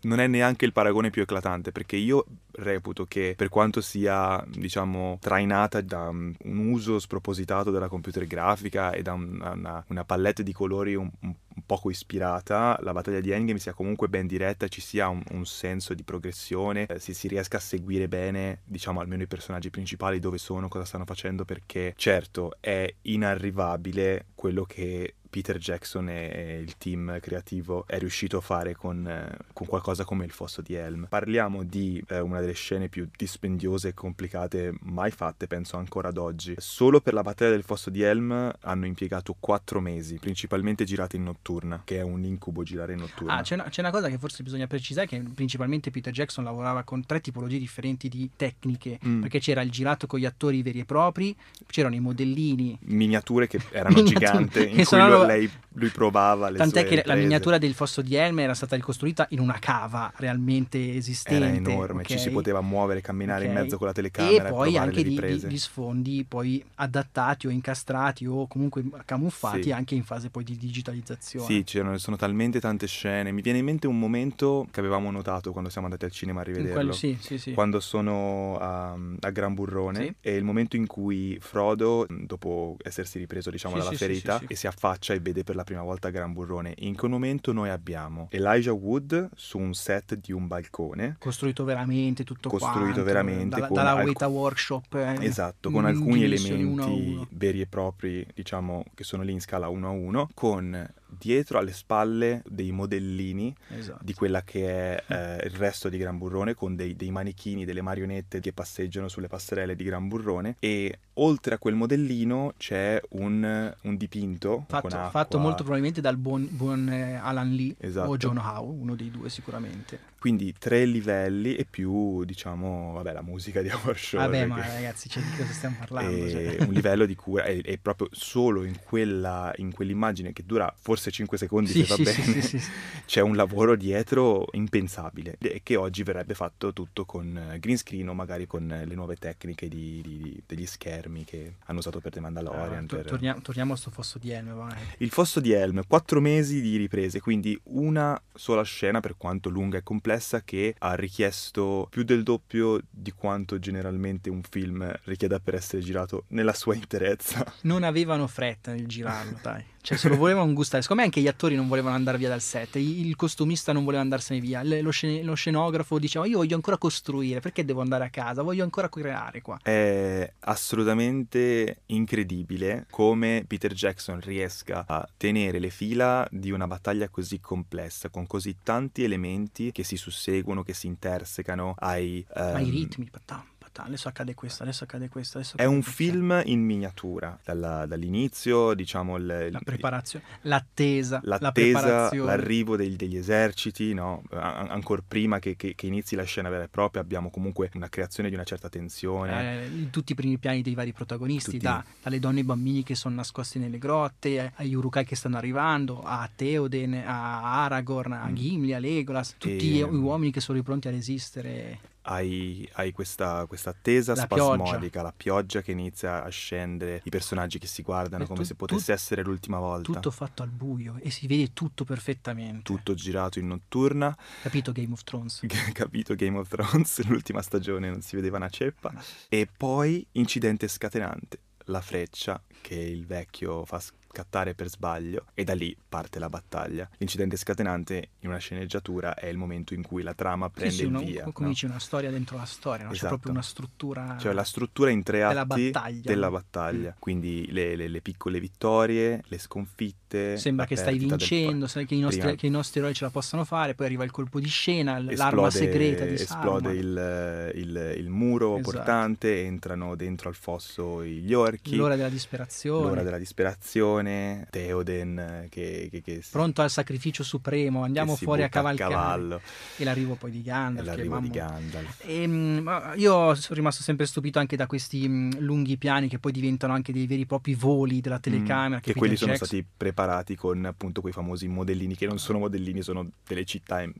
non 0.03 0.21
è 0.21 0.27
neanche 0.27 0.65
il 0.65 0.73
paragone 0.73 1.11
più 1.11 1.23
eclatante 1.23 1.73
perché 1.73 1.97
io 1.97 2.25
reputo 2.53 3.07
che 3.07 3.35
per 3.37 3.49
quanto 3.49 3.81
sia 3.81 4.45
diciamo 4.49 5.19
trainata 5.21 5.81
da 5.81 6.09
um, 6.09 6.35
un 6.45 6.59
uso 6.71 6.99
spropositato 6.99 7.71
della 7.71 7.89
computer 7.89 8.27
grafica 8.27 8.93
e 8.93 9.03
da 9.03 9.13
un- 9.15 9.41
una, 9.55 9.85
una 9.89 10.05
palette 10.05 10.43
di 10.43 10.53
colori 10.53 10.95
un, 10.95 11.11
un- 11.21 11.35
un 11.55 11.63
poco 11.67 11.91
ispirata 11.91 12.79
la 12.83 12.93
battaglia 12.93 13.21
di 13.21 13.31
Endgame 13.31 13.59
sia 13.59 13.75
comunque 13.75 14.09
ben 14.09 14.27
diretta 14.27 14.69
ci 14.69 14.81
sia 14.81 15.09
un, 15.09 15.23
un 15.33 15.45
senso 15.45 15.93
di 15.95 16.03
progressione 16.03 16.87
eh, 16.87 16.99
si, 16.99 17.13
si 17.15 17.29
riesca 17.29 17.59
a 17.59 17.61
seguire 17.61 18.09
bene 18.09 18.61
diciamo 18.65 19.01
almeno 19.01 19.23
i 19.23 19.27
personaggi 19.27 19.69
principali 19.71 20.19
dove 20.19 20.39
sono 20.39 20.69
cosa 20.69 20.85
stanno 20.87 21.05
facendo 21.05 21.45
perché 21.45 21.93
certo 21.97 22.57
è 22.61 22.93
inarrivabile 23.03 24.27
quello 24.35 24.65
che 24.65 25.15
Peter 25.33 25.57
Jackson 25.57 26.11
e 26.11 26.61
il 26.63 26.77
team 26.77 27.19
creativo 27.19 27.85
è 27.87 27.99
riuscito 27.99 28.37
a 28.37 28.41
fare 28.43 28.75
con, 28.77 29.07
eh, 29.09 29.35
con 29.55 29.67
qualcosa 29.67 30.05
come 30.05 30.27
il 30.27 30.31
fosso 30.31 30.61
di 30.61 30.75
Helm. 30.75 31.07
Parliamo 31.09 31.63
di 31.63 32.05
eh, 32.09 32.21
una 32.21 32.41
delle 32.41 32.53
scene 32.53 32.89
più 32.91 33.09
dispendiose 33.17 33.89
e 33.89 33.95
complicate 33.95 34.75
mai 34.83 35.11
fatte, 35.11 35.47
penso 35.47 35.79
ancora 35.79 36.09
ad 36.11 36.19
oggi. 36.19 36.53
Solo 36.59 37.01
per 37.01 37.15
la 37.15 37.23
battaglia 37.23 37.53
del 37.53 37.63
fosso 37.63 37.89
di 37.89 38.03
Helm 38.03 38.53
hanno 38.61 38.85
impiegato 38.85 39.35
quattro 39.41 39.81
mesi, 39.81 40.19
principalmente 40.19 40.85
girate 40.85 41.17
in 41.17 41.23
notturna, 41.23 41.81
che 41.83 41.97
è 41.97 42.03
un 42.03 42.25
incubo 42.25 42.63
girare 42.63 42.93
in 42.93 42.99
notturna. 42.99 43.39
Ah, 43.39 43.41
c'è 43.43 43.55
una, 43.55 43.65
c'è 43.71 43.81
una 43.81 43.91
cosa 43.91 44.11
che 44.11 44.19
forse 44.19 44.43
bisogna 44.43 44.67
precisare, 44.67 45.07
che 45.07 45.19
principalmente 45.35 45.91
Peter 45.91 46.13
Jackson 46.13 46.45
lavorava 46.45 46.83
con 46.83 47.07
tre 47.07 47.23
tipologie 47.23 47.59
differenti 47.59 48.11
di 48.11 48.29
tecniche, 48.37 48.99
Mm. 49.03 49.23
perché 49.23 49.39
c'era 49.41 49.63
il 49.63 49.71
girato 49.71 50.07
con 50.07 50.19
gli 50.21 50.27
attori 50.27 50.63
veri 50.63 50.81
e 50.81 50.85
propri, 50.85 51.35
c'erano 51.69 51.95
i 51.95 52.01
modellini, 52.01 52.77
Miniature 52.83 53.47
che 53.47 53.59
erano 53.71 54.03
gigante, 54.05 54.61
in 54.65 54.69
che 54.69 54.75
cui 54.75 54.85
sono- 54.85 55.22
lo- 55.23 55.27
lei, 55.27 55.51
lui 55.75 55.89
provava 55.89 56.51
le 56.51 56.59
tant'è 56.59 56.85
che 56.85 56.97
la 56.97 57.01
riprese. 57.03 57.21
miniatura 57.21 57.59
del 57.59 57.75
fosso 57.75 58.03
di 58.03 58.15
Helm 58.15 58.39
era 58.41 58.55
stata 58.55 58.77
ricostruita 58.77 59.27
in 59.31 59.41
una 59.41 59.59
cava 59.59 60.13
realmente 60.17 60.95
esistente. 60.95 61.45
Era 61.45 61.55
enorme, 61.55 62.05
ci 62.05 62.15
ok? 62.15 62.21
si 62.21 62.31
poteva 62.31 62.61
muovere, 62.61 63.01
camminare 63.01 63.45
in 63.45 63.51
Ok. 63.53 63.57
mezzo 63.59 63.79
con 63.79 63.87
la 63.87 63.93
telecamera 63.93 64.49
e 64.49 64.51
poi 64.51 64.73
provare 64.73 64.79
anche 64.79 65.03
di, 65.03 65.47
di 65.47 65.59
sfondi 65.59 66.25
poi 66.29 66.63
adattati 66.77 67.47
o 67.47 67.51
incastrati 67.51 68.27
o 68.27 68.47
comunque 68.47 68.83
camuffati 69.05 69.63
Sì. 69.65 69.73
anche 69.73 69.95
in 69.95 70.05
fase 70.05 70.29
poi 70.31 70.45
di 70.45 70.57
digitalizzazione. 70.57 71.47
Sì, 71.47 71.63
c'erano, 71.65 71.97
sono 71.99 72.17
talmente 72.17 72.61
tante 72.61 72.87
scene. 72.87 73.33
Mi 73.33 73.41
viene 73.43 73.59
in 73.59 73.65
mente 73.65 73.87
un 73.87 73.99
momento 73.99 74.67
che 74.71 74.81
avevamo 74.81 75.11
notato 75.11 75.53
quando 75.53 75.71
siamo 75.71 75.87
andati 75.87 76.05
al 76.05 76.11
cinema 76.11 76.41
a 76.41 76.45
In 76.45 76.49
rivederlo. 76.49 76.75
quello- 76.75 76.93
sì, 76.93 77.17
sì, 77.21 77.39
sì. 77.39 77.53
Quando 77.53 77.81
sono 77.81 78.57
a, 78.59 78.97
a 79.21 79.31
Gran 79.31 79.55
Burrone 79.55 80.17
e 80.21 80.35
il 80.37 80.45
momento 80.45 80.77
in 80.77 80.87
cui 80.87 81.39
Frodo, 81.41 82.07
dopo 82.09 82.77
essersi 82.83 83.19
ripreso 83.19 83.51
diciamo 83.51 83.77
dalla 83.79 83.93
ferita, 83.93 84.41
e 84.47 84.55
si 84.57 84.67
affaccia 84.67 85.12
e 85.13 85.21
vede 85.21 85.45
per 85.45 85.55
la 85.57 85.65
prima 85.65 85.83
volta 85.83 86.11
Gran 86.11 86.33
Burrone. 86.33 86.75
In 86.79 86.97
quel 86.97 87.11
momento 87.11 87.53
noi 87.53 87.69
abbiamo 87.71 88.29
Elijah 88.31 88.73
Wood 88.73 89.31
su 89.35 89.59
un 89.59 89.75
set 89.75 90.15
di 90.17 90.33
un 90.33 90.47
balcone. 90.47 91.17
costruito 91.19 91.65
veramente 91.65 92.25
tutto 92.25 92.49
Costruito 92.49 92.81
quanto, 92.81 93.03
veramente 93.05 93.61
dalla, 93.61 93.69
dalla 93.69 93.91
alc- 93.93 94.07
Weta 94.07 94.27
Workshop 94.29 94.95
eh, 94.95 95.17
Esatto, 95.21 95.71
con 95.71 95.85
alcuni 95.85 96.21
dimensioni 96.23 96.63
uno 96.63 96.83
elementi 96.85 97.13
uno. 97.15 97.27
veri 97.31 97.61
e 97.61 97.67
propri, 97.67 98.27
diciamo, 98.35 98.85
che 98.95 99.05
sono 99.05 99.23
lì 99.23 99.33
in 99.33 99.41
scala 99.41 99.69
1 99.69 99.87
a 99.87 99.91
1, 99.91 100.29
con 100.35 100.93
dietro 101.23 101.59
alle 101.59 101.73
spalle 101.73 102.43
dei 102.49 102.73
modellini 102.73 103.55
Esatto. 103.69 104.01
di 104.03 104.13
quella 104.13 104.43
che 104.43 104.97
è 104.97 105.05
eh, 105.07 105.47
il 105.47 105.53
resto 105.53 105.89
di 105.89 105.97
Gran 105.97 106.19
Burrone 106.19 106.55
con 106.55 106.75
dei, 106.75 106.97
dei 106.97 107.13
manichini, 107.13 107.65
delle 107.65 107.81
marionette 107.81 108.41
che 108.41 108.53
passeggiano 108.53 109.07
sulle 109.07 109.29
passerelle 109.29 109.77
di 109.77 109.85
Gran 109.85 110.09
Burrone 110.09 110.57
e 110.59 110.99
oltre 111.15 111.55
a 111.55 111.59
quel 111.59 111.75
modellino 111.75 112.55
c'è 112.57 113.01
un, 113.11 113.73
un 113.83 113.97
dipinto 113.97 114.65
Fatto, 114.67 114.89
fatto 115.11 115.39
molto 115.39 115.59
probabilmente 115.63 116.01
dal 116.01 116.17
buon, 116.17 116.49
buon, 116.51 116.89
eh, 116.89 117.15
Alan 117.15 117.55
Lee 117.55 117.77
Esatto. 117.79 118.11
o 118.11 118.17
John 118.17 118.39
Howe, 118.39 118.75
uno 118.75 118.97
dei 118.97 119.11
due 119.11 119.31
sicuramente. 119.31 120.11
Quindi 120.19 120.55
tre 120.57 120.85
livelli 120.85 121.57
e 121.57 121.67
più, 121.69 122.25
diciamo, 122.25 122.93
vabbè, 122.93 123.13
la 123.13 123.23
musica 123.23 123.61
di 123.61 123.69
Howard 123.75 123.97
Shore. 123.97 124.25
Vabbè, 124.25 124.41
che- 124.41 124.47
ma 124.47 124.57
ragazzi, 124.67 125.09
cioè, 125.09 125.23
di 125.23 125.37
cosa 125.37 125.53
stiamo 125.53 125.77
parlando? 125.79 126.29
Cioè. 126.31 126.57
un 126.61 126.73
livello 126.73 127.07
di 127.07 127.15
cura 127.17 127.45
e, 127.45 127.61
e 127.65 127.79
proprio 127.79 128.09
solo 128.13 128.65
in, 128.65 128.77
quella, 128.83 129.53
in 129.57 129.73
quell'immagine 129.73 130.33
che 130.33 130.45
dura 130.47 130.73
forse 130.79 131.11
5 131.13 131.39
secondi 131.39 131.71
Sì, 131.71 131.85
se 131.85 131.87
va 131.87 131.95
sì, 131.97 132.03
bene 132.03 132.41
sì, 132.43 132.61
c'è 133.07 133.21
un 133.21 133.37
lavoro 133.37 133.77
dietro 133.77 134.47
impensabile 134.53 135.37
e 135.41 135.61
che 135.63 135.77
oggi 135.77 136.03
verrebbe 136.03 136.35
fatto 136.35 136.73
tutto 136.73 137.05
con 137.05 137.37
eh, 137.37 137.59
green 137.59 137.77
screen 137.77 138.09
o 138.09 138.15
magari 138.15 138.47
con 138.47 138.71
eh, 138.73 138.85
le 138.87 138.95
nuove 138.95 139.17
tecniche 139.17 139.69
di- 139.69 140.01
di- 140.03 140.43
degli 140.47 140.67
schermi 140.67 141.25
che 141.25 141.55
hanno 141.67 141.79
usato 141.79 142.01
per 142.01 142.13
The 142.13 142.21
Mandalorian 142.21 142.87
to- 142.87 142.97
per- 142.97 143.07
torniamo, 143.07 143.41
torniamo 143.43 143.73
a 143.75 143.77
sto 143.77 143.91
fosso 143.91 144.19
di 144.19 144.31
Helm, 144.31 144.55
vai. 144.55 144.77
il 144.99 145.11
fosso 145.11 145.41
di 145.41 145.53
Helm, 145.53 145.83
quattro 145.87 146.21
mesi 146.21 146.61
di 146.61 146.77
riprese, 146.77 147.21
quindi 147.21 147.59
una 147.65 148.21
sola 148.35 148.63
scena 148.63 149.01
per 149.01 149.17
quanto 149.17 149.49
lunga 149.51 149.79
e 149.79 149.83
complessa 149.83 150.43
che 150.43 150.75
ha 150.79 150.95
richiesto 150.95 151.87
più 151.91 152.03
del 152.03 152.23
doppio 152.23 152.81
di 152.91 153.13
quanto 153.13 153.59
generalmente 153.59 154.31
un 154.31 154.43
film 154.43 154.91
richieda 155.05 155.39
per 155.41 155.55
essere 155.55 155.83
girato 155.83 156.25
nella 156.29 156.55
sua 156.55 156.75
interezza. 156.75 157.45
Non 157.63 157.83
avevano 157.83 158.27
fretta 158.27 158.73
nel 158.73 158.87
girarlo, 158.87 159.39
dai. 159.43 159.65
Cioè, 159.83 159.97
se 159.97 160.09
lo 160.09 160.17
volevano 160.17 160.53
gustare. 160.53 160.81
Secondo 160.81 161.03
me 161.03 161.09
anche 161.09 161.21
gli 161.21 161.27
attori 161.27 161.57
non 161.57 161.67
volevano 161.67 161.97
andare 161.97 162.17
via 162.17 162.29
dal 162.29 162.41
set, 162.41 162.77
il 162.77 163.17
costumista 163.17 163.73
non 163.73 163.83
voleva 163.83 164.01
andarsene 164.01 164.39
via, 164.39 164.63
lo, 164.63 164.91
scen- 164.91 165.25
lo 165.25 165.35
scenografo 165.35 165.99
diceva 165.99 166.25
io 166.25 166.39
voglio 166.39 166.55
ancora 166.55 166.79
costruire, 166.79 167.41
perché 167.41 167.65
devo 167.65 167.81
andare 167.81 168.05
a 168.05 168.09
casa? 168.09 168.43
Voglio 168.43 168.63
ancora 168.63 168.89
creare 168.89 169.43
qua. 169.43 169.59
È 169.61 170.33
assolutamente 170.41 171.81
incredibile 171.87 172.87
come 172.91 173.45
Peter 173.47 173.73
Jackson 173.73 174.21
riesca 174.21 174.85
a 174.87 175.07
tenere 175.17 175.59
le 175.59 175.71
fila 175.71 176.27
di 176.31 176.53
una 176.53 176.69
battaglia 176.69 177.09
così 177.09 177.41
complessa, 177.41 178.09
con 178.09 178.29
così 178.29 178.59
tanti 178.63 179.03
elementi 179.03 179.73
che 179.73 179.83
si 179.83 179.97
susseguono, 179.97 180.63
che 180.63 180.75
si 180.75 180.87
intersecano 180.87 181.75
ai... 181.79 182.25
Ma 182.37 182.61
i 182.61 182.69
ehm, 182.69 182.71
ritmi, 182.71 183.11
patam, 183.11 183.45
patam, 183.73 183.87
adesso 183.87 184.09
accade 184.09 184.35
questo, 184.35 184.63
adesso 184.63 184.85
accade 184.85 185.09
questo. 185.09 185.39
Adesso 185.39 185.57
è 185.57 185.63
accade 185.63 185.75
un 185.77 185.83
questo. 185.83 186.03
film 186.03 186.43
in 186.45 186.61
miniatura, 186.65 187.39
dalla- 187.45 187.87
dall'inizio, 187.87 188.75
diciamo, 188.75 189.17
il- 189.17 189.49
La 189.51 189.61
preparazione, 189.65 190.25
l'attesa, 190.43 191.21
la 191.25 191.39
l'attesa, 191.41 191.81
preparazione. 191.81 192.27
l'arrivo 192.37 192.77
dei- 192.77 192.97
degli 192.97 193.17
eserciti, 193.17 193.95
no? 193.95 194.23
ancora 194.33 195.03
prima 195.07 195.39
che, 195.39 195.57
che- 195.57 195.75
che 195.75 195.87
inizi 195.87 196.15
la 196.17 196.25
scena 196.25 196.49
vera 196.49 196.65
e 196.65 196.69
propria 196.69 197.01
abbiamo 197.03 197.31
comunque 197.31 197.71
una 197.75 197.89
creazione 197.89 198.29
di 198.29 198.35
una 198.35 198.45
certa 198.45 198.69
tensione. 198.69 199.65
Eh, 199.65 199.91
tutti 199.91 200.13
i 200.13 200.15
primi 200.15 200.39
piani 200.39 200.63
dei 200.63 200.75
vari 200.75 200.93
protagonisti, 200.93 201.59
da- 201.59 201.83
dalle 202.03 202.19
donne 202.19 202.37
e 202.39 202.41
ai 202.41 202.47
bambini 202.47 202.83
che 202.83 202.95
sono 202.95 203.15
nascosti 203.15 203.59
nelle 203.59 203.79
grotte, 203.79 204.29
eh, 204.37 204.53
agli 204.57 204.75
urukai 204.75 205.05
che 205.05 205.17
stanno 205.17 205.37
arrivando, 205.37 206.03
a 206.03 206.29
Theoden, 206.35 206.95
a 206.95 207.63
Aragorn, 207.65 208.13
a 208.13 208.29
Mm. 208.29 208.35
Gimli, 208.35 208.73
a 208.75 208.79
Legolas, 208.79 209.35
tutti 209.39 209.57
E- 209.57 209.73
gli 209.73 209.81
uomini 209.83 210.31
che 210.33 210.41
sono 210.41 210.61
pronti 210.63 210.89
a 210.89 210.91
resistere. 210.91 211.79
Hai, 212.05 212.69
hai 212.75 212.91
questa, 212.93 213.47
questa 213.47 213.71
attesa 213.71 214.15
La 214.15 214.23
spasmodica, 214.23 215.03
la 215.03 215.15
pioggia 215.17 215.63
che 215.63 215.71
inizia 215.71 216.25
a 216.25 216.29
scendere, 216.29 217.01
i 217.05 217.11
personaggi 217.11 217.59
che 217.59 217.67
si 217.69 217.83
guardano 217.83 218.25
E 218.25 218.27
come 218.27 218.41
tu- 218.41 218.47
se 218.47 218.55
potesse 218.57 218.87
tu- 218.87 218.93
essere 218.93 219.23
l'ultima 219.23 219.59
volta. 219.59 219.93
Tutto 219.93 220.11
fatto 220.11 220.43
al 220.43 220.51
buio 220.51 220.97
e 221.01 221.11
si 221.11 221.27
vede 221.27 221.53
tutto 221.53 221.85
perfettamente. 221.85 222.63
Tutto 222.63 222.95
girato 222.95 223.39
in 223.39 223.47
notturna, 223.47 224.17
Capito 224.43 224.73
Game 224.73 224.93
of 224.93 225.03
Thrones? 225.05 225.41
capito 225.73 226.15
Game 226.15 226.39
of 226.39 226.49
Thrones, 226.49 227.03
l'ultima 227.07 227.41
stagione 227.41 227.89
non 227.89 228.01
si 228.03 228.17
vedeva 228.17 228.37
una 228.37 228.49
ceppa. 228.49 228.93
E 229.29 229.49
poi 229.57 230.05
incidente 230.13 230.67
scatenante, 230.69 231.39
la 231.67 231.81
freccia 231.81 232.43
che 232.61 232.75
il 232.75 233.07
vecchio 233.07 233.65
fa 233.65 233.81
scattare 234.13 234.55
per 234.55 234.69
sbaglio 234.69 235.25
e 235.35 235.43
da 235.45 235.55
lì 235.55 235.75
parte 235.89 236.19
la 236.19 236.29
battaglia. 236.29 236.89
L'incidente 236.99 237.37
scatenante 237.39 238.09
in 238.21 238.29
una 238.29 238.39
sceneggiatura 238.39 239.15
è 239.15 239.27
il 239.27 239.39
momento 239.39 239.73
in 239.73 239.83
cui 239.83 240.03
la 240.03 240.13
trama 240.15 240.47
Sì, 240.49 240.53
prende 240.53 240.75
sì, 240.75 240.83
il 240.83 240.87
una- 240.89 241.01
via. 241.01 241.23
come 241.33 241.47
no? 241.47 241.53
dici, 241.53 241.65
una 241.65 241.79
storia 241.79 242.11
dentro 242.11 242.37
la 242.37 242.45
storia, 242.45 242.85
no? 242.85 242.91
c'è 242.91 242.97
Esatto. 242.97 243.09
proprio 243.15 243.33
una 243.33 243.43
struttura. 243.43 244.17
Cioè 244.21 244.33
la 244.35 244.45
struttura 244.45 244.91
in 244.91 245.03
tre 245.03 245.19
Della 245.19 245.41
atti 245.41 245.71
battaglia. 245.71 246.01
della 246.05 246.31
battaglia. 246.31 246.95
Quindi 246.99 247.51
le, 247.51 247.75
le- 247.75 247.89
le 247.89 248.01
piccole 248.03 248.39
vittorie, 248.39 249.23
le 249.27 249.39
sconfitte. 249.39 250.37
Sembra 250.37 250.67
che 250.67 250.77
stai 250.77 250.99
del 250.99 251.09
vincendo, 251.09 251.67
sai 251.67 251.87
che 251.87 251.95
i, 251.95 252.01
nostri, 252.01 252.21
Prima- 252.21 252.35
che 252.37 252.47
i 252.47 252.51
nostri 252.51 252.81
eroi 252.81 252.93
ce 252.95 253.05
la 253.05 253.11
possano 253.11 253.45
fare, 253.45 253.75
poi 253.75 253.87
arriva 253.87 254.05
il 254.05 254.11
colpo 254.11 254.41
di 254.41 254.49
scena, 254.49 254.99
l- 254.99 255.07
l'arma 255.17 255.47
Esplode, 255.49 255.73
segreta 255.73 256.05
di 256.05 256.15
esplode 256.15 256.73
il, 256.73 257.53
il- 257.55 257.95
il 257.97 258.09
muro 258.11 258.59
Esatto. 258.59 258.71
portante, 258.77 259.43
entrano 259.45 259.95
dentro 259.97 260.29
al 260.29 260.35
fosso 260.35 261.03
gli 261.05 261.33
orchi. 261.33 261.77
L'ora 261.77 261.97
della 261.97 262.09
disperazione. 262.11 262.87
l'ora 262.89 263.03
della 263.03 263.19
disperazione, 263.19 264.02
Theoden 264.51 265.19
eh, 265.19 265.47
che, 265.51 265.89
che, 265.91 266.03
che 266.03 266.23
Pronto 266.31 266.63
al 266.63 266.71
sacrificio 266.71 267.23
supremo, 267.23 267.83
andiamo 267.85 268.17
fuori 268.17 268.43
a 268.43 268.49
cavalcare. 268.49 268.93
cavallo 268.93 269.41
E 269.77 269.85
l'arrivo 269.85 270.15
poi 270.15 270.31
di 270.31 270.39
e 270.39 270.43
Gandalf. 270.43 270.85
che 270.89 270.97
l'arrivo 270.97 271.19
di 271.21 271.31
Gandalf. 271.31 272.03
Ehm, 272.07 272.59
ma 272.63 272.95
io 272.95 273.35
sono 273.35 273.55
rimasto 273.57 273.83
sempre 273.83 274.07
stupito 274.07 274.39
anche 274.39 274.57
da 274.57 274.67
questi 274.67 275.09
mh, 275.09 275.39
lunghi 275.41 275.77
piani 275.77 276.09
che 276.09 276.19
poi 276.19 276.33
diventano 276.33 276.73
anche 276.73 276.93
dei 276.93 277.07
veri 277.07 277.23
e 277.23 277.27
propri 277.27 277.55
voli 277.55 278.01
della 278.01 278.19
telecamera. 278.19 278.77
Mm, 278.77 278.81
che 278.81 278.93
che 278.93 278.99
quelli 278.99 279.17
sono 279.17 279.33
Jackson- 279.33 279.49
stati 279.49 279.67
preparati 279.77 280.37
con 280.37 280.65
appunto 280.65 281.01
quei 281.01 281.13
famosi 281.13 281.49
modellini 281.49 281.95
che 281.97 282.07
non 282.07 282.19
sono 282.19 282.39
modellini, 282.39 282.83
sono 282.83 283.09
delle 283.27 283.45
città 283.45 283.83
in- 283.83 283.93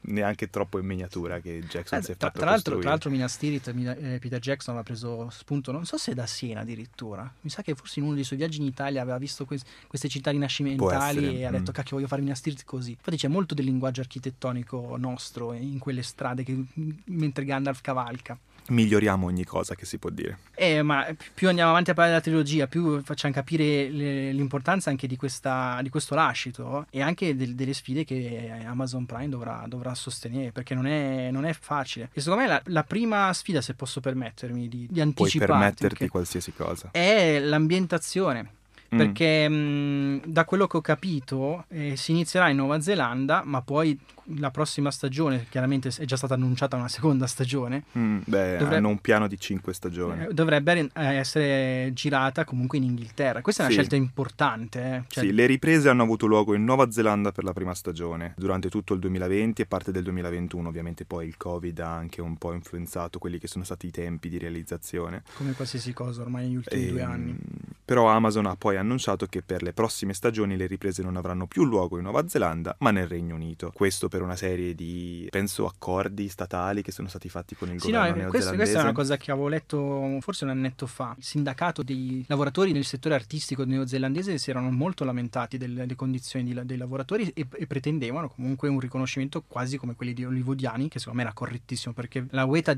neanche 0.00 0.48
troppo 0.48 0.78
in 0.78 0.86
miniatura 0.86 1.40
che 1.40 1.60
Jackson 1.68 1.98
Eh, 1.98 2.02
si 2.02 2.12
è 2.12 2.16
tra, 2.16 2.28
fatto 2.28 2.40
tra 2.40 2.50
l'altro, 2.50 2.78
tra 2.78 2.90
l'altro 2.90 3.10
Minas 3.10 3.36
Tirith 3.36 3.72
Mina- 3.72 3.96
eh, 3.96 4.18
Peter 4.18 4.38
Jackson 4.38 4.74
aveva 4.74 4.86
preso 4.86 5.28
spunto 5.30 5.72
non 5.72 5.84
so 5.84 5.98
se 5.98 6.14
da 6.14 6.26
Siena 6.26 6.60
addirittura. 6.60 7.30
Mi 7.40 7.50
sa 7.50 7.62
che 7.62 7.74
forse 7.74 7.98
in 7.98 8.06
uno 8.06 8.14
dei 8.14 8.24
suoi 8.24 8.38
viaggi 8.38 8.58
in 8.58 8.66
Italia 8.66 9.02
aveva 9.02 9.18
visto 9.18 9.44
que- 9.44 9.60
queste 9.86 10.08
città 10.08 10.30
rinascimentali 10.30 11.40
e 11.40 11.44
ha 11.44 11.50
detto 11.50 11.70
mm. 11.70 11.74
cacchio 11.74 11.96
voglio 11.96 12.08
fare 12.08 12.22
Minas 12.22 12.40
Tirith 12.40 12.64
così. 12.64 12.92
Infatti 12.92 13.16
c'è 13.16 13.28
molto 13.28 13.54
del 13.54 13.64
linguaggio 13.64 14.00
architettonico 14.00 14.96
nostro 14.96 15.52
in 15.52 15.78
quelle 15.78 16.02
strade 16.02 16.42
che, 16.44 16.64
mentre 17.04 17.44
Gandalf 17.44 17.80
cavalca 17.80 18.38
Miglioriamo 18.68 19.26
ogni 19.26 19.44
cosa 19.44 19.74
che 19.74 19.84
si 19.86 19.98
può 19.98 20.10
dire. 20.10 20.38
eh, 20.54 20.82
ma 20.82 21.04
pi- 21.16 21.26
più 21.34 21.48
andiamo 21.48 21.70
avanti 21.70 21.90
a 21.90 21.94
parlare 21.94 22.20
della 22.20 22.24
trilogia, 22.36 22.66
più 22.66 23.02
facciamo 23.02 23.32
capire 23.32 23.88
le- 23.88 24.32
l'importanza 24.32 24.90
anche 24.90 25.06
di, 25.06 25.16
questa, 25.16 25.78
di 25.82 25.88
questo 25.88 26.14
lascito 26.14 26.86
e 26.90 27.00
anche 27.00 27.34
del- 27.36 27.54
delle 27.54 27.72
sfide 27.72 28.04
che 28.04 28.50
Amazon 28.66 29.06
Prime 29.06 29.28
dovrà, 29.28 29.64
dovrà 29.66 29.94
sostenere, 29.94 30.52
perché 30.52 30.74
non 30.74 30.86
è, 30.86 31.30
non 31.30 31.44
è 31.44 31.52
facile. 31.52 32.10
E 32.12 32.20
secondo 32.20 32.42
me 32.42 32.48
la, 32.48 32.62
la 32.66 32.82
prima 32.84 33.32
sfida, 33.32 33.60
se 33.60 33.74
posso 33.74 34.00
permettermi 34.00 34.68
di, 34.68 34.78
di 34.80 34.86
Puoi 34.88 35.00
anticiparti, 35.02 35.52
permetterti 35.52 36.08
qualsiasi 36.08 36.52
cosa. 36.52 36.88
è 36.92 37.38
l'ambientazione. 37.40 38.56
Mm. 38.94 38.96
Perché 38.98 39.48
mh, 39.48 40.20
da 40.26 40.44
quello 40.46 40.66
che 40.66 40.78
ho 40.78 40.80
capito 40.80 41.64
eh, 41.68 41.94
si 41.96 42.12
inizierà 42.12 42.48
in 42.48 42.56
Nuova 42.56 42.80
Zelanda, 42.80 43.42
ma 43.44 43.60
poi 43.60 43.98
la 44.36 44.50
prossima 44.50 44.90
stagione, 44.90 45.46
chiaramente 45.50 45.88
è 45.88 46.04
già 46.04 46.16
stata 46.16 46.34
annunciata 46.34 46.76
una 46.76 46.88
seconda 46.88 47.26
stagione, 47.26 47.84
Mm, 47.98 48.18
beh, 48.24 48.50
Dovrebbe- 48.58 48.76
hanno 48.76 48.88
un 48.88 48.98
piano 48.98 49.26
di 49.26 49.38
cinque 49.38 49.72
stagioni. 49.74 50.24
eh, 50.24 50.32
dovrebbe 50.34 50.78
eh, 50.78 50.90
essere 51.16 51.90
girata 51.94 52.44
comunque 52.44 52.78
in 52.78 52.84
Inghilterra. 52.84 53.40
Questa 53.42 53.62
è 53.62 53.66
una 53.66 53.74
Sì. 53.74 53.80
scelta 53.80 53.96
importante. 53.96 54.80
eh. 54.82 55.02
Cioè, 55.08 55.24
Sì, 55.24 55.32
le 55.32 55.46
riprese 55.46 55.88
hanno 55.88 56.02
avuto 56.02 56.26
luogo 56.26 56.54
in 56.54 56.64
Nuova 56.64 56.90
Zelanda 56.90 57.30
per 57.32 57.44
la 57.44 57.52
prima 57.52 57.74
stagione, 57.74 58.34
durante 58.36 58.68
tutto 58.70 58.94
il 58.94 59.00
2020 59.00 59.62
e 59.62 59.66
parte 59.66 59.92
del 59.92 60.02
2021. 60.02 60.68
Ovviamente 60.68 61.04
poi 61.04 61.26
il 61.26 61.36
Covid 61.36 61.78
ha 61.80 61.94
anche 61.94 62.20
un 62.22 62.36
po' 62.36 62.52
influenzato 62.54 63.18
quelli 63.18 63.38
che 63.38 63.46
sono 63.48 63.64
stati 63.64 63.86
i 63.86 63.90
tempi 63.90 64.28
di 64.30 64.38
realizzazione. 64.38 65.22
Come 65.34 65.52
qualsiasi 65.52 65.92
cosa 65.92 66.20
ormai 66.22 66.44
negli 66.44 66.56
ultimi 66.56 66.86
due 66.88 67.00
Ehm, 67.02 67.10
anni. 67.10 67.36
Però 67.84 68.08
Amazon 68.08 68.46
ha 68.46 68.56
poi 68.56 68.76
annunciato 68.78 69.26
che 69.26 69.42
per 69.42 69.62
le 69.62 69.72
prossime 69.72 70.14
stagioni 70.14 70.56
le 70.56 70.66
riprese 70.66 71.02
non 71.02 71.16
avranno 71.16 71.46
più 71.46 71.64
luogo 71.64 71.96
in 71.96 72.04
Nuova 72.04 72.26
Zelanda, 72.28 72.74
ma 72.80 72.90
nel 72.90 73.06
Regno 73.06 73.34
Unito. 73.34 73.70
Questo 73.74 74.08
per 74.08 74.22
una 74.22 74.36
serie 74.36 74.74
di, 74.74 75.26
penso, 75.30 75.66
accordi 75.66 76.28
statali 76.28 76.82
che 76.82 76.92
sono 76.92 77.08
stati 77.08 77.28
fatti 77.28 77.54
con 77.54 77.70
il 77.72 77.80
Sì, 77.80 77.90
no, 77.90 77.98
governo 77.98 78.22
eh, 78.22 78.28
questa, 78.28 78.50
neozelandese. 78.52 78.56
questa 78.56 78.78
è 78.78 78.82
una 78.82 78.92
cosa 78.92 79.16
che 79.16 79.30
avevo 79.30 79.48
letto 79.48 80.18
forse 80.20 80.44
un 80.44 80.50
annetto 80.50 80.86
fa. 80.86 81.14
Il 81.16 81.24
sindacato 81.24 81.82
dei 81.82 82.24
lavoratori 82.28 82.72
nel 82.72 82.84
settore 82.84 83.14
artistico 83.14 83.64
neozelandese 83.64 84.38
si 84.38 84.50
erano 84.50 84.70
molto 84.70 85.04
lamentati 85.04 85.56
delle, 85.58 85.74
delle 85.74 85.94
condizioni 85.96 86.44
di- 86.44 86.60
dei 86.64 86.76
lavoratori 86.76 87.28
e, 87.34 87.46
e 87.50 87.66
pretendevano 87.66 88.28
comunque 88.28 88.68
un 88.68 88.78
riconoscimento 88.80 89.42
quasi 89.46 89.76
come 89.76 89.94
quelli 89.94 90.12
di 90.14 90.24
hollywoodiani, 90.24 90.88
che 90.88 90.98
secondo 90.98 91.18
me 91.20 91.24
era 91.24 91.34
correttissimo, 91.34 91.94
perché 91.94 92.26
la 92.30 92.44
Weta 92.44 92.74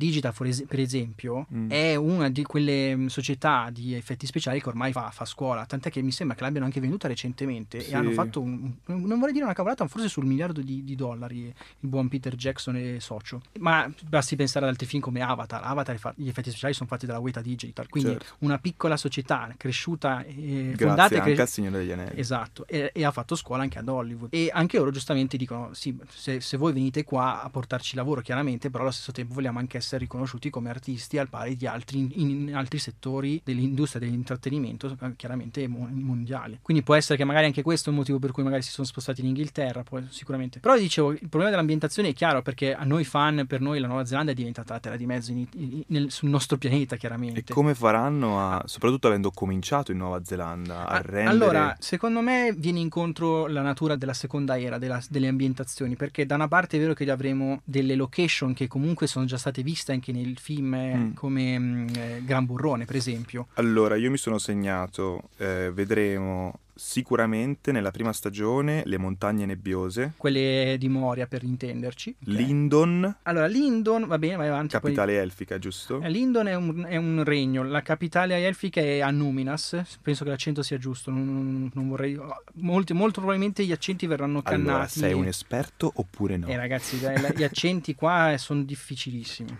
es- 0.48 0.64
per 0.66 0.80
esempio, 0.80 1.46
Mm. 1.52 1.70
è 1.70 1.94
una 1.96 2.28
di 2.30 2.42
quelle 2.44 2.94
mh, 2.96 3.06
società 3.08 3.68
di 3.72 3.94
effetti 3.94 4.26
speciali 4.26 4.60
che 4.60 4.68
ormai 4.68 4.92
fa, 4.92 5.10
fa 5.10 5.24
scuola, 5.24 5.66
tant'è 5.66 5.89
che 5.90 6.00
mi 6.02 6.12
sembra 6.12 6.36
che 6.36 6.42
l'abbiano 6.44 6.66
anche 6.66 6.80
venduta 6.80 7.08
recentemente 7.08 7.80
Sì. 7.80 7.90
e 7.90 7.94
hanno 7.94 8.10
fatto 8.12 8.40
un, 8.40 8.72
non 8.86 9.18
vorrei 9.18 9.32
dire 9.32 9.44
una 9.44 9.54
cavolata, 9.54 9.84
ma 9.84 9.90
forse 9.90 10.08
sul 10.08 10.24
miliardo 10.24 10.60
di, 10.60 10.84
di 10.84 10.94
dollari 10.94 11.40
il 11.46 11.88
buon 11.88 12.08
Peter 12.08 12.34
Jackson 12.34 12.76
e 12.76 13.00
socio. 13.00 13.42
Ma 13.60 13.90
basti 14.06 14.36
pensare 14.36 14.64
ad 14.64 14.70
altri 14.70 14.86
film 14.86 15.02
come 15.02 15.20
Avatar. 15.20 15.62
Avatar, 15.64 16.14
gli 16.16 16.28
effetti 16.28 16.50
speciali 16.50 16.74
sono 16.74 16.88
fatti 16.88 17.06
dalla 17.06 17.18
Weta 17.18 17.40
Digital, 17.40 17.88
quindi 17.88 18.10
Certo. 18.12 18.34
una 18.40 18.58
piccola 18.58 18.96
società 18.96 19.52
cresciuta 19.56 20.22
e 20.24 20.72
Grazie 20.74 20.86
fondata 20.86 21.14
anche 21.16 21.32
cre- 21.32 21.42
al 21.42 21.48
Signore 21.48 21.78
degli 21.78 21.92
Anelli. 21.92 22.18
Esatto, 22.18 22.66
e, 22.66 22.90
e 22.94 23.04
ha 23.04 23.10
fatto 23.10 23.34
scuola 23.34 23.62
anche 23.62 23.78
ad 23.78 23.88
Hollywood. 23.88 24.28
E 24.32 24.50
anche 24.52 24.78
loro 24.78 24.90
giustamente 24.90 25.36
dicono: 25.36 25.72
sì, 25.74 25.96
se, 26.08 26.40
se 26.40 26.56
voi 26.56 26.72
venite 26.72 27.04
qua 27.04 27.42
a 27.42 27.50
portarci 27.50 27.96
lavoro, 27.96 28.20
chiaramente, 28.20 28.70
però 28.70 28.84
allo 28.84 28.92
stesso 28.92 29.12
tempo 29.12 29.34
vogliamo 29.34 29.58
anche 29.58 29.76
essere 29.76 29.98
riconosciuti 29.98 30.50
come 30.50 30.70
artisti 30.70 31.18
al 31.18 31.28
pari 31.28 31.56
di 31.56 31.66
altri 31.66 31.98
in, 31.98 32.30
in 32.48 32.54
altri 32.54 32.78
settori 32.78 33.40
dell'industria 33.44 34.00
dell'intrattenimento, 34.00 34.96
eh, 35.00 35.16
chiaramente 35.16 35.66
mo- 35.80 35.88
mondiale. 35.92 36.58
Quindi 36.62 36.82
può 36.82 36.94
essere 36.94 37.16
che 37.18 37.24
magari 37.24 37.46
anche 37.46 37.62
questo 37.62 37.88
è 37.88 37.92
un 37.92 37.98
motivo 37.98 38.18
per 38.18 38.32
cui 38.32 38.42
magari 38.42 38.62
si 38.62 38.70
sono 38.70 38.86
spostati 38.86 39.20
in 39.20 39.28
Inghilterra, 39.28 39.82
poi 39.82 40.06
sicuramente. 40.10 40.60
Però 40.60 40.76
dicevo, 40.78 41.12
il 41.12 41.18
problema 41.28 41.50
dell'ambientazione 41.50 42.08
è 42.10 42.12
chiaro 42.14 42.42
perché 42.42 42.74
a 42.74 42.84
noi 42.84 43.04
fan, 43.04 43.44
per 43.46 43.60
noi 43.60 43.80
la 43.80 43.86
Nuova 43.86 44.04
Zelanda 44.04 44.32
è 44.32 44.34
diventata 44.34 44.74
la 44.74 44.80
terra 44.80 44.96
di 44.96 45.06
mezzo 45.06 45.30
in- 45.32 45.46
in- 45.54 45.82
nel- 45.88 46.10
sul 46.10 46.28
nostro 46.28 46.56
pianeta, 46.58 46.96
chiaramente. 46.96 47.40
E 47.40 47.44
come 47.54 47.74
faranno 47.74 48.40
a, 48.40 48.62
soprattutto 48.66 49.06
avendo 49.08 49.30
cominciato 49.30 49.92
in 49.92 49.98
Nuova 49.98 50.22
Zelanda, 50.24 50.86
a 50.86 50.96
A- 50.96 51.00
rendere... 51.02 51.28
Allora, 51.28 51.76
secondo 51.78 52.20
me 52.20 52.54
viene 52.56 52.78
incontro 52.80 53.46
la 53.46 53.62
natura 53.62 53.96
della 53.96 54.12
seconda 54.14 54.58
era, 54.58 54.78
della- 54.78 55.02
delle 55.08 55.28
ambientazioni, 55.28 55.96
perché 55.96 56.26
da 56.26 56.34
una 56.34 56.48
parte 56.48 56.76
è 56.76 56.80
vero 56.80 56.94
che 56.94 57.08
avremo 57.10 57.60
delle 57.64 57.94
location 57.94 58.52
che 58.54 58.68
comunque 58.68 59.06
sono 59.06 59.24
già 59.24 59.36
state 59.38 59.62
viste 59.62 59.92
anche 59.92 60.12
nel 60.12 60.38
film 60.38 60.74
eh, 60.74 60.94
Mm. 60.96 61.12
come 61.14 61.58
mm, 61.58 61.88
eh, 61.96 62.22
Gran 62.24 62.44
Burrone, 62.44 62.84
per 62.84 62.96
esempio. 62.96 63.46
Allora, 63.54 63.96
io 63.96 64.10
mi 64.10 64.16
sono 64.16 64.38
segnato, 64.38 65.22
eh, 65.38 65.69
vedremo 65.70 66.52
sicuramente 66.80 67.72
nella 67.72 67.90
prima 67.90 68.10
stagione 68.12 68.82
le 68.86 68.96
montagne 68.96 69.44
nebbiose, 69.44 70.14
Quelle 70.16 70.76
di 70.78 70.88
Moria, 70.88 71.26
per 71.26 71.42
intenderci. 71.42 72.16
ok? 72.22 72.26
Lindon, 72.28 73.16
Allora, 73.24 73.46
Lindon, 73.46 74.06
va 74.06 74.18
bene, 74.18 74.36
vai 74.36 74.48
avanti. 74.48 74.68
poi- 74.78 74.80
capitale 74.94 75.18
elfica, 75.18 75.58
giusto? 75.58 76.00
Eh, 76.00 76.08
Lindon 76.08 76.46
è 76.48 76.54
un, 76.54 76.86
è 76.88 76.96
un 76.96 77.22
regno, 77.22 77.62
la 77.64 77.82
capitale 77.82 78.34
elfica 78.46 78.80
è 78.80 79.00
Anuminas, 79.00 79.82
penso 80.00 80.24
che 80.24 80.30
l'accento 80.30 80.62
sia 80.62 80.78
giusto, 80.78 81.10
non, 81.10 81.70
non- 81.72 81.88
vorrei... 81.88 82.18
Molti, 82.54 82.94
molto 82.94 83.20
probabilmente 83.20 83.64
gli 83.64 83.72
accenti 83.72 84.06
verranno 84.06 84.40
cannati. 84.40 84.68
Allora, 84.70 84.86
sei 84.88 85.12
un 85.12 85.26
esperto 85.26 85.92
oppure 85.96 86.38
no? 86.38 86.46
Eh 86.46 86.56
ragazzi, 86.56 86.98
dai, 86.98 87.20
gli 87.36 87.42
accenti 87.42 87.94
qua 87.94 88.34
sono 88.38 88.62
difficilissimi. 88.62 89.54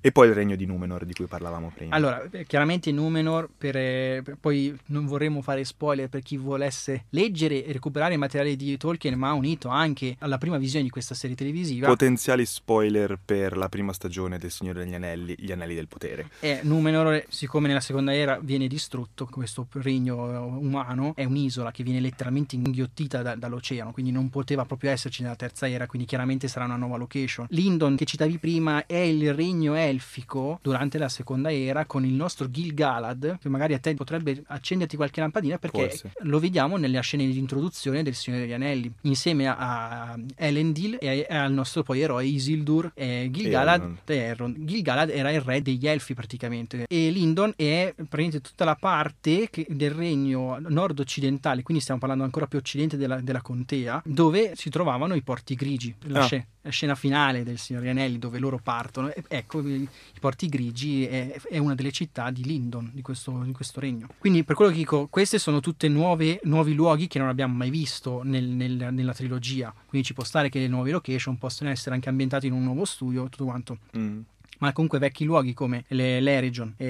E 0.00 0.12
poi 0.12 0.28
il 0.28 0.34
regno 0.34 0.54
di 0.54 0.66
Numenor 0.66 1.06
di 1.06 1.14
cui 1.14 1.24
parlavamo 1.26 1.72
prima. 1.74 1.94
Allora, 1.94 2.22
eh, 2.30 2.44
chiaramente 2.44 2.92
Numenor, 2.92 3.48
per, 3.56 3.76
eh, 3.76 4.20
per- 4.22 4.36
poi 4.38 4.76
non 4.86 5.06
vorremmo 5.06 5.40
fare 5.40 5.64
spoiler 5.64 6.08
per 6.10 6.20
chi 6.20 6.36
vuole 6.36 6.63
volesse 6.64 7.04
leggere 7.10 7.64
e 7.64 7.72
recuperare 7.72 8.14
il 8.14 8.18
materiale 8.18 8.56
di 8.56 8.76
Tolkien, 8.76 9.18
ma 9.18 9.32
unito 9.32 9.68
anche 9.68 10.16
alla 10.20 10.38
prima 10.38 10.56
visione 10.56 10.84
di 10.84 10.90
questa 10.90 11.14
serie 11.14 11.36
televisiva. 11.36 11.86
Potenziali 11.86 12.46
spoiler 12.46 13.18
per 13.22 13.56
la 13.56 13.68
prima 13.68 13.92
stagione 13.92 14.38
del 14.38 14.50
Signore 14.50 14.84
degli 14.84 14.94
Anelli, 14.94 15.34
Gli 15.38 15.52
Anelli 15.52 15.74
del 15.74 15.88
Potere. 15.88 16.30
E 16.40 16.60
Numenor, 16.62 17.24
siccome 17.28 17.68
nella 17.68 17.80
seconda 17.80 18.14
era 18.14 18.38
viene 18.40 18.66
distrutto, 18.66 19.26
questo 19.26 19.66
regno 19.72 20.46
umano 20.58 21.12
è 21.14 21.24
un'isola 21.24 21.70
che 21.70 21.82
viene 21.82 22.00
letteralmente 22.00 22.56
inghiottita 22.56 23.22
da, 23.22 23.34
dall'oceano, 23.34 23.92
quindi 23.92 24.10
non 24.10 24.30
poteva 24.30 24.64
proprio 24.64 24.90
esserci 24.90 25.22
nella 25.22 25.36
terza 25.36 25.68
era, 25.68 25.86
quindi 25.86 26.06
chiaramente 26.06 26.48
sarà 26.48 26.64
una 26.64 26.76
nuova 26.76 26.96
location. 26.96 27.46
Lindon, 27.50 27.96
che 27.96 28.04
citavi 28.04 28.38
prima, 28.38 28.86
è 28.86 28.96
il 28.96 29.34
regno 29.34 29.74
elfico 29.74 30.58
durante 30.62 30.98
la 30.98 31.08
seconda 31.08 31.52
era 31.52 31.84
con 31.84 32.04
il 32.04 32.12
nostro 32.12 32.50
Gil-galad, 32.50 33.38
che 33.38 33.48
magari 33.48 33.74
a 33.74 33.78
te 33.78 33.94
potrebbe 33.94 34.42
accenderti 34.46 34.96
qualche 34.96 35.20
lampadina 35.20 35.58
perché 35.58 35.88
Forse. 35.88 36.12
lo 36.20 36.38
vediamo 36.44 36.76
nelle 36.76 37.00
scene 37.00 37.24
di 37.26 37.38
introduzione 37.38 38.02
del 38.02 38.14
Signore 38.14 38.42
degli 38.42 38.52
Anelli, 38.52 38.92
insieme 39.02 39.46
a 39.48 40.14
Elendil 40.36 40.98
e 41.00 41.26
al 41.28 41.52
nostro 41.52 41.82
poi 41.82 42.02
eroe 42.02 42.26
Isildur 42.26 42.92
e 42.94 43.28
Gil-galad 43.30 43.80
Elrond. 43.80 43.98
e. 44.04 44.64
Gil-galad 44.66 45.08
era 45.08 45.30
il 45.30 45.40
re 45.40 45.62
degli 45.62 45.86
elfi 45.86 46.12
praticamente 46.12 46.84
e 46.86 47.10
Lindon 47.10 47.52
è 47.56 47.94
praticamente 47.96 48.40
tutta 48.42 48.64
la 48.66 48.74
parte 48.74 49.48
che- 49.50 49.66
del 49.70 49.90
regno 49.92 50.58
nord-occidentale, 50.60 51.62
quindi 51.62 51.82
stiamo 51.82 52.00
parlando 52.00 52.24
ancora 52.24 52.46
più 52.46 52.58
occidente 52.58 52.96
della, 52.98 53.20
della 53.22 53.40
contea, 53.40 54.02
dove 54.04 54.52
si 54.54 54.68
trovavano 54.68 55.14
i 55.14 55.22
porti 55.22 55.54
grigi, 55.54 55.94
la, 56.08 56.20
Ah. 56.20 56.24
sce- 56.24 56.46
scena 56.70 56.94
finale 56.94 57.42
del 57.44 57.58
Signore 57.58 57.90
Anelli 57.90 58.18
dove 58.18 58.38
loro 58.38 58.58
partono. 58.62 59.12
Ecco, 59.28 59.60
i, 59.66 59.82
i 59.82 59.88
porti 60.20 60.48
grigi 60.48 61.06
è, 61.06 61.38
è 61.50 61.58
una 61.58 61.74
delle 61.74 61.90
città 61.92 62.30
di 62.30 62.44
Lindon, 62.44 62.90
di 62.92 63.02
questo, 63.02 63.42
di 63.44 63.52
questo 63.52 63.80
regno. 63.80 64.08
Quindi 64.18 64.44
per 64.44 64.56
quello 64.56 64.70
che 64.70 64.76
dico, 64.76 65.06
queste 65.08 65.38
sono 65.38 65.60
tutte 65.60 65.88
nuove, 65.88 66.40
nuovi 66.44 66.74
luoghi 66.74 67.06
che 67.06 67.18
non 67.18 67.28
abbiamo 67.28 67.54
mai 67.54 67.70
visto 67.70 68.22
nel- 68.22 68.44
nel- 68.48 68.88
nella 68.92 69.12
trilogia, 69.14 69.72
quindi 69.86 70.06
ci 70.06 70.14
può 70.14 70.24
stare 70.24 70.48
che 70.48 70.58
le 70.58 70.68
nuove 70.68 70.90
location 70.90 71.38
possano 71.38 71.70
essere 71.70 71.94
anche 71.94 72.08
ambientate 72.08 72.46
in 72.46 72.52
un 72.52 72.62
nuovo 72.64 72.84
studio, 72.84 73.24
tutto 73.28 73.44
quanto 73.44 73.78
Mm. 73.96 74.20
Ma 74.58 74.72
comunque 74.72 74.98
vecchi 74.98 75.24
luoghi 75.24 75.52
come 75.54 75.84
le- 75.88 76.20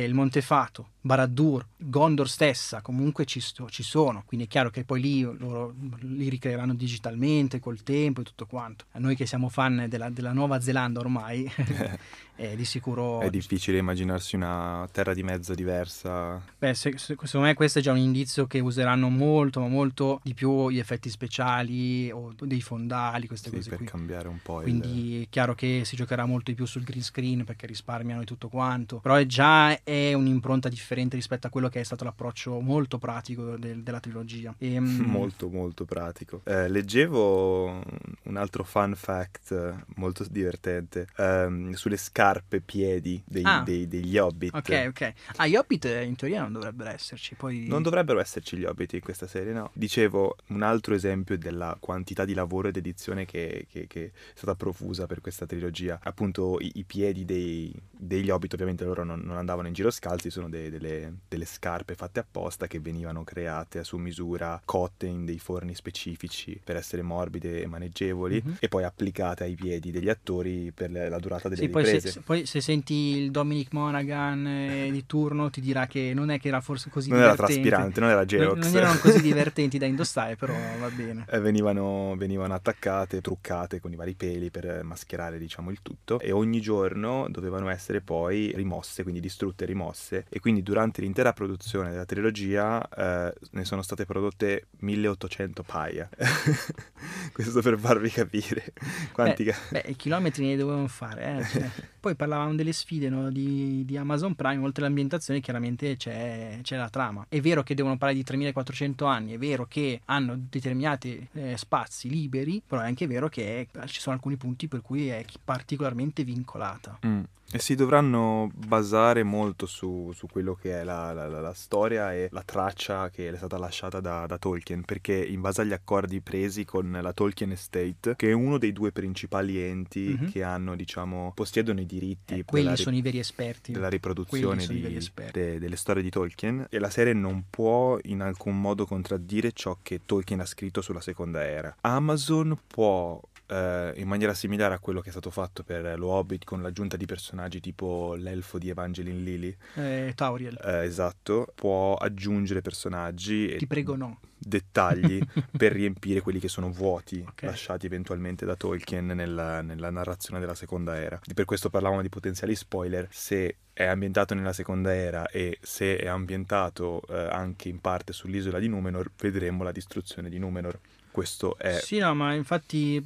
il 0.04 0.14
Montefato, 0.14 0.90
Barad-dûr, 1.00 1.64
Gondor 1.76 2.28
stessa 2.28 2.80
comunque 2.80 3.24
ci, 3.24 3.40
sto- 3.40 3.68
ci 3.68 3.82
sono, 3.82 4.22
quindi 4.26 4.46
è 4.46 4.48
chiaro 4.48 4.70
che 4.70 4.84
poi 4.84 5.00
lì 5.00 5.20
loro 5.22 5.74
li 6.00 6.28
ricreeranno 6.28 6.74
digitalmente 6.74 7.60
col 7.60 7.82
tempo 7.82 8.20
e 8.20 8.24
tutto 8.24 8.46
quanto. 8.46 8.86
A 8.92 8.98
noi 8.98 9.14
che 9.16 9.26
siamo 9.26 9.48
fan 9.48 9.86
della, 9.88 10.08
della 10.10 10.32
Nuova 10.32 10.60
Zelanda 10.60 11.00
ormai, 11.00 11.50
è 12.36 12.54
di 12.56 12.64
sicuro... 12.64 13.20
È 13.20 13.30
difficile 13.30 13.78
immaginarsi 13.78 14.36
una 14.36 14.88
terra 14.92 15.14
di 15.14 15.22
mezzo 15.22 15.54
diversa. 15.54 16.40
Beh, 16.58 16.74
se- 16.74 16.98
se- 16.98 17.16
secondo 17.20 17.46
me 17.46 17.54
questo 17.54 17.78
è 17.78 17.82
già 17.82 17.92
un 17.92 17.98
indizio 17.98 18.46
che 18.46 18.58
useranno 18.60 19.08
molto, 19.08 19.60
ma 19.60 19.68
molto 19.68 20.20
di 20.22 20.34
più 20.34 20.68
gli 20.70 20.78
effetti 20.78 21.08
speciali 21.10 22.10
o 22.10 22.32
dei 22.40 22.60
fondali, 22.60 23.26
queste 23.26 23.50
sì, 23.50 23.56
cose 23.56 23.68
per 23.68 23.78
qui. 23.78 23.86
cambiare 23.86 24.28
un 24.28 24.38
po' 24.42 24.58
il... 24.58 24.64
Quindi 24.64 25.22
è 25.22 25.26
chiaro 25.30 25.54
che 25.54 25.82
si 25.84 25.96
giocherà 25.96 26.24
molto 26.24 26.50
di 26.50 26.56
più 26.56 26.66
sul 26.66 26.82
green 26.82 27.02
screen 27.02 27.44
perché 27.44 27.66
risparmiano 27.66 28.22
e 28.22 28.24
tutto 28.24 28.48
quanto. 28.48 28.98
Però 28.98 29.14
è 29.14 29.26
già 29.26 29.82
è 29.82 30.12
un'impronta 30.12 30.68
differente 30.68 31.16
rispetto 31.16 31.46
a 31.46 31.50
quello 31.50 31.68
che 31.68 31.80
è 31.80 31.84
stato 31.84 32.04
l'approccio 32.04 32.60
molto 32.60 32.98
pratico 32.98 33.56
del- 33.56 33.82
della 33.82 34.00
trilogia. 34.00 34.54
E, 34.58 34.78
mm, 34.80 35.00
Molto 35.14 35.48
molto 35.48 35.84
pratico. 35.84 36.40
Eh, 36.44 36.68
leggevo 36.68 37.82
un 38.24 38.36
altro 38.36 38.64
fun 38.64 38.94
fact 38.96 39.52
eh, 39.52 39.74
molto 39.96 40.24
divertente 40.28 41.06
ehm, 41.16 41.72
sulle 41.72 41.96
scarpe 42.24 42.60
piedi 42.60 43.22
dei- 43.26 43.42
Ah. 43.44 43.62
dei- 43.62 43.86
degli 43.86 44.16
hobbit. 44.16 44.54
Ok, 44.54 44.84
ok. 44.88 45.12
Ah, 45.36 45.46
gli 45.46 45.56
Hobbit 45.56 45.84
eh, 45.84 46.04
in 46.04 46.16
teoria 46.16 46.40
non 46.42 46.52
dovrebbero 46.52 46.90
esserci. 46.90 47.34
Poi... 47.34 47.66
Non 47.68 47.82
dovrebbero 47.82 48.18
esserci 48.20 48.56
gli 48.56 48.64
hobbit 48.64 48.94
in 48.94 49.00
questa 49.00 49.26
serie, 49.26 49.52
no? 49.52 49.70
Dicevo, 49.74 50.36
un 50.48 50.62
altro 50.62 50.94
esempio 50.94 51.36
della 51.36 51.76
quantità 51.78 52.24
di 52.24 52.32
lavoro 52.34 52.68
ed 52.68 52.76
edizione 52.76 53.26
che, 53.26 53.66
che- 53.70 53.86
che 53.86 54.04
è 54.06 54.10
stata 54.34 54.54
profusa 54.54 55.06
per 55.06 55.20
questa 55.20 55.44
trilogia. 55.46 55.98
Appunto, 56.02 56.58
i, 56.60 56.70
i 56.76 56.84
piedi 56.84 57.24
dei- 57.24 57.72
degli 57.90 58.30
hobbit, 58.30 58.52
ovviamente 58.54 58.84
loro 58.84 59.04
non, 59.04 59.20
non 59.20 59.36
andavano 59.36 59.68
in 59.68 59.74
giro 59.74 59.90
scalzi, 59.90 60.30
sono 60.30 60.48
de- 60.48 60.70
delle, 60.70 61.12
delle 61.28 61.44
scarpe 61.44 61.94
fatte 61.94 62.20
apposta 62.20 62.66
che 62.66 62.80
venivano 62.80 63.22
create 63.24 63.78
a 63.80 63.84
su 63.84 63.96
misura, 63.98 64.60
cotte 64.64 65.06
in 65.06 65.24
dei 65.26 65.38
forni 65.38 65.74
specifici 65.74 66.58
per 66.62 66.76
essere 66.76 67.02
morbide 67.02 67.62
e 67.62 67.66
maneggevoli 67.66 68.40
Mhm. 68.44 68.56
e 68.60 68.68
poi 68.68 68.84
applicate 68.84 69.44
ai 69.44 69.54
piedi 69.54 69.90
degli 69.90 70.08
attori 70.08 70.72
per 70.72 70.90
la 70.90 71.18
durata 71.18 71.48
delle 71.48 71.60
Sì, 71.62 71.68
poi 71.68 71.84
se, 71.84 71.92
riprese. 71.92 72.13
Se- 72.14 72.20
poi 72.20 72.46
se 72.46 72.60
senti 72.60 72.94
il 72.94 73.30
Dominic 73.30 73.72
Monaghan 73.72 74.46
eh, 74.46 74.88
di 74.90 75.04
turno 75.06 75.50
ti 75.50 75.60
dirà 75.60 75.86
che 75.86 76.12
non 76.14 76.30
è 76.30 76.38
che 76.38 76.48
era 76.48 76.60
forse 76.60 76.90
così 76.90 77.10
non 77.10 77.18
era 77.20 77.32
divertente. 77.32 77.62
traspirante, 77.70 78.00
non 78.00 78.08
era 78.10 78.18
Non, 78.18 78.26
Geox. 78.26 78.56
non 78.56 78.76
erano 78.76 78.98
così 79.00 79.20
divertenti 79.20 79.78
da 79.78 79.86
indossare, 79.86 80.36
però 80.36 80.54
va 80.78 80.88
bene. 80.90 81.24
Eh, 81.28 81.40
venivano, 81.40 82.14
venivano 82.16 82.54
attaccate, 82.54 83.20
truccate 83.20 83.80
con 83.80 83.92
i 83.92 83.96
vari 83.96 84.14
peli 84.14 84.50
per 84.50 84.82
mascherare 84.84 85.38
diciamo 85.38 85.70
il 85.70 85.80
tutto 85.82 86.20
e 86.20 86.30
ogni 86.32 86.60
giorno 86.60 87.26
dovevano 87.28 87.68
essere 87.68 88.00
poi 88.00 88.52
rimosse, 88.54 89.02
quindi 89.02 89.20
distrutte 89.20 89.64
e 89.64 89.66
rimosse 89.66 90.24
e 90.28 90.40
quindi 90.40 90.62
durante 90.62 91.00
l'intera 91.00 91.32
produzione 91.32 91.90
della 91.90 92.04
trilogia 92.04 92.86
eh, 92.88 93.34
ne 93.50 93.64
sono 93.64 93.82
state 93.82 94.04
prodotte 94.04 94.66
1800 94.78 95.62
paia. 95.62 96.08
Questo 97.32 97.60
per 97.62 97.78
farvi 97.78 98.10
capire 98.10 98.72
quanti... 99.12 99.44
Beh, 99.70 99.84
i 99.88 99.96
chilometri 99.96 100.46
ne 100.46 100.56
dovevano 100.56 100.86
fare. 100.88 101.38
eh, 101.38 101.44
cioè. 101.44 101.70
Poi 102.04 102.16
parlavamo 102.16 102.54
delle 102.54 102.74
sfide 102.74 103.08
no, 103.08 103.30
di, 103.30 103.82
di 103.86 103.96
Amazon 103.96 104.34
Prime, 104.34 104.62
oltre 104.62 104.84
all'ambientazione 104.84 105.40
chiaramente 105.40 105.96
c'è, 105.96 106.58
c'è 106.60 106.76
la 106.76 106.90
trama. 106.90 107.24
È 107.30 107.40
vero 107.40 107.62
che 107.62 107.74
devono 107.74 107.96
parlare 107.96 108.18
di 108.18 108.22
3400 108.22 109.06
anni, 109.06 109.32
è 109.32 109.38
vero 109.38 109.64
che 109.64 110.02
hanno 110.04 110.38
determinati 110.50 111.26
eh, 111.32 111.56
spazi 111.56 112.10
liberi, 112.10 112.60
però 112.66 112.82
è 112.82 112.84
anche 112.84 113.06
vero 113.06 113.30
che 113.30 113.68
ci 113.86 114.00
sono 114.00 114.16
alcuni 114.16 114.36
punti 114.36 114.68
per 114.68 114.82
cui 114.82 115.08
è 115.08 115.24
particolarmente 115.42 116.24
vincolata. 116.24 116.98
Mm. 117.06 117.22
E 117.54 117.60
si 117.60 117.76
dovranno 117.76 118.50
basare 118.52 119.22
molto 119.22 119.66
su, 119.66 120.10
su 120.12 120.26
quello 120.26 120.56
che 120.56 120.80
è 120.80 120.82
la, 120.82 121.12
la- 121.12 121.28
la- 121.28 121.54
storia 121.54 122.12
e 122.12 122.26
la 122.32 122.42
traccia 122.42 123.10
che 123.10 123.28
è 123.30 123.36
stata 123.36 123.56
lasciata 123.58 124.00
da, 124.00 124.26
da 124.26 124.38
Tolkien, 124.38 124.82
perché 124.82 125.14
in 125.24 125.40
base 125.40 125.60
agli 125.60 125.72
accordi 125.72 126.20
presi 126.20 126.64
con 126.64 126.98
la 127.00 127.12
Tolkien 127.12 127.52
Estate, 127.52 128.16
che 128.16 128.30
è 128.30 128.32
uno 128.32 128.58
dei 128.58 128.72
due 128.72 128.90
principali 128.90 129.60
enti 129.62 130.16
Mhm. 130.18 130.30
che 130.32 130.42
hanno, 130.42 130.74
diciamo, 130.74 131.30
possiedono 131.32 131.80
i 131.80 131.86
diritti 131.86 132.40
Eh, 132.40 132.44
quelli 132.44 132.70
ri- 132.70 132.76
sono 132.76 132.96
i 132.96 133.02
veri 133.02 133.20
esperti. 133.20 133.70
della 133.70 133.88
riproduzione 133.88 134.66
di- 134.66 134.96
esperti. 134.96 135.38
de- 135.38 135.58
delle 135.60 135.76
storie 135.76 136.02
di 136.02 136.10
Tolkien, 136.10 136.66
e 136.68 136.78
la 136.80 136.90
serie 136.90 137.12
non 137.12 137.44
può 137.50 137.96
in 138.02 138.20
alcun 138.20 138.60
modo 138.60 138.84
contraddire 138.84 139.52
ciò 139.52 139.78
che 139.80 140.00
Tolkien 140.04 140.40
ha 140.40 140.44
scritto 140.46 140.80
sulla 140.82 141.00
seconda 141.00 141.44
era. 141.46 141.72
Amazon 141.82 142.58
può 142.66 143.20
eh, 143.46 143.92
in 143.96 144.08
maniera 144.08 144.34
similare 144.34 144.74
a 144.74 144.78
quello 144.78 145.00
che 145.00 145.08
è 145.08 145.10
stato 145.12 145.30
fatto 145.30 145.62
per 145.62 145.98
lo 145.98 146.08
Hobbit 146.08 146.44
con 146.44 146.62
l'aggiunta 146.62 146.96
di 146.96 147.06
personaggi 147.06 147.60
tipo 147.60 148.14
l'elfo 148.14 148.58
di 148.58 148.68
Evangeline 148.70 149.20
Lilly, 149.20 149.56
Eh, 149.74 150.12
Tauriel, 150.14 150.58
eh, 150.64 150.84
esatto, 150.84 151.52
può 151.54 151.94
aggiungere 151.94 152.60
personaggi 152.62 153.48
e 153.48 153.56
ti 153.56 153.66
prego 153.66 153.96
no. 153.96 154.20
dettagli 154.36 155.18
per 155.56 155.72
riempire 155.72 156.20
quelli 156.20 156.38
che 156.38 156.48
sono 156.48 156.70
vuoti 156.70 157.24
Ok. 157.26 157.42
lasciati 157.42 157.86
eventualmente 157.86 158.44
da 158.44 158.56
Tolkien 158.56 159.06
nella, 159.06 159.62
nella 159.62 159.90
narrazione 159.90 160.40
della 160.40 160.54
seconda 160.54 160.96
era. 161.00 161.18
Per 161.34 161.44
questo 161.44 161.70
parlavamo 161.70 162.02
di 162.02 162.08
potenziali 162.08 162.54
spoiler. 162.54 163.08
Se 163.10 163.56
è 163.72 163.84
ambientato 163.84 164.34
nella 164.34 164.52
seconda 164.52 164.94
era 164.94 165.26
e 165.26 165.58
se 165.60 165.96
è 165.96 166.06
ambientato 166.06 167.02
eh, 167.08 167.14
anche 167.30 167.68
in 167.68 167.80
parte 167.80 168.12
sull'isola 168.12 168.58
di 168.58 168.68
Numenor, 168.68 169.10
vedremo 169.18 169.62
la 169.64 169.72
distruzione 169.72 170.28
di 170.28 170.38
Numenor. 170.38 170.78
Questo 171.10 171.56
è 171.58 171.78
Sì, 171.80 171.98
no, 171.98 172.14
ma 172.14 172.34
infatti 172.34 173.04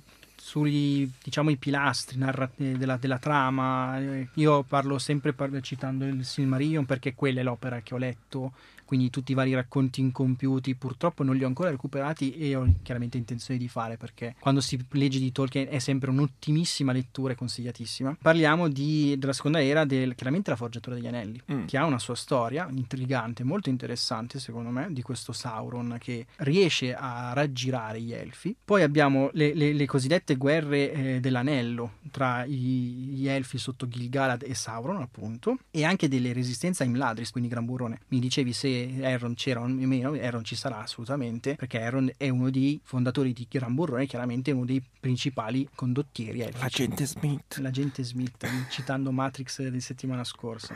sui 0.49 1.11
diciamo 1.23 1.55
pilastri 1.59 2.17
narra- 2.17 2.51
eh, 2.57 2.73
della, 2.73 2.97
della 2.97 3.19
trama. 3.19 4.01
Eh, 4.01 4.29
io 4.35 4.63
parlo 4.63 4.99
sempre 4.99 5.35
par- 5.35 5.61
citando 5.61 6.07
il 6.07 6.25
Silmarillion 6.25 6.87
perché 6.87 7.15
quella 7.15 7.41
è 7.41 7.43
l'opera 7.43 7.81
che 7.83 7.93
ho 7.93 7.99
letto 7.99 8.53
quindi 8.89 9.11
tutti 9.11 9.33
i 9.33 9.35
vari 9.35 9.53
racconti 9.53 10.01
incompiuti 10.01 10.75
purtroppo 10.75 11.23
non 11.23 11.37
li 11.37 11.45
ho 11.45 11.47
ancora 11.47 11.69
recuperati 11.69 12.33
e 12.33 12.55
ho 12.57 12.67
chiaramente 12.83 13.19
intenzione 13.19 13.61
di 13.61 13.69
fare 13.69 13.99
perché 13.99 14.35
quando 14.41 14.63
si 14.63 14.83
legge 14.93 15.19
di 15.19 15.31
Tolkien 15.31 15.67
è 15.69 15.79
sempre 15.79 16.09
un'ottimissima 16.09 16.91
lettura 16.93 17.35
e 17.35 17.37
consigliatissima 17.37 18.17
parliamo 18.23 18.69
di- 18.69 19.15
della 19.19 19.35
seconda 19.35 19.63
era 19.63 19.85
del, 19.85 20.15
chiaramente 20.15 20.49
la 20.49 20.57
forgiatura 20.57 20.97
degli 20.97 21.07
anelli 21.07 21.39
Mm. 21.53 21.67
che 21.67 21.77
ha 21.77 21.85
una 21.85 21.99
sua 21.99 22.15
storia 22.15 22.67
intrigante, 22.75 23.45
molto 23.45 23.69
interessante 23.69 24.39
secondo 24.39 24.71
me, 24.71 24.89
di 24.91 25.03
questo 25.03 25.33
Sauron 25.33 25.97
che 26.01 26.27
riesce 26.39 26.95
a 26.95 27.33
raggirare 27.35 28.01
gli 28.01 28.13
elfi. 28.13 28.57
Poi 28.65 28.83
abbiamo 28.83 29.29
le, 29.35 29.53
le- 29.55 29.73
le 29.75 29.87
cosiddette 29.87 30.37
guerre 30.37 30.93
eh, 30.93 31.21
dell'anello 31.21 31.95
tra 32.11 32.45
i- 32.45 32.53
gli 32.55 33.29
elfi 33.29 33.59
sotto 33.59 33.87
Gil-galad 33.89 34.43
e 34.47 34.55
Sauron, 34.55 35.01
appunto, 35.03 35.59
e 35.71 35.85
anche 35.85 36.09
delle 36.09 36.33
resistenze 36.33 36.83
a 36.83 36.87
Imladris, 36.87 37.31
quindi 37.31 37.49
Gran 37.51 37.65
Burrone. 37.67 38.01
Mi 38.09 38.19
dicevi 38.21 38.53
se 38.53 38.78
Elrond 39.01 39.37
c'era 39.37 39.61
o 39.61 39.67
meno, 39.67 40.15
Elrond 40.15 40.45
ci 40.45 40.57
sarà 40.57 40.81
assolutamente, 40.81 41.55
perché 41.55 41.81
Elrond 41.81 42.15
è 42.17 42.29
uno 42.29 42.51
dei 42.51 42.81
fondatori 42.83 43.33
di 43.33 43.47
Gran 43.49 43.75
Burrone, 43.75 44.07
chiaramente 44.07 44.51
uno 44.51 44.65
dei 44.65 44.83
principali 45.01 45.69
condottieri 45.75 46.41
elfici 46.41 46.61
l'agente 46.61 47.07
Smith. 47.07 47.57
l'agente 47.59 48.03
Smith, 48.03 48.47
citando 48.71 49.11
Matrix 49.13 49.67
di 49.67 49.81
settimana 49.81 50.25
scorsa. 50.25 50.75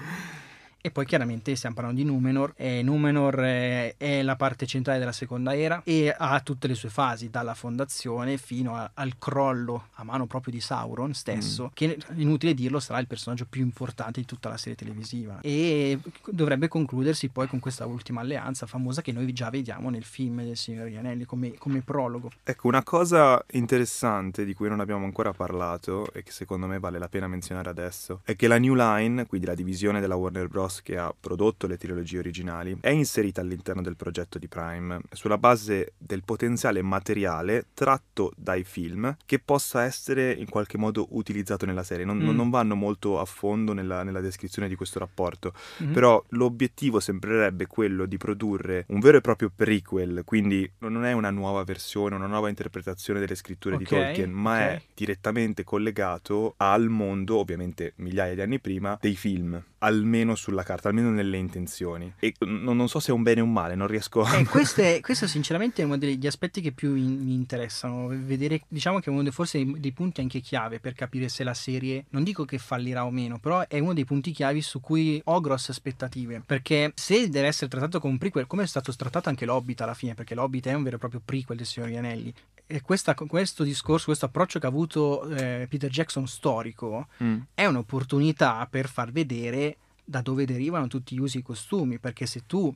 E 0.85 0.91
poi 0.91 1.07
chiaramente 1.07 1.55
stiamo 1.55 1.77
parlando 1.77 2.01
di 2.01 2.07
Numenor, 2.07 2.55
e 2.57 2.83
Numenor 2.83 3.37
è, 3.37 3.95
è 3.97 4.23
la 4.23 4.35
parte 4.35 4.67
centrale 4.67 4.99
della 4.99 5.13
seconda 5.13 5.57
era 5.57 5.81
e 5.85 6.13
ha 6.17 6.41
tutte 6.41 6.67
le 6.67 6.75
sue 6.75 6.89
fasi, 6.89 7.31
dalla 7.31 7.55
fondazione 7.55 8.37
fino 8.37 8.75
a, 8.75 8.91
al 8.95 9.17
crollo 9.17 9.91
a 9.95 10.03
mano 10.03 10.27
proprio 10.27 10.53
di 10.53 10.61
Sauron 10.61 11.15
stesso, 11.15 11.67
mm. 11.67 11.69
che 11.73 11.99
inutile 12.17 12.53
dirlo 12.53 12.81
sarà 12.81 12.99
il 12.99 13.07
personaggio 13.07 13.47
più 13.49 13.63
importante 13.63 14.19
di 14.19 14.27
tutta 14.27 14.49
la 14.49 14.57
serie 14.57 14.75
televisiva. 14.75 15.39
E 15.41 16.01
dovrebbe 16.29 16.67
concludersi 16.67 17.29
poi 17.29 17.47
con 17.47 17.61
questa 17.61 17.87
ultima 17.87 18.21
alleanza 18.21 18.67
famosa 18.67 19.03
che 19.03 19.13
noi 19.13 19.33
già 19.33 19.51
vediamo 19.51 19.89
nel 19.89 20.05
film 20.05 20.43
del 20.43 20.57
Signore 20.57 20.89
degli 20.89 20.97
Anelli 20.97 21.25
come, 21.25 21.55
come 21.59 21.81
prologo. 21.83 22.33
Ecco, 22.43 22.67
una 22.67 22.83
cosa 22.83 23.41
interessante 23.53 24.45
di 24.45 24.53
cui 24.53 24.69
non 24.69 24.81
abbiamo 24.81 25.05
ancora 25.05 25.33
parlato 25.33 26.13
e 26.13 26.25
che 26.25 26.33
secondo 26.33 26.67
me 26.67 26.81
vale 26.81 26.99
la 26.99 27.09
pena 27.09 27.29
menzionare 27.29 27.71
adesso 27.71 28.21
è 28.25 28.35
che 28.35 28.49
la 28.49 28.59
New 28.59 28.75
Line, 28.75 29.27
quindi 29.27 29.47
la 29.47 29.55
divisione 29.55 30.01
della 30.01 30.17
Warner 30.17 30.49
Bros. 30.49 30.72
Che 30.83 30.97
ha 30.97 31.15
prodotto 31.19 31.67
le 31.67 31.77
trilogie 31.77 32.19
originali, 32.19 32.79
è 32.81 32.91
inserita 32.91 33.41
all'interno 33.41 33.83
del 33.83 33.97
progetto 33.97 34.39
di 34.39 34.49
Prime 34.49 35.01
sulla 35.13 35.39
base 35.39 35.93
del 35.99 36.23
potenziale 36.25 36.83
materiale 36.83 37.67
tratto 37.75 38.33
dai 38.37 38.65
film 38.65 39.17
che 39.27 39.39
possa 39.39 39.83
essere 39.85 40.33
in 40.33 40.49
qualche 40.49 40.79
modo 40.79 41.09
utilizzato 41.11 41.67
nella 41.67 41.83
serie. 41.83 42.05
Non, 42.05 42.19
mm. 42.19 42.35
non 42.35 42.51
vanno 42.51 42.75
molto 42.75 43.21
a 43.21 43.25
fondo 43.25 43.73
nella, 43.73 44.03
nella 44.03 44.21
descrizione 44.21 44.69
di 44.69 44.75
questo 44.75 44.99
rapporto, 44.99 45.53
mm-hmm. 45.83 45.93
però 45.93 46.23
l'obiettivo 46.31 47.01
sembrerebbe 47.01 47.67
quello 47.67 48.07
di 48.07 48.17
produrre 48.17 48.85
un 48.89 49.01
vero 49.01 49.19
e 49.19 49.21
proprio 49.21 49.51
prequel, 49.55 50.23
quindi 50.25 50.71
non 50.79 51.05
è 51.05 51.13
una 51.13 51.31
nuova 51.31 51.65
versione, 51.65 52.15
una 52.15 52.27
nuova 52.27 52.49
interpretazione 52.49 53.21
delle 53.21 53.35
scritture 53.35 53.75
okay, 53.75 53.87
di 53.87 53.95
Tolkien, 53.95 54.31
ma 54.31 54.55
okay. 54.55 54.77
è 54.77 54.83
direttamente 54.95 55.65
collegato 55.65 56.55
al 56.59 56.89
mondo, 56.89 57.39
ovviamente 57.39 57.95
migliaia 57.97 58.35
di 58.35 58.41
anni 58.41 58.61
prima, 58.61 58.97
dei 59.01 59.17
film 59.17 59.63
almeno 59.83 60.35
sulla 60.35 60.62
carta, 60.63 60.89
almeno 60.89 61.11
nelle 61.11 61.37
intenzioni. 61.37 62.13
E 62.19 62.35
non, 62.41 62.77
non 62.77 62.89
so 62.89 63.01
se 63.01 63.11
è 63.11 63.15
un 63.15 63.23
bene 63.23 63.41
o 63.41 63.45
un 63.45 63.53
male, 63.53 63.75
non 63.75 63.87
riesco 63.87 64.23
a... 64.23 64.37
Eh, 64.37 64.45
questo, 64.47 64.81
è, 64.81 65.01
questo 65.01 65.27
sinceramente 65.27 65.83
è 65.83 65.85
uno 65.85 65.99
degli 65.99 66.27
aspetti 66.27 66.61
che 66.61 66.73
più 66.73 66.95
in, 66.95 67.25
mi 67.25 67.35
interessano, 67.35 68.09
vedere, 68.09 68.63
diciamo 68.69 68.99
che 68.99 69.11
è 69.11 69.13
uno 69.13 69.23
dei, 69.23 69.33
forse 69.33 69.65
dei 69.65 69.93
punti 69.93 70.21
anche 70.21 70.41
chiave 70.41 70.81
per 70.81 70.95
capire 70.95 71.29
se 71.29 71.45
la 71.45 71.55
serie, 71.55 72.05
non 72.11 72.23
dico 72.23 72.45
che 72.45 72.59
fallirà 72.59 73.05
o 73.05 73.11
meno, 73.11 73.39
però 73.39 73.67
è 73.67 73.79
uno 73.79 73.95
dei 73.95 74.05
punti 74.05 74.33
chiavi 74.33 74.61
su 74.63 74.81
cui 74.81 75.21
ho 75.25 75.41
grosse 75.41 75.71
aspettative, 75.71 76.43
perché 76.45 76.93
se 76.95 77.29
deve 77.29 77.47
essere 77.47 77.71
trattato 77.71 78.01
come 78.01 78.13
un 78.13 78.19
prequel, 78.19 78.47
come 78.47 78.65
è 78.65 78.67
stato 78.67 78.95
trattato 78.95 79.29
anche 79.29 79.45
l'Hobbit 79.45 79.81
alla 79.81 79.95
fine, 79.95 80.15
perché 80.15 80.35
l'Hobbit 80.35 80.67
è 80.69 80.75
un 80.75 80.83
vero 80.83 80.97
e 80.97 80.99
proprio 80.99 81.21
prequel 81.25 81.57
del 81.57 81.67
Signore 81.67 81.97
Anelli, 81.97 82.33
e 82.67 82.81
questa, 82.81 83.15
questo 83.15 83.65
discorso, 83.65 84.07
questo 84.07 84.27
approccio 84.27 84.59
che 84.59 84.67
ha 84.67 84.71
avuto 84.71 85.29
eh, 85.29 85.67
Peter 85.69 85.91
Jackson 85.91 86.27
storico, 86.27 87.09
mm. 87.23 87.41
è 87.55 87.67
un'opportunità 87.67 88.67
per 88.71 88.89
far 88.89 89.13
vedere 89.13 89.77
da 90.05 90.21
dove 90.21 90.45
derivano 90.45 90.87
tutti 90.89 91.15
gli 91.15 91.21
usi 91.21 91.39
e 91.39 91.43
costumi, 91.43 91.99
perché 91.99 92.27
se 92.27 92.43
tu 92.47 92.73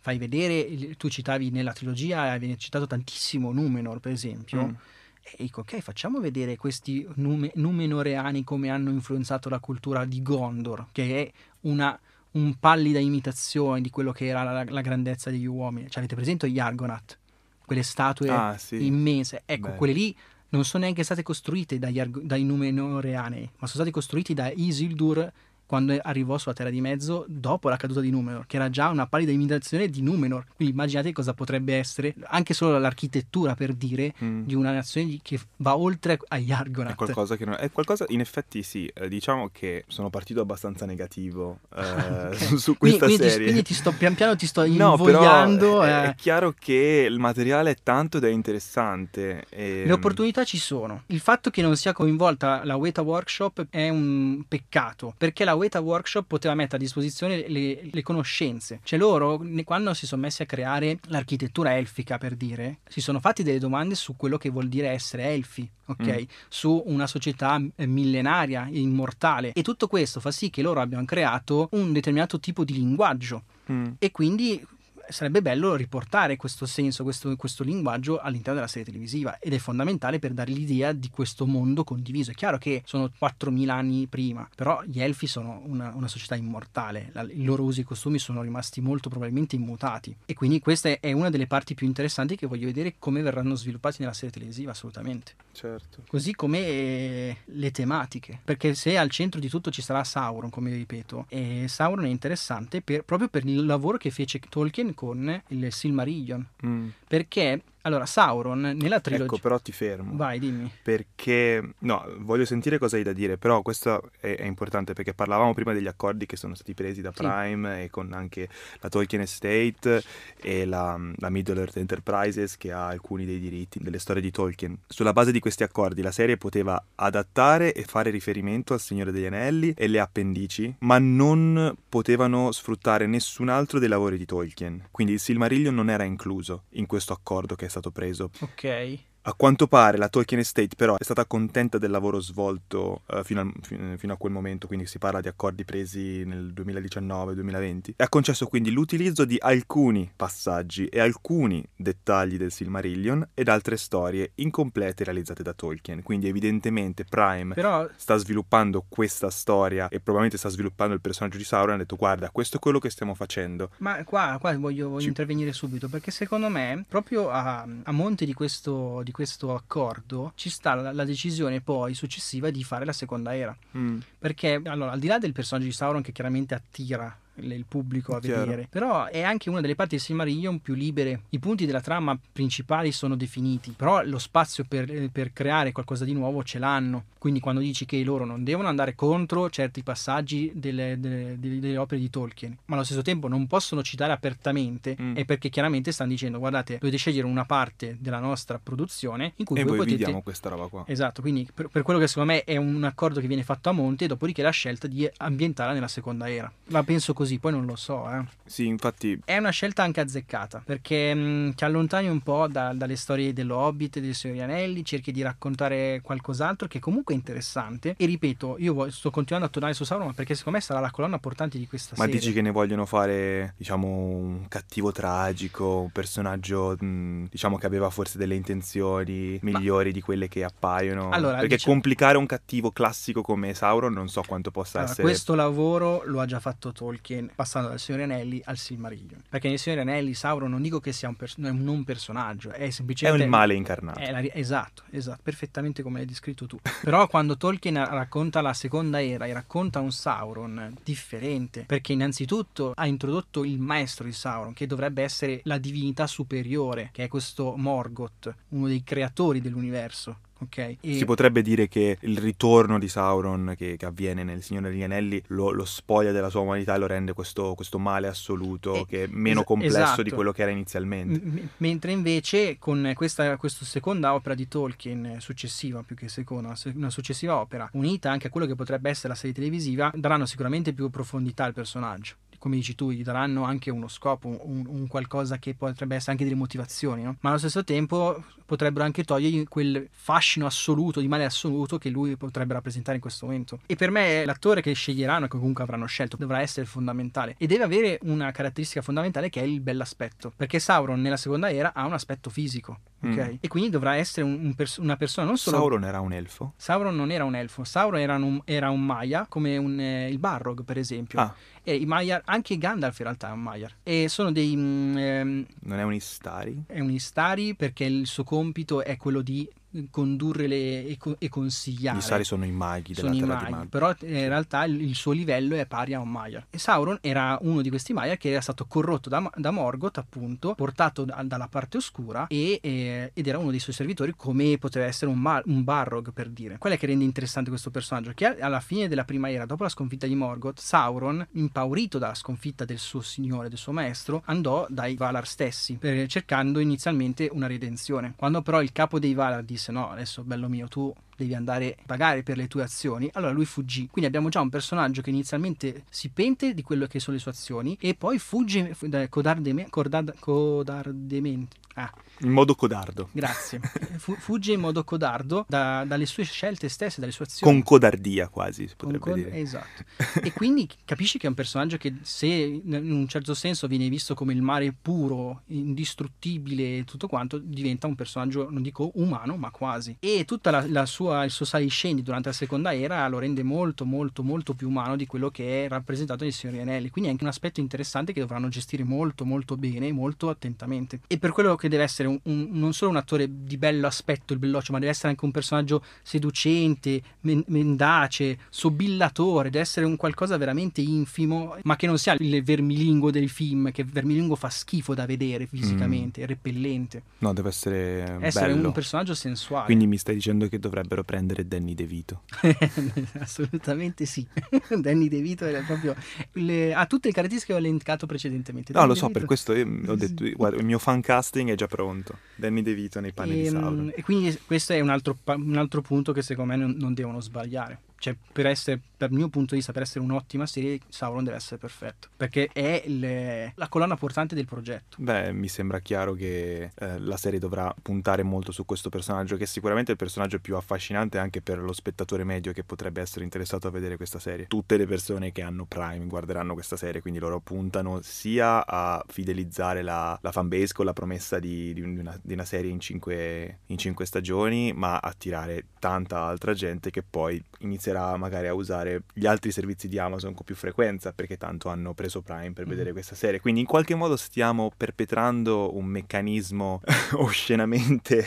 fai 0.00 0.18
vedere, 0.18 0.96
tu 0.96 1.08
citavi 1.08 1.50
nella 1.50 1.72
trilogia, 1.72 2.36
viene 2.38 2.56
citato 2.56 2.86
tantissimo 2.86 3.52
Numenor 3.52 4.00
per 4.00 4.12
esempio, 4.12 4.66
mm. 4.66 4.74
e 5.22 5.36
dico 5.38 5.60
ok 5.60 5.80
facciamo 5.80 6.20
vedere 6.20 6.56
questi 6.56 7.06
nume, 7.16 7.50
Numenoreani 7.54 8.44
come 8.44 8.70
hanno 8.70 8.90
influenzato 8.90 9.48
la 9.48 9.58
cultura 9.58 10.04
di 10.04 10.22
Gondor, 10.22 10.86
che 10.92 11.22
è 11.22 11.32
una 11.62 11.98
un 12.30 12.54
pallida 12.58 12.98
imitazione 12.98 13.80
di 13.80 13.90
quello 13.90 14.12
che 14.12 14.26
era 14.26 14.42
la, 14.42 14.64
la 14.64 14.80
grandezza 14.80 15.30
degli 15.30 15.46
uomini. 15.46 15.88
Cioè, 15.88 15.98
avete 15.98 16.14
presente 16.14 16.50
gli 16.50 16.58
Argonath? 16.58 17.18
Quelle 17.64 17.82
statue 17.82 18.30
ah, 18.30 18.56
sì. 18.56 18.86
immense. 18.86 19.42
Ecco, 19.44 19.68
Beh. 19.68 19.76
quelle 19.76 19.92
lì 19.92 20.16
non 20.50 20.64
sono 20.64 20.84
neanche 20.84 21.02
state 21.02 21.22
costruite 21.22 21.78
dagli, 21.78 22.02
dai 22.02 22.44
Numenoreani, 22.44 23.40
ma 23.40 23.66
sono 23.66 23.68
state 23.68 23.90
costruite 23.90 24.34
da 24.34 24.50
Isildur 24.50 25.30
quando 25.68 25.94
arrivò 26.00 26.38
sulla 26.38 26.54
Terra 26.54 26.70
di 26.70 26.80
Mezzo 26.80 27.26
dopo 27.28 27.68
la 27.68 27.76
caduta 27.76 28.00
di 28.00 28.08
Numenor, 28.08 28.46
che 28.46 28.56
era 28.56 28.70
già 28.70 28.88
una 28.88 29.06
pallida 29.06 29.32
imitazione 29.32 29.88
di 29.88 30.00
Numenor. 30.00 30.46
Quindi 30.56 30.72
immaginate 30.72 31.12
cosa 31.12 31.34
potrebbe 31.34 31.74
essere, 31.74 32.14
anche 32.24 32.54
solo 32.54 32.78
l'architettura 32.78 33.54
per 33.54 33.74
dire, 33.74 34.14
mm. 34.24 34.44
di 34.44 34.54
una 34.54 34.72
nazione 34.72 35.18
che 35.20 35.38
va 35.56 35.76
oltre 35.76 36.18
agli 36.28 36.52
Argonath. 36.52 36.92
È 36.92 36.96
qualcosa 36.96 37.36
che 37.36 37.44
non 37.44 37.56
è 37.60 37.70
qualcosa, 37.70 38.06
in 38.08 38.20
effetti 38.20 38.62
sì, 38.62 38.86
eh, 38.86 39.10
diciamo 39.10 39.50
che 39.52 39.84
sono 39.88 40.08
partito 40.08 40.40
abbastanza 40.40 40.86
negativo 40.86 41.58
eh, 41.76 41.80
okay. 42.32 42.56
su 42.56 42.78
questa 42.78 43.04
quindi, 43.04 43.16
serie. 43.16 43.34
Quindi, 43.34 43.44
quindi 43.44 43.62
ti 43.62 43.74
sto 43.74 43.92
pian 43.92 44.14
piano 44.14 44.36
ti 44.36 44.46
sto 44.46 44.64
no, 44.66 44.92
invogliando. 44.92 45.82
È, 45.82 45.88
eh. 45.88 46.10
è, 46.10 46.14
chiaro 46.14 46.54
che 46.58 47.06
il 47.06 47.18
materiale 47.18 47.72
è 47.72 47.76
tanto 47.82 48.16
ed 48.16 48.24
è 48.24 48.30
interessante. 48.30 49.44
E... 49.50 49.82
Le 49.84 49.92
opportunità 49.92 50.44
ci 50.44 50.56
sono. 50.56 51.02
Il 51.08 51.20
fatto 51.20 51.50
che 51.50 51.60
non 51.60 51.76
sia 51.76 51.92
coinvolta 51.92 52.64
la 52.64 52.76
Weta 52.76 53.02
Workshop 53.02 53.66
è 53.68 53.90
un 53.90 54.44
peccato, 54.48 55.12
perché 55.18 55.44
la 55.44 55.56
Weta 55.58 55.80
Workshop 55.80 56.26
poteva 56.26 56.54
mettere 56.54 56.76
a 56.76 56.80
disposizione 56.80 57.46
le, 57.48 57.88
le 57.90 58.02
conoscenze. 58.02 58.80
Cioè 58.82 58.98
loro, 58.98 59.40
quando 59.64 59.92
si 59.92 60.06
sono 60.06 60.22
messi 60.22 60.42
a 60.42 60.46
creare 60.46 60.98
l'architettura 61.08 61.76
elfica, 61.76 62.16
per 62.16 62.34
dire, 62.34 62.78
si 62.88 63.00
sono 63.00 63.20
fatti 63.20 63.42
delle 63.42 63.58
domande 63.58 63.94
su 63.94 64.16
quello 64.16 64.38
che 64.38 64.48
vuol 64.48 64.68
dire 64.68 64.88
essere 64.88 65.24
elfi, 65.24 65.68
ok? 65.86 66.20
Mm. 66.22 66.24
Su 66.48 66.82
una 66.86 67.06
società 67.06 67.60
eh, 67.76 67.86
millenaria, 67.86 68.68
immortale. 68.70 69.52
E 69.52 69.62
tutto 69.62 69.86
questo 69.88 70.20
fa 70.20 70.30
sì 70.30 70.48
che 70.50 70.62
loro 70.62 70.80
abbiano 70.80 71.04
creato 71.04 71.68
un 71.72 71.92
determinato 71.92 72.40
tipo 72.40 72.64
di 72.64 72.72
linguaggio. 72.72 73.42
Mm. 73.70 73.92
E 73.98 74.10
quindi 74.10 74.64
sarebbe 75.08 75.42
bello 75.42 75.74
riportare 75.74 76.36
questo 76.36 76.66
senso, 76.66 77.02
questo, 77.02 77.34
questo, 77.36 77.64
linguaggio 77.64 78.18
all'interno 78.18 78.54
della 78.54 78.66
serie 78.66 78.86
televisiva 78.86 79.38
ed 79.38 79.52
è 79.52 79.58
fondamentale 79.58 80.18
per 80.18 80.32
dare 80.32 80.50
l'idea 80.50 80.92
di 80.92 81.10
questo 81.10 81.46
mondo 81.46 81.84
condiviso. 81.84 82.30
È 82.30 82.34
chiaro 82.34 82.58
che 82.58 82.82
sono 82.84 83.10
4.000 83.20 83.68
anni 83.68 84.06
prima, 84.06 84.48
però 84.54 84.82
gli 84.84 85.00
elfi 85.00 85.26
sono 85.26 85.62
una, 85.64 85.92
una 85.94 86.08
società 86.08 86.34
immortale, 86.34 87.10
la, 87.12 87.22
i 87.22 87.44
loro 87.44 87.64
usi 87.64 87.80
e 87.80 87.84
costumi 87.84 88.18
sono 88.18 88.42
rimasti 88.42 88.80
molto 88.80 89.08
probabilmente 89.08 89.56
immutati 89.56 90.14
e 90.24 90.34
quindi 90.34 90.60
questa 90.60 90.88
è 91.00 91.12
una 91.12 91.30
delle 91.30 91.46
parti 91.46 91.74
più 91.74 91.86
interessanti 91.86 92.36
che 92.36 92.46
voglio 92.46 92.66
vedere 92.66 92.94
come 92.98 93.22
verranno 93.22 93.54
sviluppati 93.54 93.96
nella 94.00 94.12
serie 94.12 94.30
televisiva, 94.30 94.70
assolutamente. 94.72 95.32
Certo. 95.52 96.02
Così 96.06 96.34
come 96.34 96.58
eh, 96.58 97.36
le 97.44 97.70
tematiche, 97.70 98.40
perché 98.44 98.74
se 98.74 98.96
al 98.96 99.10
centro 99.10 99.40
di 99.40 99.48
tutto 99.48 99.70
ci 99.70 99.82
sarà 99.82 100.04
Sauron, 100.04 100.50
come 100.50 100.72
ripeto, 100.74 101.26
e 101.28 101.66
Sauron 101.68 102.04
è 102.04 102.08
interessante 102.08 102.80
per, 102.82 103.02
proprio 103.02 103.28
per 103.28 103.44
il 103.44 103.64
lavoro 103.64 103.96
che 103.96 104.10
fece 104.10 104.40
Tolkien 104.48 104.94
con 104.98 105.42
il 105.50 105.72
Silmarillion. 105.72 106.44
Mm. 106.66 106.88
Perché 107.06 107.62
allora, 107.82 108.06
Sauron 108.06 108.60
nella 108.60 109.00
trilogia. 109.00 109.24
Ecco, 109.24 109.38
però 109.38 109.58
ti 109.58 109.72
fermo. 109.72 110.16
Vai, 110.16 110.38
dimmi. 110.38 110.70
Perché, 110.82 111.74
no, 111.80 112.04
voglio 112.18 112.44
sentire 112.44 112.78
cosa 112.78 112.96
hai 112.96 113.02
da 113.02 113.12
dire, 113.12 113.38
però 113.38 113.62
questo 113.62 114.10
è, 114.20 114.34
è 114.36 114.44
importante 114.44 114.92
perché 114.92 115.14
parlavamo 115.14 115.54
prima 115.54 115.72
degli 115.72 115.86
accordi 115.86 116.26
che 116.26 116.36
sono 116.36 116.54
stati 116.54 116.74
presi 116.74 117.00
da 117.00 117.12
Prime 117.12 117.76
sì. 117.76 117.82
e 117.82 117.90
con 117.90 118.12
anche 118.12 118.48
la 118.80 118.88
Tolkien 118.88 119.22
Estate 119.22 120.02
e 120.40 120.64
la, 120.64 120.98
la 121.16 121.30
Middle 121.30 121.60
Earth 121.60 121.76
Enterprises 121.76 122.56
che 122.56 122.72
ha 122.72 122.88
alcuni 122.88 123.24
dei 123.24 123.38
diritti 123.38 123.78
delle 123.80 123.98
storie 123.98 124.22
di 124.22 124.30
Tolkien. 124.30 124.78
Sulla 124.86 125.12
base 125.12 125.32
di 125.32 125.40
questi 125.40 125.62
accordi 125.62 126.02
la 126.02 126.12
serie 126.12 126.36
poteva 126.36 126.82
adattare 126.96 127.72
e 127.72 127.84
fare 127.84 128.10
riferimento 128.10 128.74
al 128.74 128.80
Signore 128.80 129.12
degli 129.12 129.26
Anelli 129.26 129.72
e 129.76 129.86
le 129.86 130.00
appendici, 130.00 130.74
ma 130.80 130.98
non 130.98 131.74
potevano 131.88 132.52
sfruttare 132.52 133.06
nessun 133.06 133.48
altro 133.48 133.78
dei 133.78 133.88
lavori 133.88 134.18
di 134.18 134.26
Tolkien. 134.26 134.88
Quindi 134.90 135.14
il 135.14 135.20
Silmarillion 135.20 135.74
non 135.74 135.90
era 135.90 136.04
incluso 136.04 136.64
in 136.70 136.86
questo 136.86 137.12
accordo 137.12 137.54
che 137.54 137.67
è 137.68 137.70
stato 137.70 137.90
preso. 137.90 138.30
Ok. 138.40 138.98
A 139.28 139.34
quanto 139.36 139.66
pare 139.66 139.98
la 139.98 140.08
Tolkien 140.08 140.40
Estate 140.40 140.74
però 140.74 140.96
è 140.96 141.04
stata 141.04 141.26
contenta 141.26 141.76
del 141.76 141.90
lavoro 141.90 142.18
svolto 142.18 143.02
uh, 143.08 143.22
fino, 143.22 143.42
a, 143.42 143.96
fino, 143.98 144.12
a, 144.14 144.16
quel 144.16 144.32
momento, 144.32 144.66
quindi 144.66 144.86
si 144.86 144.96
parla 144.96 145.20
di 145.20 145.28
accordi 145.28 145.66
presi 145.66 146.24
nel 146.24 146.50
2019-2020, 146.56 147.90
e 147.94 148.04
ha 148.04 148.08
concesso 148.08 148.46
quindi 148.46 148.70
l'utilizzo 148.70 149.26
di 149.26 149.36
alcuni 149.38 150.10
passaggi 150.16 150.86
e 150.86 150.98
alcuni 150.98 151.62
dettagli 151.76 152.38
del 152.38 152.50
Silmarillion 152.50 153.28
ed 153.34 153.48
altre 153.48 153.76
storie 153.76 154.32
incomplete 154.36 155.04
realizzate 155.04 155.42
da 155.42 155.52
Tolkien. 155.52 156.02
Quindi 156.02 156.28
evidentemente 156.28 157.04
Prime 157.04 157.52
però... 157.52 157.86
sta 157.96 158.16
sviluppando 158.16 158.86
questa 158.88 159.28
storia 159.28 159.88
e 159.88 160.00
probabilmente 160.00 160.38
sta 160.38 160.48
sviluppando 160.48 160.94
il 160.94 161.02
personaggio 161.02 161.36
di 161.36 161.44
Sauron 161.44 161.72
e 161.72 161.74
ha 161.74 161.78
detto 161.80 161.96
guarda 161.96 162.30
questo 162.30 162.56
è 162.56 162.60
quello 162.60 162.78
che 162.78 162.88
stiamo 162.88 163.12
facendo. 163.12 163.72
Ma 163.78 164.02
qua, 164.04 164.38
qua 164.40 164.56
voglio, 164.56 164.88
voglio 164.88 165.02
Ci... 165.02 165.08
intervenire 165.08 165.52
subito 165.52 165.90
perché 165.90 166.10
secondo 166.10 166.48
me 166.48 166.82
proprio 166.88 167.28
a, 167.28 167.66
a 167.82 167.92
monte 167.92 168.24
di 168.24 168.32
questo, 168.32 169.02
di 169.04 169.16
questo 169.18 169.52
accordo 169.52 170.30
ci 170.36 170.48
sta 170.48 170.74
la, 170.74 170.92
la, 170.92 171.02
decisione 171.02 171.60
poi 171.60 171.92
successiva 171.92 172.50
di 172.50 172.62
fare 172.62 172.84
la 172.84 172.92
seconda 172.92 173.34
era. 173.34 173.56
Mm. 173.76 173.98
Perché, 174.16 174.60
allora, 174.64 174.92
al 174.92 175.00
di 175.00 175.08
là 175.08 175.18
del 175.18 175.32
personaggio 175.32 175.66
di 175.66 175.72
Sauron 175.72 176.02
che 176.02 176.12
chiaramente 176.12 176.54
attira 176.54 177.18
il 177.40 177.64
pubblico 177.66 178.16
a 178.16 178.20
Chiaro. 178.20 178.44
vedere. 178.44 178.66
Però 178.70 179.06
è 179.06 179.22
anche 179.22 179.50
una 179.50 179.60
delle 179.60 179.74
parti 179.74 179.96
del 179.96 180.04
Silmarillion 180.04 180.60
più 180.60 180.74
libere. 180.74 181.22
I 181.30 181.38
punti 181.38 181.66
della 181.66 181.80
trama 181.80 182.18
principali 182.32 182.92
sono 182.92 183.16
definiti, 183.16 183.72
però 183.76 184.02
lo 184.04 184.18
spazio 184.18 184.64
per, 184.66 185.10
per 185.10 185.32
creare 185.32 185.72
qualcosa 185.72 186.04
di 186.04 186.12
nuovo 186.12 186.42
ce 186.42 186.58
l'hanno. 186.58 187.04
Quindi 187.18 187.40
quando 187.40 187.60
dici 187.60 187.84
che 187.84 188.02
loro 188.04 188.24
non 188.24 188.44
devono 188.44 188.68
andare 188.68 188.94
contro 188.94 189.50
certi 189.50 189.82
passaggi 189.82 190.52
delle, 190.54 190.98
delle, 191.00 191.36
delle, 191.38 191.76
opere 191.76 192.00
di 192.00 192.08
Tolkien, 192.08 192.56
ma 192.66 192.76
allo 192.76 192.84
stesso 192.84 193.02
tempo 193.02 193.26
non 193.26 193.48
possono 193.48 193.82
citare 193.82 194.12
apertamente, 194.12 194.96
mm. 195.00 195.16
è 195.16 195.24
perché 195.24 195.48
chiaramente 195.48 195.90
stanno 195.90 196.10
dicendo 196.10 196.38
guardate, 196.38 196.78
dovete 196.78 196.96
scegliere 196.96 197.26
una 197.26 197.44
parte 197.44 197.96
della 197.98 198.20
nostra 198.20 198.60
produzione 198.62 199.32
in 199.36 199.44
cui 199.44 199.58
e 199.58 199.64
voi, 199.64 199.78
potete... 199.78 199.96
vediamo 199.96 200.22
questa 200.22 200.48
roba 200.48 200.68
qua. 200.68 200.84
Esatto, 200.86 201.20
quindi 201.20 201.48
per, 201.52 201.66
per, 201.66 201.82
quello 201.82 201.98
che 201.98 202.06
secondo 202.06 202.32
me 202.32 202.44
è 202.44 202.56
un 202.56 202.84
accordo 202.84 203.20
che 203.20 203.26
viene 203.26 203.42
fatto 203.42 203.68
a 203.68 203.72
monte 203.72 204.06
dopodiché 204.06 204.42
la 204.42 204.50
scelta 204.50 204.86
di 204.86 205.08
ambientarla 205.16 205.72
nella 205.72 205.88
seconda 205.88 206.30
era. 206.30 206.50
La 206.66 206.84
penso 206.84 207.12
così 207.12 207.27
così, 207.28 207.38
poi 207.38 207.52
non 207.52 207.66
lo 207.66 207.76
so. 207.76 208.10
Eh. 208.10 208.24
Sì, 208.46 208.66
infatti... 208.66 209.20
È 209.24 209.36
una 209.36 209.50
scelta 209.50 209.82
anche 209.82 210.00
azzeccata, 210.00 210.62
perché 210.64 211.14
mh, 211.14 211.54
ti 211.54 211.64
allontani 211.64 212.08
un 212.08 212.20
po' 212.20 212.46
da, 212.48 212.72
dalle 212.72 212.96
storie 212.96 213.32
dello 213.32 213.56
Hobbit 213.56 213.96
e 213.98 214.00
dei 214.00 214.14
Signori 214.14 214.40
Anelli, 214.40 214.84
cerchi 214.84 215.12
di 215.12 215.22
raccontare 215.22 216.00
qualcos'altro 216.02 216.66
che 216.66 216.78
comunque 216.78 217.14
è 217.14 217.16
interessante. 217.16 217.94
E 217.98 218.06
ripeto, 218.06 218.56
io 218.58 218.90
sto 218.90 219.10
continuando 219.10 219.48
a 219.48 219.52
tornare 219.52 219.74
su 219.74 219.84
Sauron 219.84 220.14
perché 220.14 220.34
secondo 220.34 220.58
me 220.58 220.64
sarà 220.64 220.80
la 220.80 220.90
colonna 220.90 221.18
portante 221.18 221.58
di 221.58 221.66
questa 221.66 221.94
Ma 221.96 222.04
serie. 222.04 222.18
dici 222.18 222.32
che 222.32 222.40
ne 222.40 222.50
vogliono 222.50 222.86
fare, 222.86 223.54
diciamo, 223.56 223.86
un 223.86 224.48
cattivo 224.48 224.92
tragico, 224.92 225.80
un 225.80 225.90
personaggio, 225.90 226.76
mh, 226.78 227.28
diciamo, 227.30 227.58
che 227.58 227.66
aveva 227.66 227.90
forse 227.90 228.16
delle 228.16 228.34
intenzioni 228.34 229.38
migliori 229.42 229.92
di 229.92 230.00
quelle 230.00 230.28
che 230.28 230.44
appaiono? 230.44 231.10
Allora, 231.10 231.38
perché 231.38 231.56
diciamo- 231.56 231.74
complicare 231.74 232.16
un 232.16 232.26
cattivo 232.26 232.70
classico 232.70 233.20
come 233.22 233.52
Sauron 233.52 233.92
non 233.92 234.08
so 234.08 234.22
quanto 234.26 234.50
possa 234.50 234.78
Allora, 234.78 234.92
essere... 234.92 235.06
questo 235.08 235.34
lavoro 235.34 236.02
lo 236.06 236.20
ha 236.20 236.26
già 236.26 236.40
fatto 236.40 236.72
Tolkien 236.72 237.17
passando 237.34 237.68
dal 237.68 237.78
Signore 237.78 238.04
Anelli 238.04 238.40
al 238.44 238.56
Silmarillion. 238.56 239.22
Perché 239.28 239.48
nel 239.48 239.58
Signore 239.58 239.82
Anelli 239.82 240.14
Sauron 240.14 240.50
non 240.50 240.62
dico 240.62 240.80
che 240.80 240.92
sia 240.92 241.08
un, 241.08 241.16
pers- 241.16 241.36
non 241.36 241.80
è 241.80 241.84
personaggio, 241.84 242.50
è 242.50 242.58
È 242.58 242.70
semplicemente 242.70 243.24
un 243.24 243.30
male 243.30 243.54
incarnato. 243.54 243.98
È 243.98 244.10
la 244.10 244.22
esatto, 244.32 244.82
esatto, 244.90 245.20
perfettamente 245.22 245.82
come 245.82 245.98
l'hai 245.98 246.06
descritto 246.06 246.46
tu. 246.46 246.58
Però 246.82 247.06
quando 247.08 247.36
Tolkien 247.36 247.76
racconta 247.84 248.40
la 248.40 248.52
seconda 248.52 249.02
era 249.02 249.26
e 249.26 249.32
racconta 249.32 249.80
un 249.80 249.92
Sauron 249.92 250.74
differente, 250.82 251.64
perché 251.64 251.92
innanzitutto 251.92 252.72
ha 252.74 252.86
introdotto 252.86 253.44
il 253.44 253.58
maestro 253.58 254.04
di 254.04 254.12
Sauron, 254.12 254.52
che 254.52 254.66
dovrebbe 254.66 255.02
essere 255.02 255.40
la 255.44 255.58
divinità 255.58 256.06
superiore, 256.06 256.90
che 256.92 257.04
è 257.04 257.08
questo 257.08 257.56
Morgoth, 257.56 258.34
uno 258.48 258.66
dei 258.66 258.82
creatori 258.84 259.40
dell'universo. 259.40 260.18
Ok? 260.40 260.58
E- 260.58 260.76
Si 260.80 261.04
potrebbe 261.04 261.42
dire 261.42 261.66
che 261.68 261.98
il 262.00 262.16
ritorno 262.18 262.78
di 262.78 262.88
Sauron 262.88 263.54
che, 263.56 263.76
che 263.76 263.86
avviene 263.86 264.22
nel 264.22 264.42
Signore 264.42 264.70
degli 264.70 264.82
Anelli 264.82 265.20
lo, 265.28 265.50
lo 265.50 265.64
spoglia 265.64 266.12
della 266.12 266.30
sua 266.30 266.40
umanità 266.40 266.74
e 266.74 266.78
lo 266.78 266.86
rende 266.86 267.12
questo, 267.12 267.54
questo 267.54 267.78
male 267.78 268.06
assoluto 268.06 268.74
Eh, 268.74 268.86
che 268.86 269.04
è 269.04 269.06
meno 269.10 269.40
es- 269.40 269.46
complesso 269.46 269.76
esatto. 269.78 270.02
di 270.02 270.10
quello 270.10 270.32
che 270.32 270.42
era 270.42 270.50
inizialmente. 270.50 271.18
M- 271.20 271.30
m- 271.40 271.48
mentre 271.56 271.90
invece 271.92 272.56
con 272.58 272.92
questa, 272.94 273.36
questa 273.36 273.64
seconda 273.64 274.14
opera 274.14 274.34
di 274.34 274.46
Tolkien, 274.46 275.16
successiva 275.18 275.82
più 275.82 275.96
che 275.96 276.08
seconda, 276.08 276.54
se- 276.54 276.72
una 276.74 276.90
successiva 276.90 277.36
opera, 277.40 277.68
unita 277.72 278.10
anche 278.10 278.28
a 278.28 278.30
quello 278.30 278.46
che 278.46 278.54
potrebbe 278.54 278.90
essere 278.90 279.08
la 279.08 279.14
serie 279.14 279.34
televisiva, 279.34 279.90
daranno 279.94 280.26
sicuramente 280.26 280.72
più 280.72 280.88
profondità 280.90 281.44
al 281.44 281.52
personaggio. 281.54 282.14
Come 282.38 282.56
dici 282.56 282.74
tu, 282.74 282.90
gli 282.90 283.02
daranno 283.02 283.42
anche 283.44 283.70
uno 283.70 283.88
scopo, 283.88 284.28
un, 284.28 284.64
un 284.66 284.86
qualcosa 284.86 285.38
che 285.38 285.54
potrebbe 285.54 285.96
essere 285.96 286.12
anche 286.12 286.24
delle 286.24 286.36
motivazioni, 286.36 287.02
no? 287.02 287.16
ma 287.20 287.30
allo 287.30 287.38
stesso 287.38 287.64
tempo 287.64 288.22
potrebbero 288.46 288.84
anche 288.84 289.04
togliergli 289.04 289.46
quel 289.46 289.88
fascino 289.90 290.46
assoluto, 290.46 291.00
di 291.00 291.08
male 291.08 291.24
assoluto 291.24 291.76
che 291.76 291.90
lui 291.90 292.16
potrebbe 292.16 292.54
rappresentare 292.54 292.96
in 292.96 293.02
questo 293.02 293.26
momento. 293.26 293.58
E 293.66 293.76
per 293.76 293.90
me 293.90 294.24
l'attore 294.24 294.62
che 294.62 294.72
sceglieranno, 294.72 295.26
che 295.28 295.36
comunque 295.36 295.62
avranno 295.62 295.84
scelto, 295.86 296.16
dovrà 296.16 296.40
essere 296.40 296.64
fondamentale 296.64 297.34
e 297.38 297.46
deve 297.46 297.64
avere 297.64 297.98
una 298.02 298.30
caratteristica 298.30 298.80
fondamentale 298.80 299.28
che 299.28 299.40
è 299.40 299.44
il 299.44 299.60
bell'aspetto, 299.60 300.32
perché 300.34 300.58
Sauron 300.60 301.00
nella 301.00 301.16
seconda 301.18 301.50
era 301.50 301.72
ha 301.74 301.84
un 301.84 301.92
aspetto 301.92 302.30
fisico, 302.30 302.78
ok? 303.02 303.30
Mm. 303.32 303.34
E 303.40 303.48
quindi 303.48 303.68
dovrà 303.68 303.96
essere 303.96 304.24
un- 304.24 304.38
un 304.42 304.54
pers- 304.54 304.78
una 304.78 304.96
persona 304.96 305.26
non 305.26 305.36
solo... 305.36 305.58
Sauron 305.58 305.84
era 305.84 306.00
un 306.00 306.12
elfo? 306.14 306.52
Sauron 306.56 306.96
non 306.96 307.10
era 307.10 307.24
un 307.24 307.34
elfo, 307.34 307.64
Sauron 307.64 308.00
era 308.00 308.14
un, 308.14 308.40
era 308.44 308.70
un 308.70 308.82
Maya, 308.84 309.26
come 309.28 309.56
un, 309.58 309.78
eh, 309.78 310.08
il 310.08 310.18
Barrog 310.18 310.64
per 310.64 310.78
esempio. 310.78 311.20
Ah, 311.20 311.34
E 311.68 311.74
i 311.74 311.84
Maiar, 311.84 312.22
anche 312.24 312.56
Gandalf 312.56 312.98
in 313.00 313.04
realtà 313.04 313.28
è 313.28 313.32
un 313.32 313.42
Maiar. 313.42 313.74
E 313.82 314.08
sono 314.08 314.32
dei... 314.32 314.56
mm, 314.56 314.96
ehm, 314.96 315.46
non 315.64 315.78
è 315.78 315.82
un 315.82 315.92
Istari? 315.92 316.62
è 316.66 316.80
un 316.80 316.90
Istari 316.90 317.54
perché 317.54 317.84
il 317.84 318.06
suo 318.06 318.24
compito 318.24 318.82
è 318.82 318.96
quello 318.96 319.20
di 319.20 319.46
condurre 319.90 320.46
le, 320.46 320.86
e, 320.86 320.98
e 321.18 321.28
consigliare. 321.28 321.96
Gli 321.98 322.00
Istari 322.00 322.24
sono 322.24 322.44
i 322.44 322.50
maghi 322.50 322.94
della 322.94 323.08
Sono 323.08 323.14
i 323.14 323.20
terra 323.20 323.34
Magi, 323.34 323.46
di 323.46 323.52
Mag. 323.52 323.68
però 323.68 323.90
eh, 324.00 324.22
in 324.22 324.28
realtà 324.28 324.64
il, 324.64 324.80
il 324.80 324.94
suo 324.94 325.12
livello 325.12 325.56
è 325.56 325.66
pari 325.66 325.94
a 325.94 326.00
un 326.00 326.10
Maiar. 326.10 326.46
E 326.50 326.58
Sauron 326.58 326.98
era 327.00 327.38
uno 327.42 327.60
di 327.62 327.68
questi 327.68 327.92
Maiar 327.92 328.16
che 328.16 328.30
era 328.30 328.40
stato 328.40 328.66
corrotto 328.66 329.08
da, 329.08 329.30
da 329.36 329.50
Morgoth, 329.50 329.98
appunto, 329.98 330.54
portato 330.54 331.04
da- 331.04 331.22
dalla 331.24 331.48
parte 331.48 331.76
oscura 331.76 332.26
e, 332.28 332.58
eh, 332.62 333.10
ed 333.14 333.26
era 333.26 333.38
uno 333.38 333.50
dei 333.50 333.60
suoi 333.60 333.74
servitori, 333.74 334.14
come 334.16 334.56
poteva 334.58 334.86
essere 334.86 335.10
un, 335.10 335.18
Ma- 335.18 335.42
un 335.46 335.62
Barrog, 335.64 336.12
per 336.12 336.28
dire. 336.30 336.58
Qual 336.58 336.72
è 336.72 336.78
che 336.78 336.86
rende 336.86 337.04
interessante 337.04 337.50
questo 337.50 337.70
personaggio? 337.70 338.12
Che 338.14 338.38
alla 338.38 338.60
fine 338.60 338.88
della 338.88 339.04
prima 339.04 339.30
era, 339.30 339.44
dopo 339.46 339.62
la 339.64 339.68
sconfitta 339.68 340.06
di 340.06 340.14
Morgoth, 340.14 340.58
Sauron, 340.60 341.26
impaurito 341.32 341.98
dalla 341.98 342.14
sconfitta 342.14 342.64
del 342.64 342.78
suo 342.78 343.00
signore, 343.00 343.48
del 343.48 343.58
suo 343.58 343.72
maestro, 343.72 344.22
andò 344.26 344.66
dai 344.70 344.94
Valar 344.96 345.26
stessi, 345.26 345.74
per- 345.74 346.06
cercando 346.08 346.58
inizialmente 346.58 347.28
una 347.30 347.46
redenzione. 347.46 348.14
Quando 348.16 348.42
però 348.42 348.62
il 348.62 348.72
capo 348.72 348.98
dei 348.98 349.14
Valar 349.14 349.42
disse 349.42 349.67
no, 349.72 349.90
adesso 349.90 350.22
bello 350.22 350.48
mio, 350.48 350.68
tu 350.68 350.92
devi 351.16 351.34
andare 351.34 351.76
a 351.78 351.82
pagare 351.86 352.22
per 352.22 352.36
le 352.36 352.46
tue 352.46 352.62
azioni, 352.62 353.10
allora 353.14 353.32
lui 353.32 353.44
fuggì. 353.44 353.86
Quindi 353.88 354.06
abbiamo 354.06 354.28
già 354.28 354.40
un 354.40 354.48
personaggio 354.48 355.02
che 355.02 355.10
inizialmente 355.10 355.84
si 355.90 356.08
pente 356.10 356.54
di 356.54 356.62
quello 356.62 356.86
che 356.86 357.00
sono 357.00 357.16
le 357.16 357.22
sue 357.22 357.32
azioni 357.32 357.76
e 357.80 357.94
poi 357.94 358.18
fugge 358.18 358.74
fu- 358.74 358.86
da- 358.88 359.08
codardeme- 359.08 359.68
cordad- 359.70 360.14
codardemente. 360.18 361.56
Ah, 361.80 361.92
In 362.20 362.30
modo 362.30 362.54
codardo. 362.56 363.08
grazie. 363.12 363.60
Fu- 363.98 364.16
fugge 364.16 364.52
in 364.52 364.60
modo 364.60 364.82
codardo 364.84 365.44
da- 365.48 365.84
dalle 365.84 366.06
sue 366.06 366.24
scelte 366.24 366.68
stesse, 366.68 367.00
dalle 367.00 367.12
sue 367.12 367.24
azioni. 367.26 367.52
Con 367.52 367.62
codardia 367.62 368.28
quasi, 368.28 368.66
si 368.66 368.74
potrebbe 368.76 368.98
con- 368.98 369.14
dire. 369.14 369.32
Esatto. 369.38 369.84
e 370.22 370.32
quindi 370.32 370.68
capisci 370.84 371.18
che 371.18 371.26
è 371.26 371.28
un 371.28 371.34
personaggio 371.36 371.76
che 371.76 371.94
se 372.02 372.26
in 372.26 372.90
un 372.92 373.06
certo 373.06 373.34
senso 373.34 373.66
viene 373.68 373.88
visto 373.88 374.14
come 374.14 374.32
il 374.32 374.42
mare 374.42 374.74
puro, 374.80 375.42
indistruttibile 375.46 376.78
e 376.78 376.84
tutto 376.84 377.06
quanto, 377.06 377.38
diventa 377.38 377.86
un 377.86 377.94
personaggio, 377.94 378.50
non 378.50 378.62
dico 378.62 378.90
umano, 378.94 379.36
ma 379.36 379.50
quasi. 379.50 379.96
E 380.00 380.24
tutta 380.26 380.50
la, 380.50 380.64
la 380.66 380.86
sua, 380.86 381.24
il 381.24 381.30
suo 381.30 381.44
saliscendi 381.44 382.02
durante 382.02 382.28
la 382.28 382.34
seconda 382.34 382.74
era 382.74 383.06
lo 383.08 383.18
rende 383.18 383.42
molto, 383.42 383.84
molto, 383.84 384.22
molto 384.22 384.54
più 384.54 384.68
umano 384.68 384.96
di 384.96 385.06
quello 385.06 385.30
che 385.30 385.64
è 385.64 385.68
rappresentato 385.68 386.24
nei 386.24 386.32
Signori 386.32 386.60
Anelli. 386.60 386.90
Quindi 386.90 387.08
è 387.10 387.12
anche 387.12 387.24
un 387.24 387.30
aspetto 387.30 387.60
interessante 387.60 388.12
che 388.12 388.20
dovranno 388.20 388.48
gestire 388.48 388.82
molto, 388.84 389.24
molto 389.24 389.56
bene 389.56 389.92
molto 389.92 390.28
attentamente. 390.28 391.00
E 391.06 391.18
per 391.18 391.32
quello 391.32 391.54
che 391.56 391.67
deve 391.68 391.82
essere 391.82 392.08
un- 392.08 392.18
un- 392.24 392.48
non 392.52 392.72
solo 392.72 392.90
un 392.90 392.96
attore 392.96 393.28
di 393.44 393.56
bello 393.56 393.86
aspetto, 393.86 394.32
il 394.32 394.38
belloccio, 394.38 394.72
ma 394.72 394.78
deve 394.78 394.90
essere 394.90 395.08
anche 395.08 395.24
un 395.24 395.30
personaggio 395.30 395.82
seducente, 396.02 397.00
men- 397.20 397.44
mendace, 397.48 398.38
sobillatore, 398.50 399.50
deve 399.50 399.62
essere 399.62 399.86
un 399.86 399.96
qualcosa 399.96 400.36
veramente 400.36 400.80
infimo, 400.80 401.56
ma 401.62 401.76
che 401.76 401.86
non 401.86 401.98
sia 401.98 402.14
il 402.18 402.42
vermilingo 402.42 403.10
del 403.10 403.28
film, 403.28 403.70
che 403.72 403.84
vermilingo 403.84 404.34
fa 404.36 404.50
schifo 404.50 404.94
da 404.94 405.06
vedere 405.06 405.46
fisicamente, 405.46 406.22
è 406.22 406.26
repellente. 406.26 407.02
No, 407.18 407.32
deve 407.32 407.48
essere 407.48 408.18
Essere 408.20 408.52
bello. 408.52 408.66
un 408.68 408.72
personaggio 408.72 409.14
sensuale. 409.14 409.66
Quindi 409.66 409.86
mi 409.86 409.96
stai 409.98 410.14
dicendo 410.14 410.48
che 410.48 410.58
dovrebbero 410.58 411.04
prendere 411.04 411.46
Danny 411.46 411.74
DeVito. 411.74 412.22
Assolutamente 413.18 414.04
sì. 414.06 414.26
Danny 414.78 415.08
DeVito 415.08 415.44
era 415.44 415.60
proprio 415.60 415.94
le- 416.32 416.74
ha 416.74 416.86
tutte 416.86 417.08
le 417.08 417.14
caratteristiche 417.14 417.52
che 417.54 417.58
ho 417.58 417.62
elencato 417.62 418.06
precedentemente. 418.06 418.72
No, 418.72 418.80
Danny 418.80 418.92
lo 418.92 418.98
so, 418.98 419.08
per 419.10 419.24
questo 419.24 419.54
io 419.54 419.66
ho 419.86 419.94
detto, 419.96 420.24
guarda, 420.34 420.56
il 420.58 420.64
mio 420.64 420.78
fan 420.78 421.00
casting 421.00 421.50
è 421.50 421.54
già 421.58 421.66
pronto. 421.66 422.18
Danny 422.36 422.62
DeVito 422.62 423.00
nei 423.00 423.12
panni 423.12 423.34
di 423.34 423.46
E, 423.46 423.50
Sauron. 423.50 423.80
Ehm, 423.80 423.92
e 423.94 424.02
quindi 424.02 424.38
questo 424.46 424.72
è 424.72 424.80
un 424.80 424.88
altro, 424.88 425.18
un 425.24 425.56
altro 425.56 425.82
punto 425.82 426.12
che 426.12 426.22
secondo 426.22 426.52
me 426.52 426.58
non, 426.58 426.74
non 426.78 426.94
devono 426.94 427.20
sbagliare. 427.20 427.80
Cioè, 427.98 428.16
per 428.32 428.46
essere, 428.46 428.80
dal 428.96 429.10
mio 429.10 429.28
punto 429.28 429.50
di 429.50 429.56
vista, 429.56 429.72
per 429.72 429.82
essere 429.82 430.04
un'ottima 430.04 430.46
serie, 430.46 430.78
Sauron 430.88 431.24
deve 431.24 431.36
essere 431.36 431.58
perfetto. 431.58 432.08
Perché 432.16 432.48
è 432.52 432.82
il- 432.86 433.52
la 433.54 433.68
colonna 433.68 433.96
portante 433.96 434.34
del 434.34 434.46
progetto. 434.46 434.96
Beh, 435.00 435.32
mi 435.32 435.48
sembra 435.48 435.80
chiaro 435.80 436.14
che 436.14 436.70
eh, 436.74 436.98
la 436.98 437.16
serie 437.16 437.38
dovrà 437.38 437.74
puntare 437.80 438.22
molto 438.22 438.52
su 438.52 438.64
questo 438.64 438.88
personaggio, 438.88 439.36
che 439.36 439.46
sicuramente 439.46 439.90
è 439.90 439.92
il 439.92 439.98
personaggio 439.98 440.38
più 440.38 440.56
affascinante 440.56 441.18
anche 441.18 441.42
per 441.42 441.58
lo 441.58 441.72
spettatore 441.72 442.24
medio 442.24 442.52
che 442.52 442.64
potrebbe 442.64 443.00
essere 443.00 443.24
interessato 443.24 443.66
a 443.66 443.70
vedere 443.70 443.96
questa 443.96 444.18
serie. 444.18 444.46
Tutte 444.46 444.76
le 444.76 444.86
persone 444.86 445.32
che 445.32 445.42
hanno 445.42 445.64
Prime 445.64 446.06
guarderanno 446.06 446.54
questa 446.54 446.76
serie, 446.76 447.00
quindi 447.00 447.18
loro 447.18 447.40
puntano 447.40 448.00
sia 448.02 448.64
a 448.66 449.04
fidelizzare 449.06 449.82
la, 449.82 450.18
la 450.20 450.32
fanbase 450.32 450.72
con 450.72 450.84
la 450.84 450.92
promessa 450.92 451.38
di, 451.38 451.72
di 451.74 451.80
una, 451.80 452.18
di 452.22 452.32
una 452.32 452.44
serie 452.44 452.70
in 452.70 452.80
cinque, 452.80 453.60
in 453.66 453.78
cinque 453.78 454.06
stagioni, 454.06 454.72
ma 454.72 454.98
attirare 454.98 455.64
tanta 455.78 456.22
altra 456.22 456.54
gente 456.54 456.90
che 456.90 457.02
poi 457.02 457.42
inizierà 457.88 458.16
magari 458.16 458.46
a 458.46 458.54
usare 458.54 459.02
gli 459.12 459.26
altri 459.26 459.50
servizi 459.50 459.88
di 459.88 459.98
Amazon 459.98 460.34
con 460.34 460.44
più 460.44 460.54
frequenza, 460.54 461.12
perché 461.12 461.36
tanto 461.36 461.68
hanno 461.68 461.94
preso 461.94 462.20
Prime 462.20 462.52
per 462.52 462.66
vedere 462.66 462.92
questa 462.92 463.14
serie. 463.14 463.40
Quindi 463.40 463.60
in 463.60 463.66
qualche 463.66 463.94
modo 463.94 464.16
stiamo 464.16 464.70
perpetrando 464.76 465.76
un 465.76 465.86
meccanismo 465.86 466.80
oscenamente 467.16 468.24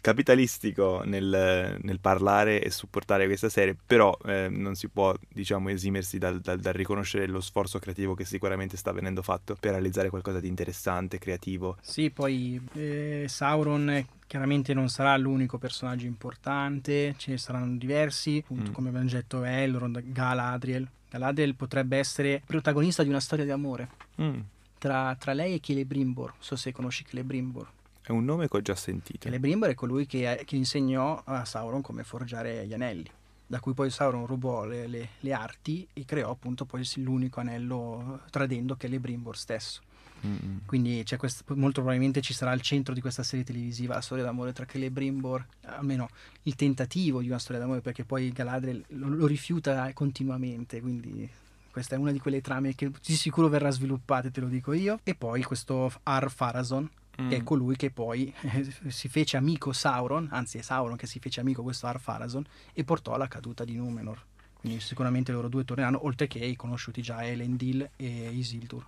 capitalistico 0.00 1.02
nel, 1.04 1.78
nel 1.80 2.00
parlare 2.00 2.62
e 2.62 2.70
supportare 2.70 3.26
questa 3.26 3.48
serie, 3.48 3.76
però 3.86 4.16
eh, 4.24 4.48
non 4.50 4.74
si 4.74 4.88
può, 4.88 5.14
diciamo, 5.28 5.68
esimersi 5.70 6.18
dal, 6.18 6.40
dal- 6.40 6.60
dal 6.60 6.72
riconoscere 6.72 7.26
lo 7.26 7.40
sforzo 7.40 7.78
creativo 7.78 8.14
che 8.14 8.24
sicuramente 8.24 8.76
sta 8.76 8.92
venendo 8.92 9.22
fatto 9.22 9.56
per 9.58 9.72
realizzare 9.72 10.10
qualcosa 10.10 10.40
di 10.40 10.48
interessante, 10.48 11.18
creativo. 11.18 11.76
Sì, 11.80 12.10
poi 12.10 12.60
eh, 12.74 13.26
Sauron 13.28 14.04
chiaramente 14.26 14.74
non 14.74 14.88
sarà 14.88 15.16
l'unico 15.16 15.58
personaggio 15.58 16.06
importante, 16.06 17.14
ce 17.16 17.30
ne 17.32 17.38
saranno 17.38 17.76
diversi, 17.76 18.40
appunto, 18.42 18.70
Mm. 18.70 18.74
come 18.74 18.88
abbiamo 18.88 19.08
detto 19.08 19.44
Elrond, 19.44 20.02
Galadriel. 20.12 20.88
Galadriel 21.10 21.54
potrebbe 21.54 21.96
essere 21.98 22.42
protagonista 22.44 23.02
di 23.02 23.08
una 23.08 23.20
storia 23.20 23.44
di 23.44 23.50
amore 23.52 23.88
Mm, 24.20 24.40
tra, 24.78 25.14
tra 25.16 25.32
lei 25.32 25.54
e 25.54 25.60
Celebrimbor. 25.60 26.28
Non 26.30 26.38
so 26.40 26.56
se 26.56 26.72
conosci 26.72 27.04
Celebrimbor. 27.06 27.68
È 28.02 28.10
un 28.10 28.24
nome 28.24 28.48
che 28.48 28.56
ho 28.56 28.60
già 28.60 28.74
sentito. 28.74 29.20
Celebrimbor 29.20 29.70
è 29.70 29.74
colui 29.74 30.06
che, 30.06 30.42
che 30.44 30.56
insegnò 30.56 31.22
a 31.24 31.44
Sauron 31.44 31.80
come 31.80 32.02
forgiare 32.04 32.66
gli 32.66 32.74
anelli. 32.74 33.08
da 33.46 33.60
cui 33.60 33.72
poi 33.74 33.90
Sauron 33.90 34.26
rubò 34.26 34.64
le, 34.64 34.86
le, 34.88 35.08
le 35.20 35.32
arti 35.32 35.86
e 35.92 36.04
creò 36.04 36.30
appunto 36.30 36.64
poi 36.64 36.82
l'unico 36.96 37.40
anello 37.40 38.20
tradendo 38.30 38.74
che 38.74 38.86
è 38.86 38.90
Lebrimbor 38.90 39.36
stesso. 39.36 39.80
Mm-hmm. 40.26 40.56
Quindi 40.66 41.04
questo, 41.16 41.44
molto 41.54 41.80
probabilmente 41.80 42.20
ci 42.20 42.32
sarà 42.32 42.50
al 42.50 42.60
centro 42.60 42.94
di 42.94 43.00
questa 43.00 43.22
serie 43.22 43.44
televisiva 43.44 43.94
la 43.94 44.00
storia 44.00 44.24
d'amore 44.24 44.52
tra 44.52 44.64
Celebrimbor, 44.64 45.46
almeno 45.62 46.08
il 46.42 46.54
tentativo 46.54 47.20
di 47.20 47.28
una 47.28 47.38
storia 47.38 47.60
d'amore, 47.60 47.80
perché 47.80 48.04
poi 48.04 48.30
Galadriel 48.30 48.84
lo, 48.88 49.08
lo 49.08 49.26
rifiuta 49.26 49.92
continuamente, 49.92 50.80
quindi 50.80 51.28
questa 51.74 51.96
è 51.96 51.98
una 51.98 52.12
di 52.12 52.20
quelle 52.20 52.40
trame 52.40 52.74
che 52.76 52.88
di 53.04 53.16
sicuro 53.16 53.48
verrà 53.48 53.68
sviluppata, 53.70 54.30
te 54.30 54.40
lo 54.40 54.46
dico 54.46 54.72
io. 54.72 55.00
E 55.02 55.16
poi 55.16 55.42
questo 55.42 55.92
Ar 56.04 56.30
Farazon, 56.30 56.88
mm. 57.20 57.28
che 57.28 57.36
è 57.36 57.42
colui 57.42 57.74
che 57.74 57.90
poi 57.90 58.32
eh, 58.42 58.72
si 58.86 59.08
fece 59.08 59.36
amico 59.36 59.72
Sauron, 59.72 60.28
anzi 60.30 60.58
è 60.58 60.62
Sauron 60.62 60.96
che 60.96 61.08
si 61.08 61.18
fece 61.18 61.40
amico 61.40 61.64
questo 61.64 61.88
Ar 61.88 61.98
Farazon 61.98 62.44
e 62.72 62.84
portò 62.84 63.12
alla 63.12 63.26
caduta 63.26 63.64
di 63.64 63.74
Numenor. 63.74 64.22
Quindi 64.54 64.80
sicuramente 64.80 65.32
loro 65.32 65.48
due 65.48 65.64
torneranno, 65.64 66.06
oltre 66.06 66.28
che 66.28 66.38
i 66.38 66.54
conosciuti 66.54 67.02
già 67.02 67.24
Elendil 67.26 67.90
e 67.96 68.30
Isildur. 68.30 68.86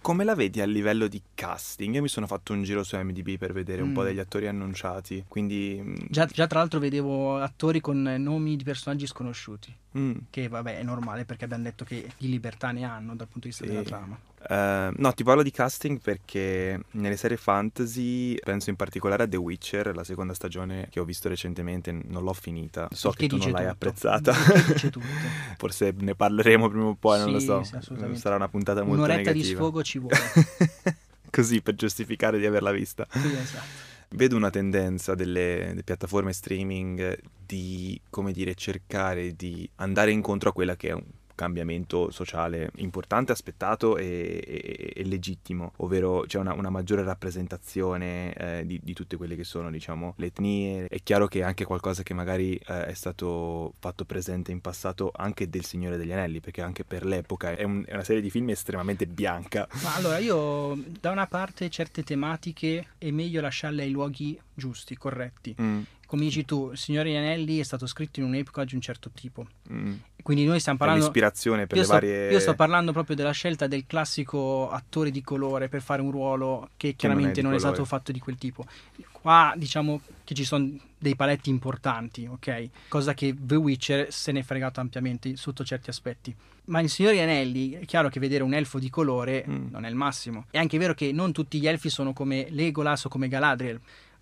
Come 0.00 0.24
la 0.24 0.34
vedi 0.34 0.60
a 0.60 0.64
livello 0.66 1.08
di 1.08 1.20
casting? 1.34 1.94
Io 1.94 2.02
mi 2.02 2.08
sono 2.08 2.26
fatto 2.26 2.52
un 2.52 2.62
giro 2.62 2.82
su 2.82 2.96
MDB 2.96 3.36
per 3.36 3.52
vedere 3.52 3.82
un 3.82 3.92
po' 3.92 4.02
mm. 4.02 4.04
degli 4.04 4.18
attori 4.18 4.46
annunciati, 4.46 5.24
quindi... 5.28 5.80
Mm, 5.82 5.94
già, 6.08 6.24
già, 6.26 6.46
tra 6.46 6.60
l'altro 6.60 6.78
vedevo 6.78 7.38
attori 7.38 7.80
con 7.80 8.00
nomi 8.02 8.56
di 8.56 8.64
personaggi 8.64 9.06
sconosciuti, 9.06 9.74
mm. 9.98 10.16
che 10.30 10.48
vabbè 10.48 10.78
è 10.78 10.82
normale 10.82 11.24
perché 11.24 11.44
abbiamo 11.44 11.64
detto 11.64 11.84
che 11.84 12.10
di 12.16 12.28
libertà 12.28 12.70
ne 12.70 12.84
hanno 12.84 13.14
dal 13.16 13.26
punto 13.26 13.48
di 13.48 13.48
vista 13.48 13.64
sì. 13.64 13.70
della 13.70 13.82
trama. 13.82 14.18
Uh, 14.48 14.92
no, 14.96 15.12
ti 15.14 15.24
parlo 15.24 15.42
di 15.42 15.50
casting 15.50 16.00
perché 16.00 16.80
nelle 16.92 17.16
serie 17.16 17.36
fantasy 17.36 18.36
penso 18.36 18.70
in 18.70 18.76
particolare 18.76 19.24
a 19.24 19.28
The 19.28 19.36
Witcher, 19.36 19.94
la 19.94 20.04
seconda 20.04 20.32
stagione 20.32 20.86
che 20.90 21.00
ho 21.00 21.04
visto 21.04 21.28
recentemente, 21.28 21.90
non 21.90 22.22
l'ho 22.22 22.32
finita. 22.32 22.88
So 22.92 23.10
che, 23.10 23.26
che 23.26 23.28
tu 23.28 23.36
non 23.36 23.50
l'hai 23.50 23.62
tutto. 23.62 23.72
apprezzata. 23.72 24.32
Forse 25.58 25.92
ne 25.98 26.14
parleremo 26.14 26.68
prima 26.68 26.84
o 26.86 26.94
poi, 26.94 27.18
sì, 27.18 27.24
non 27.24 27.32
lo 27.32 27.40
so. 27.40 27.62
Sì, 27.62 28.16
Sarà 28.16 28.36
una 28.36 28.48
puntata 28.48 28.82
molto 28.82 29.02
Un'oretta 29.02 29.32
negativa. 29.32 29.44
di 29.44 29.54
sfogo 29.54 29.82
ci 29.82 29.98
vuole. 29.98 30.16
Così 31.30 31.60
per 31.60 31.74
giustificare 31.74 32.38
di 32.38 32.46
averla 32.46 32.70
vista. 32.70 33.06
Sì, 33.10 33.34
esatto. 33.34 33.86
Vedo 34.10 34.36
una 34.36 34.48
tendenza 34.48 35.14
delle, 35.14 35.66
delle, 35.68 35.82
piattaforme 35.82 36.32
streaming 36.32 37.18
di, 37.44 38.00
come 38.08 38.32
dire, 38.32 38.54
cercare 38.54 39.36
di 39.36 39.68
andare 39.76 40.12
incontro 40.12 40.48
a 40.48 40.52
quella 40.52 40.76
che 40.76 40.88
è 40.88 40.92
un 40.92 41.04
cambiamento 41.38 42.10
sociale 42.10 42.72
importante, 42.78 43.30
aspettato 43.30 43.96
e, 43.96 44.42
e, 44.44 44.92
e 44.92 45.04
legittimo, 45.04 45.72
ovvero 45.76 46.24
c'è 46.26 46.40
una, 46.40 46.52
una 46.52 46.68
maggiore 46.68 47.04
rappresentazione 47.04 48.32
eh, 48.32 48.66
di, 48.66 48.80
di, 48.82 48.92
tutte 48.92 49.16
quelle 49.16 49.36
che 49.36 49.44
sono 49.44 49.70
diciamo, 49.70 50.14
le 50.16 50.26
etnie. 50.26 50.88
È 50.88 51.00
chiaro 51.00 51.28
che 51.28 51.44
anche 51.44 51.64
qualcosa 51.64 52.02
che 52.02 52.12
magari 52.12 52.56
eh, 52.56 52.86
è 52.86 52.92
stato 52.92 53.74
fatto 53.78 54.04
presente 54.04 54.50
in 54.50 54.60
passato 54.60 55.12
anche 55.14 55.48
del 55.48 55.64
Signore 55.64 55.96
degli 55.96 56.10
Anelli, 56.10 56.40
perché 56.40 56.60
anche 56.60 56.82
per 56.82 57.06
l'epoca 57.06 57.54
è, 57.54 57.62
un, 57.62 57.84
è 57.86 57.94
una 57.94 58.02
serie 58.02 58.20
di 58.20 58.30
film 58.30 58.48
estremamente 58.50 59.06
bianca. 59.06 59.68
Ma 59.84 59.94
allora 59.94 60.18
io 60.18 60.76
da 61.00 61.12
una 61.12 61.28
parte 61.28 61.70
certe 61.70 62.02
tematiche 62.02 62.88
è 62.98 63.12
meglio 63.12 63.40
lasciarle 63.40 63.84
ai 63.84 63.90
luoghi 63.90 64.36
giusti, 64.54 64.96
corretti. 64.96 65.54
Mm 65.60 65.82
come 66.08 66.22
dici 66.22 66.46
tu, 66.46 66.70
il 66.72 66.78
Signore 66.78 67.14
Anelli 67.18 67.58
è 67.58 67.62
stato 67.62 67.86
scritto 67.86 68.18
in 68.20 68.24
un'epoca 68.24 68.64
di 68.64 68.74
un 68.74 68.80
certo 68.80 69.10
tipo. 69.12 69.46
Mm. 69.70 69.96
Quindi 70.22 70.46
noi 70.46 70.58
stiamo 70.58 70.78
parlando... 70.78 71.04
L'ispirazione 71.04 71.66
per 71.66 71.76
io 71.76 71.82
le 71.82 71.86
sto, 71.86 71.92
varie... 71.92 72.32
Io 72.32 72.40
sto 72.40 72.54
parlando 72.54 72.92
proprio 72.92 73.14
della 73.14 73.32
scelta 73.32 73.66
del 73.66 73.84
classico 73.86 74.70
attore 74.70 75.10
di 75.10 75.20
colore 75.20 75.68
per 75.68 75.82
fare 75.82 76.00
un 76.00 76.10
ruolo 76.10 76.70
che 76.78 76.94
chiaramente 76.94 77.34
che 77.34 77.42
non, 77.42 77.52
è, 77.52 77.56
non 77.56 77.62
è, 77.62 77.72
stato 77.72 77.84
fatto 77.84 78.10
di 78.10 78.20
quel 78.20 78.36
tipo. 78.36 78.64
Qua 79.12 79.52
diciamo 79.54 80.00
che 80.24 80.32
ci 80.32 80.44
sono 80.44 80.70
dei 80.96 81.14
paletti 81.14 81.50
importanti, 81.50 82.26
ok? 82.26 82.70
Cosa 82.88 83.12
che 83.12 83.34
The 83.38 83.56
Witcher 83.56 84.10
se 84.10 84.32
ne 84.32 84.40
è 84.40 84.42
fregato 84.42 84.80
ampiamente 84.80 85.36
sotto 85.36 85.62
certi 85.62 85.90
aspetti. 85.90 86.34
Ma 86.64 86.80
in 86.80 86.88
Signore 86.88 87.20
Anelli 87.20 87.72
è 87.72 87.84
chiaro 87.84 88.08
che 88.08 88.18
vedere 88.18 88.42
un 88.42 88.54
elfo 88.54 88.78
di 88.78 88.88
colore 88.88 89.44
mm. 89.46 89.66
non 89.72 89.84
è 89.84 89.90
il 89.90 89.94
massimo. 89.94 90.46
È 90.50 90.56
anche 90.56 90.78
vero 90.78 90.94
che 90.94 91.12
non 91.12 91.32
tutti 91.32 91.60
gli 91.60 91.66
elfi 91.66 91.90
sono 91.90 92.14
come 92.14 92.46
Legolas 92.48 93.04
o 93.04 93.08
come 93.10 93.28
Galadriel 93.28 93.78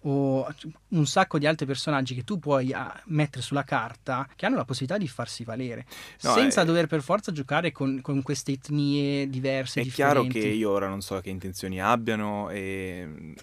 o 0.08 0.46
un 0.88 1.06
sacco 1.06 1.38
di 1.38 1.46
altri 1.46 1.66
personaggi 1.66 2.14
che 2.14 2.22
tu 2.22 2.38
puoi 2.38 2.72
ah, 2.72 3.02
mettere 3.06 3.42
sulla 3.42 3.64
carta 3.64 4.28
che 4.36 4.46
hanno 4.46 4.56
la 4.56 4.64
possibilità 4.64 4.98
di 4.98 5.08
farsi 5.08 5.42
valere 5.42 5.84
no, 6.22 6.32
senza 6.32 6.62
è... 6.62 6.64
dover 6.64 6.86
per 6.86 7.02
forza 7.02 7.32
giocare 7.32 7.72
con, 7.72 8.00
con 8.00 8.22
queste 8.22 8.52
etnie 8.52 9.28
diverse. 9.28 9.80
È 9.80 9.82
differenti. 9.82 10.28
chiaro 10.30 10.46
che 10.46 10.54
io 10.54 10.70
ora 10.70 10.88
non 10.88 11.00
so 11.00 11.18
che 11.20 11.30
intenzioni 11.30 11.80
abbiano 11.80 12.50
e 12.50 13.34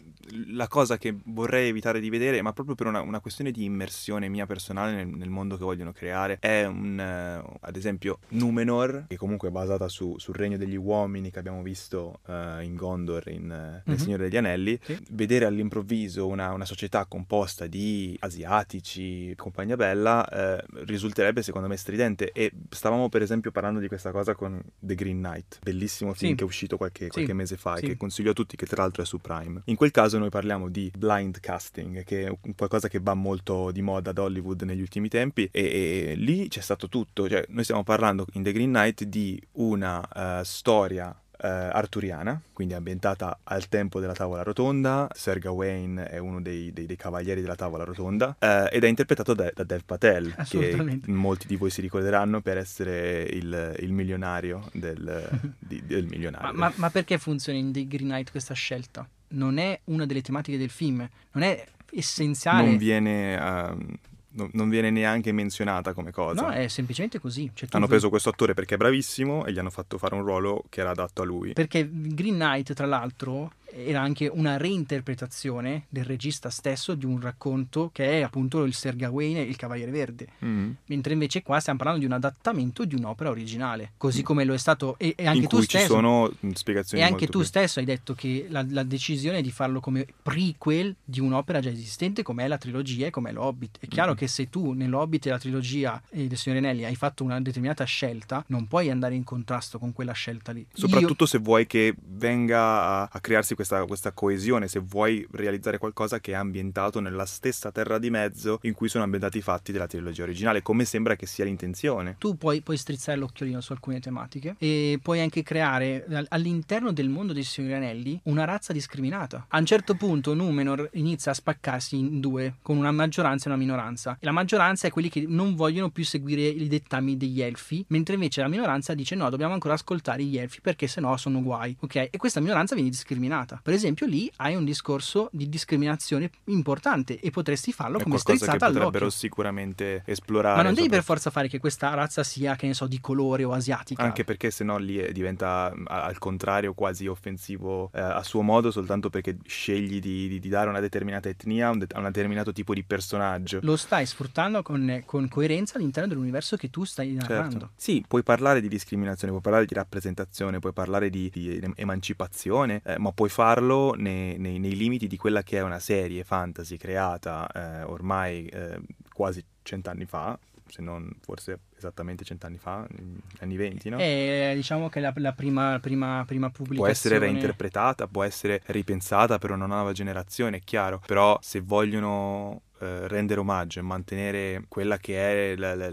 la 0.53 0.67
cosa 0.67 0.97
che 0.97 1.15
vorrei 1.25 1.69
evitare 1.69 1.99
di 1.99 2.09
vedere, 2.09 2.41
ma 2.41 2.53
proprio 2.53 2.75
per 2.75 2.87
una, 2.87 3.01
una 3.01 3.19
questione 3.19 3.51
di 3.51 3.63
immersione 3.63 4.29
mia 4.29 4.45
personale 4.45 4.93
nel, 4.93 5.07
nel, 5.07 5.29
mondo 5.29 5.57
che 5.57 5.63
vogliono 5.63 5.91
creare, 5.91 6.37
è 6.39 6.65
un, 6.65 7.43
uh, 7.43 7.57
ad 7.61 7.75
esempio 7.75 8.19
Numenor, 8.29 9.05
che 9.07 9.17
comunque 9.17 9.49
è 9.49 9.51
basata 9.51 9.87
su, 9.87 10.15
sul 10.17 10.35
regno 10.35 10.57
degli 10.57 10.75
uomini 10.75 11.31
che 11.31 11.39
abbiamo 11.39 11.61
visto 11.61 12.19
uh, 12.25 12.61
in 12.61 12.75
Gondor, 12.75 13.27
in, 13.29 13.43
uh, 13.43 13.47
nel 13.47 13.83
mm-hmm. 13.87 13.97
Signore 13.97 14.23
degli 14.23 14.37
Anelli, 14.37 14.79
sì. 14.81 14.97
vedere 15.11 15.45
all'improvviso 15.45 16.27
una, 16.27 16.51
una, 16.51 16.65
società 16.65 17.05
composta 17.05 17.67
di 17.67 18.15
asiatici, 18.21 19.33
compagnia 19.35 19.75
bella, 19.75 20.61
risulterebbe 20.85 21.41
secondo 21.43 21.67
me 21.67 21.75
stridente. 21.75 22.31
E 22.31 22.51
stavamo 22.69 23.09
per 23.09 23.21
esempio 23.21 23.51
parlando 23.51 23.79
di 23.79 23.87
questa 23.87 24.11
cosa 24.11 24.33
con 24.33 24.61
The 24.79 24.95
Green 24.95 25.17
Knight, 25.17 25.59
bellissimo 25.61 26.13
film 26.13 26.31
sì. 26.31 26.37
che 26.37 26.43
è 26.43 26.47
uscito 26.47 26.77
qualche, 26.77 27.07
qualche 27.07 27.31
sì. 27.31 27.37
mese 27.37 27.57
fa 27.57 27.75
e 27.75 27.81
che 27.81 27.97
consiglio 27.97 28.31
a 28.31 28.33
tutti, 28.33 28.55
che 28.55 28.65
tra 28.65 28.81
l'altro 28.81 29.03
è 29.03 29.05
su 29.05 29.19
Prime. 29.19 29.61
In 29.65 29.75
quel 29.75 29.91
caso 29.91 30.12
noi 30.17 30.29
parliamo 30.29 30.69
di 30.69 30.91
blind 30.95 31.39
casting, 31.39 32.03
che 32.03 32.25
è 32.27 32.37
qualcosa 32.55 32.87
che 32.87 32.99
va 33.01 33.13
molto 33.13 33.71
di 33.71 33.81
moda 33.81 34.11
ad 34.11 34.17
Hollywood 34.17 34.61
negli 34.63 34.81
ultimi 34.81 35.09
tempi, 35.09 35.49
e, 35.51 36.11
e 36.11 36.15
lì 36.15 36.47
c'è 36.47 36.61
stato 36.61 36.89
tutto. 36.89 37.27
Cioè, 37.27 37.45
noi 37.49 37.63
stiamo 37.63 37.83
parlando 37.83 38.25
in 38.33 38.43
The 38.43 38.51
Green 38.51 38.71
Knight 38.71 39.03
di 39.03 39.41
una 39.53 40.39
uh, 40.39 40.43
storia 40.43 41.15
Uh, 41.43 41.47
arturiana, 41.47 42.39
quindi 42.53 42.73
ambientata 42.73 43.39
al 43.43 43.67
tempo 43.67 43.99
della 43.99 44.13
tavola 44.13 44.43
rotonda. 44.43 45.09
Sir 45.13 45.39
Gawain 45.39 46.01
è 46.09 46.17
uno 46.17 46.39
dei, 46.41 46.71
dei, 46.71 46.85
dei 46.85 46.95
cavalieri 46.95 47.41
della 47.41 47.55
tavola 47.55 47.83
rotonda 47.83 48.37
uh, 48.39 48.69
ed 48.71 48.85
è 48.85 48.87
interpretato 48.87 49.33
da, 49.33 49.51
da, 49.53 49.63
Dev 49.65 49.81
Patel, 49.83 50.33
che 50.47 51.01
molti 51.07 51.45
di 51.47 51.57
voi 51.57 51.69
si 51.69 51.81
ricorderanno 51.81 52.39
per 52.39 52.57
essere 52.57 53.23
il, 53.23 53.75
il 53.79 53.91
milionario 53.91 54.69
del, 54.71 55.27
di, 55.59 55.83
del 55.85 56.05
milionario. 56.05 56.53
Ma, 56.53 56.69
ma, 56.69 56.73
ma, 56.77 56.89
perché 56.89 57.17
funziona 57.17 57.59
in 57.59 57.73
The 57.73 57.87
Green 57.87 58.07
Knight 58.07 58.31
questa 58.31 58.53
scelta? 58.53 59.05
Non 59.33 59.57
è 59.57 59.79
una 59.85 60.05
delle 60.05 60.21
tematiche 60.21 60.57
del 60.57 60.69
film, 60.69 61.07
non 61.31 61.43
è 61.43 61.65
essenziale. 61.91 62.67
Non 62.67 62.77
viene, 62.77 63.35
uh, 63.35 64.49
non 64.51 64.69
viene 64.69 64.89
neanche 64.89 65.31
menzionata 65.31 65.93
come 65.93 66.11
cosa. 66.11 66.41
No, 66.41 66.49
è 66.49 66.67
semplicemente 66.67 67.19
così. 67.19 67.51
Cioè, 67.53 67.69
hanno 67.71 67.87
preso 67.87 68.09
questo 68.09 68.29
attore 68.29 68.53
perché 68.53 68.75
è 68.75 68.77
bravissimo 68.77 69.45
e 69.45 69.51
gli 69.51 69.59
hanno 69.59 69.69
fatto 69.69 69.97
fare 69.97 70.15
un 70.15 70.23
ruolo 70.23 70.63
che 70.69 70.81
era 70.81 70.91
adatto 70.91 71.21
a 71.21 71.25
lui. 71.25 71.53
Perché 71.53 71.87
Green 71.91 72.35
Knight, 72.35 72.73
tra 72.73 72.85
l'altro, 72.85 73.53
era 73.73 74.01
anche 74.01 74.27
una 74.27 74.57
reinterpretazione 74.57 75.85
del 75.89 76.05
regista 76.05 76.49
stesso 76.49 76.93
di 76.95 77.05
un 77.05 77.19
racconto 77.19 77.89
che 77.91 78.19
è 78.19 78.21
appunto 78.21 78.63
il 78.63 78.73
Ser 78.73 78.95
Gawain 78.95 79.37
e 79.37 79.41
il 79.41 79.55
Cavaliere 79.55 79.91
Verde. 79.91 80.27
Mm. 80.45 80.71
Mentre 80.85 81.13
invece 81.13 81.41
qua 81.41 81.59
stiamo 81.59 81.79
parlando 81.79 82.01
di 82.01 82.07
un 82.07 82.13
adattamento 82.13 82.85
di 82.85 82.95
un'opera 82.95 83.29
originale, 83.29 83.93
così 83.97 84.21
mm. 84.21 84.23
come 84.23 84.43
lo 84.43 84.53
è 84.53 84.57
stato 84.57 84.97
e, 84.97 85.13
e 85.17 85.27
anche 85.27 85.47
tu 85.47 85.61
stesso. 85.61 85.83
ci 85.83 85.89
sono 85.89 86.31
spiegazioni 86.53 87.03
E 87.03 87.05
anche 87.05 87.25
tu 87.25 87.39
più. 87.39 87.47
stesso 87.47 87.79
hai 87.79 87.85
detto 87.85 88.13
che 88.13 88.45
la, 88.49 88.65
la, 88.69 88.83
decisione 88.83 89.41
di 89.41 89.51
farlo 89.51 89.79
come 89.79 90.05
prequel 90.21 90.95
di 91.03 91.19
un'opera 91.19 91.59
già 91.59 91.69
esistente 91.69 92.21
come 92.21 92.43
è 92.43 92.47
la 92.47 92.57
trilogia 92.57 93.07
e 93.07 93.09
come 93.09 93.29
è 93.31 93.33
l'Hobbit. 93.33 93.77
È 93.79 93.87
chiaro 93.87 94.11
mm. 94.11 94.15
che 94.15 94.27
se 94.27 94.49
tu 94.49 94.73
nell'Hobbit 94.73 95.25
e 95.25 95.29
la 95.29 95.39
trilogia 95.39 96.01
e 96.09 96.27
del 96.27 96.37
Signore 96.37 96.65
Anelli 96.65 96.85
hai 96.85 96.95
fatto 96.95 97.23
una 97.23 97.41
determinata 97.41 97.83
scelta, 97.85 98.43
non 98.47 98.67
puoi 98.67 98.89
andare 98.89 99.15
in 99.15 99.23
contrasto 99.23 99.79
con 99.79 99.93
quella 99.93 100.13
scelta 100.13 100.51
lì. 100.51 100.65
Soprattutto 100.73 101.23
Io... 101.23 101.29
se 101.29 101.37
vuoi 101.39 101.65
che 101.65 101.95
venga 101.97 102.61
a, 102.61 103.09
a 103.11 103.19
crearsi 103.19 103.55
questa 103.55 103.62
questa, 103.63 103.85
questa, 103.85 104.11
coesione, 104.11 104.67
se 104.67 104.79
vuoi 104.79 105.25
realizzare 105.31 105.77
qualcosa 105.77 106.19
che 106.19 106.33
è 106.33 106.35
ambientato 106.35 106.99
nella 106.99 107.25
stessa 107.25 107.71
terra 107.71 107.97
di 107.97 108.09
mezzo 108.09 108.59
in 108.63 108.73
cui 108.73 108.89
sono 108.89 109.03
ambientati 109.03 109.37
i 109.37 109.41
fatti 109.41 109.71
della 109.71 109.87
trilogia 109.87 110.23
originale, 110.23 110.61
come 110.61 110.85
sembra 110.85 111.15
che 111.15 111.25
sia 111.25 111.45
l'intenzione. 111.45 112.15
Tu 112.19 112.37
puoi, 112.37 112.61
puoi 112.61 112.77
strizzare 112.77 113.17
l'occhiolino 113.17 113.61
su 113.61 113.71
alcune 113.71 113.99
tematiche 113.99 114.55
e 114.57 114.99
puoi 115.01 115.21
anche 115.21 115.43
creare 115.43 116.05
all'interno 116.29 116.91
del 116.91 117.09
mondo 117.09 117.33
dei 117.33 117.43
Signori 117.43 117.73
Anelli 117.73 118.19
una 118.23 118.43
razza 118.43 118.73
discriminata. 118.73 119.45
A 119.47 119.57
un 119.57 119.65
certo 119.65 119.95
punto 119.95 120.33
Numenor 120.33 120.89
inizia 120.93 121.31
a 121.31 121.35
spaccarsi 121.35 121.97
in 121.97 122.19
due, 122.19 122.55
con 122.61 122.77
una 122.77 122.91
maggioranza 122.91 123.45
e 123.45 123.53
una 123.53 123.59
minoranza. 123.59 124.17
E 124.19 124.25
la 124.25 124.31
maggioranza 124.31 124.87
è 124.87 124.91
quelli 124.91 125.09
che 125.09 125.25
non 125.27 125.55
vogliono 125.55 125.89
più 125.89 126.03
seguire 126.03 126.41
i 126.41 126.67
dettami 126.67 127.15
degli 127.17 127.41
elfi, 127.41 127.83
mentre 127.89 128.15
invece 128.15 128.41
la 128.41 128.47
minoranza 128.47 128.93
dice 128.93 129.15
no, 129.15 129.29
dobbiamo 129.29 129.53
ancora 129.53 129.75
ascoltare 129.75 130.23
gli 130.23 130.37
elfi 130.37 130.59
perché 130.61 130.87
sennò 130.87 131.15
sono 131.17 131.41
guai, 131.41 131.75
ok? 131.79 131.95
E 132.11 132.17
questa 132.17 132.39
minoranza 132.39 132.75
viene 132.75 132.89
discriminata 132.89 133.52
puntata. 133.53 133.59
Per 133.63 133.73
esempio, 133.73 134.05
lì 134.05 134.31
hai 134.37 134.55
un 134.55 134.65
discorso 134.65 135.29
di 135.31 135.47
discriminazione 135.49 136.29
importante 136.45 137.19
e 137.19 137.29
potresti 137.29 137.71
farlo 137.71 137.97
È 137.99 138.03
come 138.03 138.15
qualcosa 138.15 138.45
che 138.51 138.57
strizzata 138.57 138.71
potrebbero 138.73 139.09
sicuramente 139.09 140.03
esplorare. 140.05 140.55
Ma 140.57 140.63
non 140.63 140.73
devi 140.73 140.89
per 140.89 141.03
forza 141.03 141.29
fare 141.29 141.47
che 141.47 141.59
questa 141.59 141.93
razza 141.93 142.23
sia, 142.23 142.55
che 142.55 142.67
ne 142.67 142.73
so, 142.73 142.87
di 142.87 142.99
colore 142.99 143.43
o 143.43 143.51
asiatica. 143.51 144.01
Anche 144.03 144.23
perché 144.23 144.51
sennò 144.51 144.77
lì 144.77 144.97
eh, 144.99 145.11
diventa 145.11 145.73
a- 145.85 146.03
al 146.03 146.17
contrario 146.17 146.73
quasi 146.73 147.07
offensivo 147.07 147.89
eh, 147.93 147.99
a 148.01 148.23
suo 148.23 148.41
modo 148.41 148.71
soltanto 148.71 149.09
perché 149.09 149.37
scegli 149.45 149.99
di, 149.99 150.27
di- 150.27 150.39
di 150.39 150.49
dare 150.49 150.69
una 150.69 150.79
determinata 150.79 151.29
etnia 151.29 151.67
a 151.67 151.71
un, 151.71 151.79
det- 151.79 151.93
un 151.95 152.03
determinato 152.03 152.51
tipo 152.51 152.73
di 152.73 152.83
personaggio. 152.83 153.59
Lo 153.61 153.75
stai 153.75 154.05
sfruttando 154.05 154.61
con, 154.61 155.03
con 155.05 155.27
coerenza 155.27 155.77
all'interno 155.77 156.09
dell'universo 156.09 156.55
che 156.55 156.69
tu 156.69 156.83
stai 156.83 157.13
narrando. 157.13 157.51
Certo. 157.51 157.69
Sì, 157.75 158.03
puoi 158.07 158.23
parlare 158.23 158.61
di 158.61 158.67
discriminazione, 158.67 159.29
puoi 159.31 159.41
parlare 159.41 159.65
di 159.65 159.73
rappresentazione, 159.73 160.59
puoi 160.59 160.73
parlare 160.73 161.09
di, 161.09 161.29
di 161.31 161.57
em- 161.61 161.73
emancipazione, 161.75 162.81
eh, 162.83 162.97
ma 162.97 163.11
puoi 163.11 163.29
farlo 163.43 163.93
nei, 163.97 164.37
nei- 164.37 164.57
nei 164.57 164.73
limiti 164.73 165.05
di 165.05 165.17
quella 165.17 165.43
che 165.43 165.57
è 165.57 165.61
una 165.61 165.79
serie 165.79 166.23
fantasy 166.23 166.77
creata 166.77 167.45
eh, 167.51 167.83
ormai 167.83 168.45
eh, 168.45 168.79
quasi 169.13 169.43
cent'anni 169.63 170.05
fa, 170.05 170.39
se 170.65 170.81
non 170.81 171.11
forse 171.19 171.59
esattamente 171.85 172.23
cent'anni 172.23 172.57
fa, 172.57 172.85
negli 172.89 173.19
anni 173.39 173.55
venti, 173.57 173.89
no? 173.89 173.97
E 173.99 174.53
diciamo 174.55 174.89
che 174.89 174.99
la, 174.99 175.13
la 175.17 175.33
prima, 175.33 175.79
prima, 175.81 176.23
prima 176.25 176.47
Può 176.49 176.63
pubblicazione... 176.63 176.91
essere 176.91 177.19
reinterpretata, 177.19 178.07
può 178.07 178.23
essere 178.23 178.61
ripensata 178.67 179.37
per 179.37 179.51
una 179.51 179.65
nuova 179.65 179.91
generazione, 179.91 180.57
è 180.57 180.61
chiaro, 180.63 181.01
però 181.05 181.37
se 181.41 181.59
vogliono 181.61 182.63
eh, 182.79 183.07
rendere 183.07 183.39
omaggio 183.39 183.79
e 183.79 183.81
mantenere 183.83 184.65
quella 184.67 184.97
che 184.97 185.53
è 185.53 185.55
la- 185.55 185.75
la- 185.75 185.91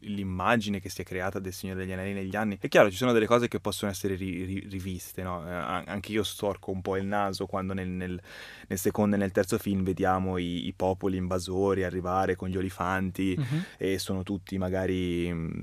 l'immagine 0.00 0.80
che 0.80 0.88
si 0.88 1.02
è 1.02 1.04
creata 1.04 1.38
del 1.38 1.52
Signore 1.52 1.80
degli 1.80 1.92
Anelli 1.92 2.12
negli 2.12 2.36
anni, 2.36 2.58
è 2.60 2.68
chiaro, 2.68 2.90
ci 2.90 2.96
sono 2.96 3.12
delle 3.12 3.26
cose 3.26 3.48
che 3.48 3.60
possono 3.60 3.90
essere 3.90 4.14
ri- 4.14 4.44
ri- 4.44 4.66
riviste, 4.68 5.22
no? 5.22 5.46
Eh, 5.46 5.52
an- 5.52 5.84
anche 5.86 6.12
io 6.12 6.22
storco 6.22 6.70
un 6.70 6.82
po' 6.82 6.96
il 6.96 7.04
naso 7.04 7.46
quando 7.46 7.72
nel, 7.72 7.88
nel- 7.88 8.20
nel 8.68 8.78
secondo 8.78 9.16
e 9.16 9.18
nel 9.18 9.32
terzo 9.32 9.58
film 9.58 9.82
vediamo 9.82 10.36
i, 10.38 10.66
i 10.66 10.72
popoli 10.74 11.16
invasori 11.16 11.84
arrivare 11.84 12.36
con 12.36 12.48
gli 12.48 12.56
olifanti 12.56 13.34
Mhm. 13.36 13.64
e 13.78 13.98
sono 13.98 14.22
tutti 14.22 14.56
magari 14.58 14.69
mh, 14.70 15.62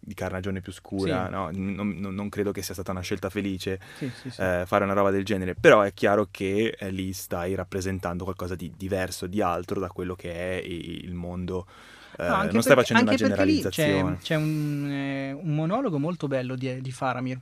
di 0.00 0.14
carnagione 0.14 0.60
più 0.60 0.72
scura, 0.72 1.26
Sì. 1.26 1.30
no? 1.32 1.50
non, 1.52 1.96
non- 1.98 2.28
credo 2.28 2.52
che 2.52 2.62
sia 2.62 2.74
stata 2.74 2.90
una 2.92 3.00
scelta 3.00 3.28
felice 3.30 3.80
Sì, 3.98 4.10
sì, 4.14 4.28
eh, 4.40 4.64
fare 4.66 4.84
una 4.84 4.92
roba 4.94 5.10
del 5.10 5.24
genere, 5.24 5.54
però 5.54 5.82
è 5.82 5.92
chiaro 5.92 6.28
che 6.30 6.76
eh, 6.78 6.90
lì 6.90 7.12
stai 7.12 7.54
rappresentando 7.54 8.24
qualcosa 8.24 8.54
di 8.54 8.72
diverso, 8.76 9.26
di 9.26 9.40
altro 9.42 9.80
da 9.80 9.88
quello 9.88 10.14
che 10.14 10.32
è 10.32 10.62
il 10.64 11.14
mondo. 11.14 11.66
eh, 12.18 12.26
No, 12.28 12.36
non 12.36 12.62
stai 12.62 12.74
perché- 12.76 12.94
facendo 12.94 13.02
una 13.02 13.10
perché 13.16 13.24
lì 13.44 13.60
generalizzazione. 13.60 14.16
C'è, 14.18 14.22
c'è 14.22 14.34
un, 14.36 14.88
eh, 14.90 15.32
un 15.32 15.54
monologo 15.54 15.98
molto 15.98 16.28
bello 16.28 16.54
di, 16.54 16.80
di 16.80 16.92
Faramir 16.92 17.38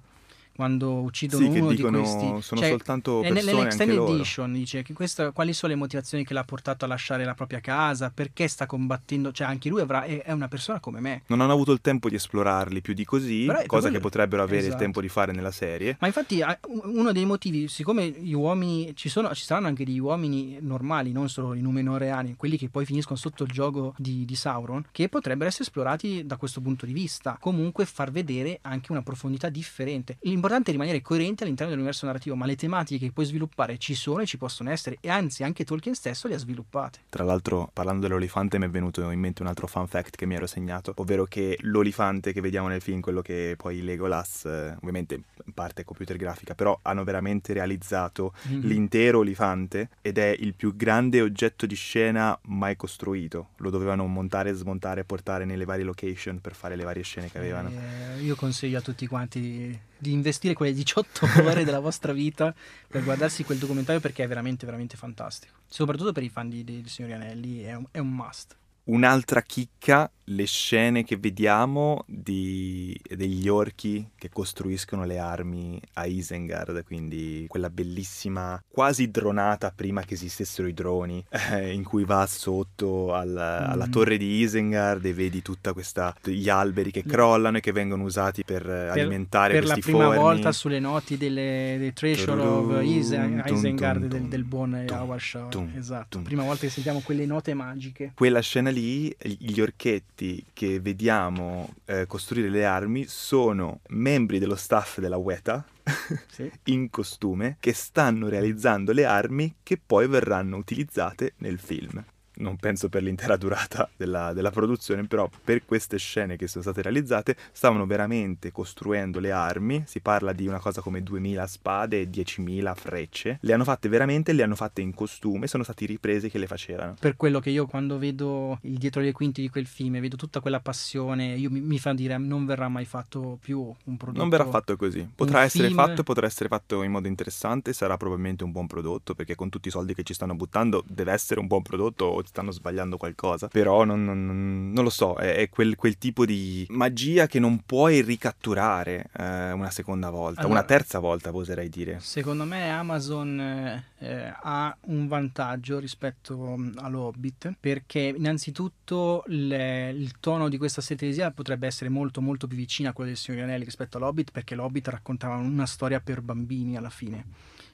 quando 0.63 1.01
uccidono 1.01 1.45
Sì, 1.45 1.51
che 1.53 1.59
uno 1.59 1.71
dicono 1.73 1.97
di 1.99 2.03
questi. 2.05 2.27
sono 2.43 2.61
Cioè, 2.61 2.69
soltanto 2.71 3.19
persone 3.21 3.53
Nell'extended 3.53 3.99
edition 4.09 4.53
dice 4.53 4.83
che 4.83 4.93
questa, 4.93 5.33
quali 5.33 5.53
sono 5.53 5.73
le 5.73 5.79
motivazioni 5.79 6.25
che 6.25 6.35
l'ha 6.35 6.45
portato 6.45 6.85
a 6.85 6.89
lasciare 6.89 7.25
la 7.25 7.35
propria 7.35 7.59
casa, 7.59 8.11
perché 8.15 8.47
sta 8.47 8.67
combattendo, 8.67 9.33
cioè 9.33 9.49
anche 9.49 9.69
lui 9.69 9.81
avrà, 9.81 10.05
è, 10.05 10.23
è 10.23 10.31
una 10.31 10.47
persona 10.47 10.79
come 10.79 11.01
me. 11.01 11.23
Non 11.27 11.41
hanno 11.41 11.53
avuto 11.53 11.73
il 11.73 11.81
tempo 11.81 12.09
di 12.09 12.15
esplorarli 12.15 12.81
più 12.81 12.95
di 12.95 13.05
così, 13.05 13.45
Però 13.47 13.59
cosa 13.67 13.81
quello- 13.89 13.97
che 13.97 14.01
potrebbero 14.01 14.43
avere 14.43 14.59
il 14.61 14.67
Esatto. 14.67 14.83
tempo 14.83 15.01
di 15.01 15.09
fare 15.09 15.33
nella 15.33 15.51
serie. 15.51 15.97
Ma 15.99 16.07
infatti 16.07 16.41
uno 16.85 17.11
dei 17.11 17.25
motivi, 17.25 17.67
siccome 17.67 18.09
gli 18.09 18.33
uomini, 18.35 18.95
ci, 18.95 19.09
sono, 19.09 19.35
ci 19.35 19.43
saranno 19.43 19.67
anche 19.67 19.85
degli 19.85 19.99
uomini 19.99 20.59
normali, 20.61 21.11
non 21.11 21.29
solo 21.29 21.55
i 21.55 21.61
numenoreani, 21.61 22.35
quelli 22.37 22.57
che 22.57 22.69
poi 22.69 22.85
finiscono 22.85 23.17
sotto 23.19 23.43
il 23.43 23.51
gioco 23.51 23.95
di, 23.99 24.25
di 24.25 24.35
Sauron, 24.37 24.85
che 24.93 25.09
potrebbero 25.09 25.49
essere 25.49 25.65
esplorati 25.65 26.25
da 26.25 26.37
questo 26.37 26.61
punto 26.61 26.87
di 26.87 26.93
vista. 26.93 27.37
Comunque 27.41 27.85
far 27.87 28.11
vedere 28.13 28.59
anche 28.63 28.93
una 28.93 29.03
profondità 29.03 29.49
differente. 29.49 30.19
L'importante 30.21 30.51
è 30.69 30.71
rimanere 30.73 31.01
coerenti 31.01 31.43
all'interno 31.43 31.71
dell'universo 31.73 32.07
narrativo, 32.07 32.37
ma 32.37 32.47
le 32.47 32.57
tematiche 32.57 33.07
che 33.07 33.13
puoi 33.13 33.27
sviluppare 33.27 33.79
ci 33.79 33.95
sono 33.95 34.21
e 34.23 34.27
ci 34.27 34.37
possono 34.37 34.71
essere, 34.71 34.99
e 35.01 35.09
anzi 35.09 35.43
anche 35.43 35.65
Tolkien 35.65 35.95
stesso 35.95 36.29
le 36.29 36.35
ha 36.35 36.39
sviluppate. 36.39 37.01
Tra 37.09 37.25
l'altro, 37.25 37.71
parlando 37.73 38.07
dell'olifante, 38.07 38.59
mi 38.59 38.67
è 38.67 38.69
venuto 38.69 39.09
in 39.11 39.21
mente 39.21 39.43
un 39.43 39.49
altro 39.49 39.67
fun 39.67 39.87
fact 39.87 40.17
che 40.17 40.27
mi 40.27 40.35
ero 40.35 40.47
segnato, 40.47 40.93
ovvero 40.97 41.25
che 41.25 41.57
l'olifante 41.63 42.33
che 42.33 42.41
vediamo 42.41 42.69
nel 42.69 42.81
film, 42.83 43.01
quello 43.01 43.23
che 43.23 43.55
poi 43.57 43.83
Legolas, 43.83 44.45
eh, 44.45 44.77
ovviamente 44.81 45.15
in 45.45 45.53
parte 45.55 45.85
computer 45.85 46.17
grafica, 46.17 46.55
però 46.55 46.79
hanno 46.83 47.05
veramente 47.05 47.53
realizzato 47.53 48.35
Mhm. 48.49 48.61
l'intero 48.67 49.19
olifante 49.19 49.89
ed 50.03 50.19
è 50.19 50.37
il 50.39 50.55
più 50.55 50.77
grande 50.77 51.21
oggetto 51.21 51.67
di 51.67 51.75
scena 51.75 52.39
mai 52.47 52.77
costruito. 52.77 53.49
Lo 53.57 53.71
dovevano 53.71 54.07
montare 54.07 54.53
smontare 54.53 55.05
portare 55.05 55.45
nelle 55.45 55.65
varie 55.65 55.85
location 55.85 56.41
per 56.41 56.55
fare 56.55 56.77
le 56.77 56.85
varie 56.85 57.03
scene 57.03 57.31
che 57.31 57.39
avevano. 57.39 57.71
Eh, 57.71 58.23
io 58.23 58.35
consiglio 58.35 58.79
a 58.79 58.81
tutti 58.81 59.07
quanti 59.07 59.79
di, 60.03 60.13
investire 60.13 60.55
quelle 60.55 60.73
18 60.73 61.27
ore 61.45 61.65
della 61.65 61.81
vostra 61.81 62.13
vita 62.13 62.55
per 62.89 63.05
guardarsi 63.05 63.45
quel 63.45 63.59
documentario 63.59 64.01
perché 64.01 64.25
è 64.25 64.29
veramente, 64.29 64.67
veramente 64.67 64.97
fantastico. 64.97 65.55
Soprattutto 65.67 66.13
per 66.13 66.23
i 66.23 66.29
fan 66.29 66.49
di, 66.49 66.65
di 66.65 66.83
Signori 66.87 67.15
Anelli, 67.15 67.63
è 67.63 67.75
un, 67.75 67.87
è 67.91 67.99
un 67.99 68.15
must. 68.15 68.57
Un'altra 68.85 69.43
chicca, 69.43 70.11
le 70.27 70.45
scene 70.47 71.05
che 71.05 71.17
vediamo 71.17 72.05
di- 72.07 72.99
degli 73.15 73.49
orchi 73.49 74.09
che 74.17 74.29
costruiscono 74.29 75.05
le 75.05 75.19
armi 75.19 75.81
a 75.95 76.07
Isengard, 76.07 76.85
quindi 76.85 77.45
quella 77.49 77.71
bellissima 77.71 78.61
quasi 78.69 79.11
dronata 79.11 79.73
prima 79.75 80.03
che 80.03 80.15
esistessero 80.15 80.69
i 80.69 80.75
droni, 80.75 81.25
eh, 81.53 81.73
in 81.73 81.83
cui 81.85 82.05
va 82.05 82.25
sotto 82.27 83.13
al- 83.15 83.37
alla 83.37 83.87
Mm. 83.87 83.91
torre 83.91 84.17
di 84.17 84.41
Isengard 84.41 85.05
e 85.05 85.13
vedi 85.13 85.43
tutta 85.43 85.73
questa 85.73 86.15
gli 86.25 86.49
alberi 86.49 86.91
che 86.91 87.03
crollano 87.05 87.59
e 87.59 87.61
che 87.61 87.73
vengono 87.73 88.05
usati 88.05 88.43
per, 88.45 88.69
eh, 88.69 88.89
alimentare 88.89 89.55
per 89.55 89.67
la 89.67 89.77
prima 89.77 90.05
forni. 90.07 90.19
volta 90.21 90.53
sulle 90.53 90.79
noti 90.81 91.17
delle, 91.17 91.77
dei 91.79 91.93
Treasure 91.93 92.41
of 92.41 92.83
Isen- 92.83 93.43
Isengard 93.47 94.07
del, 94.07 94.29
del 94.29 94.45
buon 94.45 94.87
Howard 94.89 95.21
Shaw. 95.21 95.69
Esatto, 95.77 96.21
prima 96.21 96.43
volta 96.45 96.63
che 96.67 96.71
sentiamo 96.71 97.01
quelle 97.01 97.27
note 97.27 97.55
magiche. 97.55 98.13
Quella 98.15 98.41
scena 98.41 98.71
lì, 98.73 99.15
gli 99.21 99.61
orchetti 99.61 100.45
che 100.53 100.81
vediamo 100.81 101.75
eh, 101.85 102.07
costruire 102.07 102.49
le 102.49 102.65
armi 102.65 103.05
sono 103.07 103.81
membri 103.89 104.39
dello 104.39 104.57
staff 104.57 104.99
della 104.99 105.17
Weta 105.19 105.65
Sì. 106.29 106.51
in 106.65 106.91
costume 106.91 107.57
che 107.61 107.73
stanno 107.73 108.29
realizzando 108.29 108.93
le 108.93 109.05
armi 109.05 109.57
che 109.63 109.81
poi 109.85 110.07
verranno 110.09 110.57
utilizzate 110.57 111.35
nel 111.39 111.59
film. 111.59 112.05
Non 112.43 112.57
penso 112.57 112.89
per 112.89 113.03
l'intera 113.03 113.37
durata 113.39 113.89
della, 113.97 114.33
della 114.33 114.51
produzione, 114.51 115.07
però 115.07 115.29
per 115.43 115.65
queste 115.65 115.97
scene 115.99 116.37
che 116.37 116.49
sono 116.49 116.63
state 116.63 116.83
realizzate 116.83 117.37
stavano 117.53 117.87
veramente 117.87 118.51
costruendo 118.51 119.21
le 119.21 119.31
armi. 119.31 119.85
Si 119.87 120.01
parla 120.01 120.33
di 120.33 120.47
una 120.47 120.59
cosa 120.59 120.81
come 120.81 121.03
2000 121.03 121.47
spade 121.47 122.01
e 122.01 122.11
10.000 122.11 122.75
frecce. 122.75 123.39
Le 123.41 123.53
hanno 123.53 123.65
fatte 123.65 123.89
veramente, 123.89 124.33
le 124.33 124.43
hanno 124.43 124.57
fatte 124.57 124.81
in 124.81 124.93
costume, 124.93 125.47
sono 125.47 125.63
stati 125.63 125.87
ripresi 125.87 126.29
che 126.29 126.39
le 126.39 126.47
facevano. 126.47 126.97
Per 126.99 127.17
quello 127.17 127.41
che 127.41 127.51
io 127.51 127.67
quando 127.67 127.99
vedo 127.99 128.59
il 128.63 128.77
dietro 128.77 129.01
le 129.01 129.13
quinte 129.13 129.41
di 129.41 129.49
quel 129.49 129.67
film 129.67 129.97
e 129.97 130.01
vedo 130.01 130.17
tutta 130.17 130.41
quella 130.41 130.61
passione, 130.61 131.35
io 131.35 131.51
mi, 131.51 131.61
mi 131.61 131.79
fa 131.79 131.93
dire 131.93 132.19
non 132.19 132.45
verrà 132.45 132.69
mai 132.69 132.85
fatto 132.85 133.39
più 133.41 133.61
un 133.61 133.97
prodotto. 133.97 134.21
Non 134.21 134.29
verrà 134.29 134.47
fatto 134.47 134.77
così. 134.77 135.09
Potrà 135.15 135.43
essere 135.43 135.69
film- 135.69 135.79
fatto, 135.79 136.03
potrà 136.03 136.27
essere 136.27 136.49
fatto 136.49 136.83
in 136.83 136.91
modo 136.91 137.07
interessante, 137.07 137.73
sarà 137.73 137.97
probabilmente 137.97 138.45
un 138.45 138.51
buon 138.53 138.67
prodotto, 138.67 139.15
perché 139.15 139.35
con 139.35 139.49
tutti 139.49 139.69
i 139.69 139.71
soldi 139.71 139.95
che 139.95 140.03
ci 140.03 140.15
stanno 140.15 140.35
buttando 140.35 140.83
deve 140.87 141.13
essere 141.13 141.41
un 141.41 141.47
buon 141.47 141.63
prodotto 141.63 142.05
o 142.07 142.23
stanno 142.33 142.51
sbagliando 142.51 142.97
qualcosa. 142.97 143.47
Però 143.49 143.85
non, 143.85 144.05
non- 144.05 144.73
non- 144.73 144.83
lo 144.85 144.91
so, 144.91 145.15
è, 145.17 145.37
è 145.37 145.49
quel, 145.51 145.77
quel 145.77 145.99
tipo 145.99 146.25
di 146.25 146.67
magia 146.71 147.27
che 147.27 147.39
non 147.39 147.63
puoi 147.65 148.01
ricatturare 148.01 149.11
eh, 149.17 149.53
una 149.53 149.71
seconda 149.71 150.11
volta, 150.11 150.41
Allora- 150.41 150.59
una 150.61 150.67
terza 150.67 150.99
volta 150.99 151.31
oserei 151.35 151.69
dire. 151.69 151.99
Secondo 152.01 152.45
me 152.45 152.71
Amazon 152.71 153.39
eh, 153.39 153.85
eh, 153.99 154.33
ha 154.43 154.75
un 154.87 155.07
vantaggio 155.07 155.79
rispetto 155.79 156.57
mm, 156.57 156.73
all'Hobbit 156.79 157.55
perché 157.61 158.01
innanzitutto 158.17 159.23
le- 159.27 159.91
il 159.91 160.19
tono 160.19 160.49
di 160.49 160.57
questa 160.57 160.81
serie 160.81 160.97
televisiva 160.97 161.31
potrebbe 161.31 161.67
essere 161.67 161.91
molto 161.91 162.21
molto 162.21 162.47
più 162.47 162.57
vicino 162.57 162.89
a 162.89 162.93
quello 162.93 163.11
del 163.11 163.19
Signore 163.19 163.45
Anelli 163.45 163.65
rispetto 163.65 163.99
all'Hobbit 163.99 164.31
perché 164.33 164.55
l'Hobbit 164.55 164.89
raccontava 164.89 165.37
una 165.37 165.67
storia 165.67 166.01
per 166.01 166.23
bambini 166.23 166.77
alla 166.77 166.91
fine. 166.91 167.25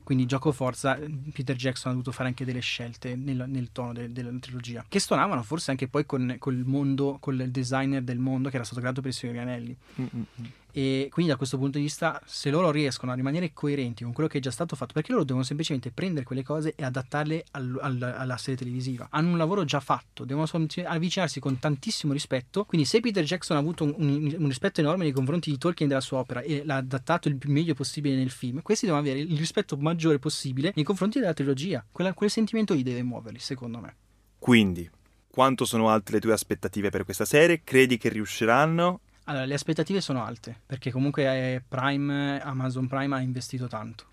Quindi 0.09 0.25
gioco 0.25 0.53
forza, 0.53 0.99
Peter 1.35 1.55
Jackson 1.55 1.91
ha 1.91 1.95
dovuto 1.95 2.13
fare 2.13 2.31
anche 2.31 2.47
delle 2.47 2.61
scelte 2.61 3.15
nel, 3.15 3.45
nel 3.47 3.73
tono 3.73 3.93
de- 3.93 4.11
della 4.11 4.31
trilogia, 4.41 4.83
che 4.89 5.01
suonavano 5.01 5.43
forse 5.43 5.71
anche 5.71 5.87
poi 5.87 6.07
con, 6.07 6.37
col 6.39 6.63
mondo, 6.65 7.19
con 7.21 7.39
il 7.39 7.51
designer 7.51 8.01
del 8.01 8.19
mondo 8.19 8.49
che 8.49 8.55
era 8.55 8.65
stato 8.65 8.81
creato 8.81 9.03
per 9.03 9.11
il 9.11 9.17
Signore 9.17 9.41
Anelli. 9.41 9.77
E 10.71 11.09
quindi 11.11 11.31
da 11.33 11.39
questo 11.39 11.57
punto 11.59 11.79
di 11.79 11.85
vista, 11.85 12.21
se 12.25 12.51
loro 12.51 12.71
riescono 12.71 13.11
a 13.11 13.15
rimanere 13.15 13.53
coerenti 13.53 14.05
con 14.05 14.13
quello 14.13 14.29
che 14.29 14.39
è 14.39 14.41
già 14.41 14.51
stato 14.51 14.77
fatto, 14.77 14.93
perché 14.93 15.13
loro 15.13 15.25
devono 15.25 15.45
semplicemente 15.45 15.91
prendere 15.91 16.25
quelle 16.25 16.43
cose 16.43 16.75
e 16.77 16.85
adattarle 16.85 17.45
al- 17.53 17.79
al- 17.81 18.15
alla 18.17 18.37
serie 18.37 18.57
televisiva. 18.57 19.09
Hanno 19.11 19.31
un 19.31 19.39
lavoro 19.39 19.65
già 19.65 19.81
fatto, 19.81 20.25
devono 20.25 20.47
avvicinarsi 20.87 21.41
con 21.41 21.59
tantissimo 21.59 22.13
rispetto. 22.13 22.65
Quindi, 22.65 22.87
se 22.87 23.01
Peter 23.01 23.25
Jackson 23.25 23.57
ha 23.57 23.61
avuto 23.61 23.85
un, 23.85 23.95
un- 23.97 24.35
un 24.39 24.47
rispetto 24.47 24.81
enorme 24.81 25.05
nei 25.05 25.13
confronti 25.13 25.51
di 25.51 25.59
Tolkien 25.59 25.89
e 25.89 25.93
della 25.93 26.05
sua 26.05 26.19
opera 26.19 26.43
e 26.43 26.63
l'ha 26.65 26.77
adattato 26.77 27.29
il 27.29 27.37
più 27.37 27.51
meglio 27.51 27.75
possibile 27.75 28.15
nel 28.15 28.31
film, 28.31 28.63
questi 28.63 28.87
devono 28.87 29.03
avere 29.05 29.21
il 29.21 29.37
rispetto 29.39 29.77
maggiore 29.77 30.19
possibile 30.19 30.73
nei 30.75 30.85
confronti 30.85 31.19
della 31.19 31.35
trilogia. 31.35 31.85
Quella- 31.91 32.13
quel 32.13 32.31
sentimento 32.31 32.75
lì 32.75 32.83
deve 32.83 33.03
muoverli, 33.03 33.39
secondo 33.39 33.79
me. 33.81 33.97
Quindi, 34.39 34.89
quanto 35.31 35.65
sono 35.65 35.89
alte 35.89 36.13
le 36.13 36.21
tue 36.21 36.33
aspettative 36.33 36.91
per 36.91 37.05
questa 37.05 37.25
serie? 37.25 37.63
Credi 37.65 37.97
che 37.97 38.09
riusciranno? 38.09 39.01
Allora, 39.29 39.45
le 39.45 39.55
aspettative 39.55 40.01
sono 40.01 40.25
alte, 40.25 40.59
perché 40.65 40.91
comunque 40.91 41.25
eh, 41.25 41.63
Prime, 41.67 42.41
Amazon 42.41 42.87
Prime 42.87 43.15
ha 43.15 43.21
investito 43.21 43.67
tanto. 43.67 44.07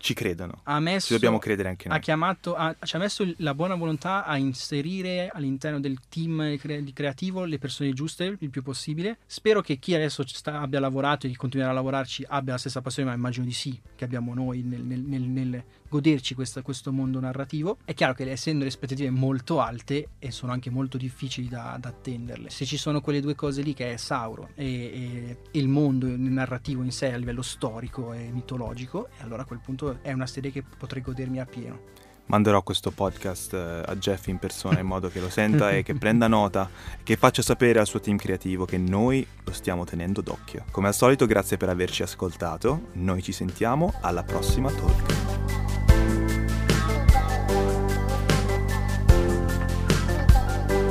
ci 0.00 0.14
credono. 0.14 0.60
Ha 0.64 0.80
messo, 0.80 1.08
ci 1.08 1.12
dobbiamo 1.12 1.38
credere 1.38 1.68
anche 1.68 1.88
noi. 1.88 1.96
Ha 1.96 2.00
chiamato, 2.00 2.54
ha, 2.54 2.74
ci 2.82 2.96
ha 2.96 2.98
messo 2.98 3.30
la 3.36 3.54
buona 3.54 3.74
volontà 3.74 4.24
a 4.24 4.38
inserire 4.38 5.28
all'interno 5.32 5.78
del 5.78 5.98
team 6.08 6.56
di 6.82 6.92
creativo 6.92 7.44
le 7.44 7.58
persone 7.58 7.92
giuste 7.92 8.36
il 8.38 8.50
più 8.50 8.62
possibile. 8.62 9.18
Spero 9.26 9.60
che 9.60 9.76
chi 9.76 9.94
adesso 9.94 10.26
sta, 10.26 10.60
abbia 10.60 10.80
lavorato 10.80 11.26
e 11.26 11.36
continuerà 11.36 11.72
a 11.72 11.74
lavorarci 11.74 12.24
abbia 12.28 12.54
la 12.54 12.58
stessa 12.58 12.80
passione, 12.80 13.10
ma 13.10 13.14
immagino 13.14 13.44
di 13.44 13.52
sì, 13.52 13.78
che 13.94 14.04
abbiamo 14.04 14.32
noi 14.34 14.62
nel, 14.62 14.80
nel, 14.82 15.00
nel, 15.00 15.22
nel 15.22 15.64
goderci 15.90 16.34
questa, 16.34 16.62
questo 16.62 16.92
mondo 16.92 17.20
narrativo. 17.20 17.78
È 17.84 17.92
chiaro 17.92 18.14
che 18.14 18.30
essendo 18.30 18.62
le 18.62 18.70
aspettative 18.70 19.10
molto 19.10 19.60
alte 19.60 20.10
e 20.18 20.30
sono 20.30 20.52
anche 20.52 20.70
molto 20.70 20.96
difficili 20.96 21.48
da, 21.48 21.76
da 21.78 21.88
attenderle, 21.88 22.48
se 22.48 22.64
ci 22.64 22.76
sono 22.76 23.00
quelle 23.00 23.20
due 23.20 23.34
cose 23.34 23.60
lì 23.62 23.74
che 23.74 23.92
è 23.92 23.96
Sauron 23.96 24.48
e, 24.54 24.64
e, 24.64 25.36
e 25.50 25.58
il 25.58 25.68
mondo 25.68 26.06
narrativo 26.08 26.82
in 26.82 26.92
sé 26.92 27.12
a 27.12 27.16
livello 27.16 27.42
storico 27.42 28.12
e 28.12 28.30
mitologico, 28.32 29.08
e 29.08 29.22
allora 29.22 29.42
a 29.42 29.44
quel 29.44 29.60
punto 29.62 29.98
è 30.00 30.12
una 30.12 30.26
serie 30.26 30.52
che 30.52 30.62
potrei 30.62 31.02
godermi 31.02 31.40
a 31.40 31.44
pieno 31.44 32.00
manderò 32.30 32.62
questo 32.62 32.92
podcast 32.92 33.52
eh, 33.52 33.82
a 33.84 33.96
Jeff 33.96 34.28
in 34.28 34.38
persona 34.38 34.78
in 34.78 34.86
modo 34.86 35.08
che 35.08 35.20
lo 35.20 35.28
senta 35.28 35.72
e 35.72 35.82
che 35.82 35.94
prenda 35.98 36.28
nota, 36.28 36.70
che 37.02 37.16
faccia 37.16 37.42
sapere 37.42 37.80
al 37.80 37.86
suo 37.86 38.00
team 38.00 38.16
creativo 38.16 38.64
che 38.64 38.78
noi 38.78 39.26
lo 39.44 39.52
stiamo 39.52 39.84
tenendo 39.84 40.22
d'occhio. 40.22 40.64
Come 40.70 40.88
al 40.88 40.94
solito, 40.94 41.26
grazie 41.26 41.56
per 41.56 41.68
averci 41.68 42.02
ascoltato. 42.02 42.88
Noi 42.92 43.22
ci 43.22 43.32
sentiamo 43.32 43.92
alla 44.00 44.22
prossima 44.22 44.70
talk. 44.70 45.69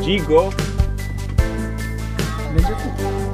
Gigo? 0.09 0.49
Legge 2.55 2.73
tu. 2.81 3.28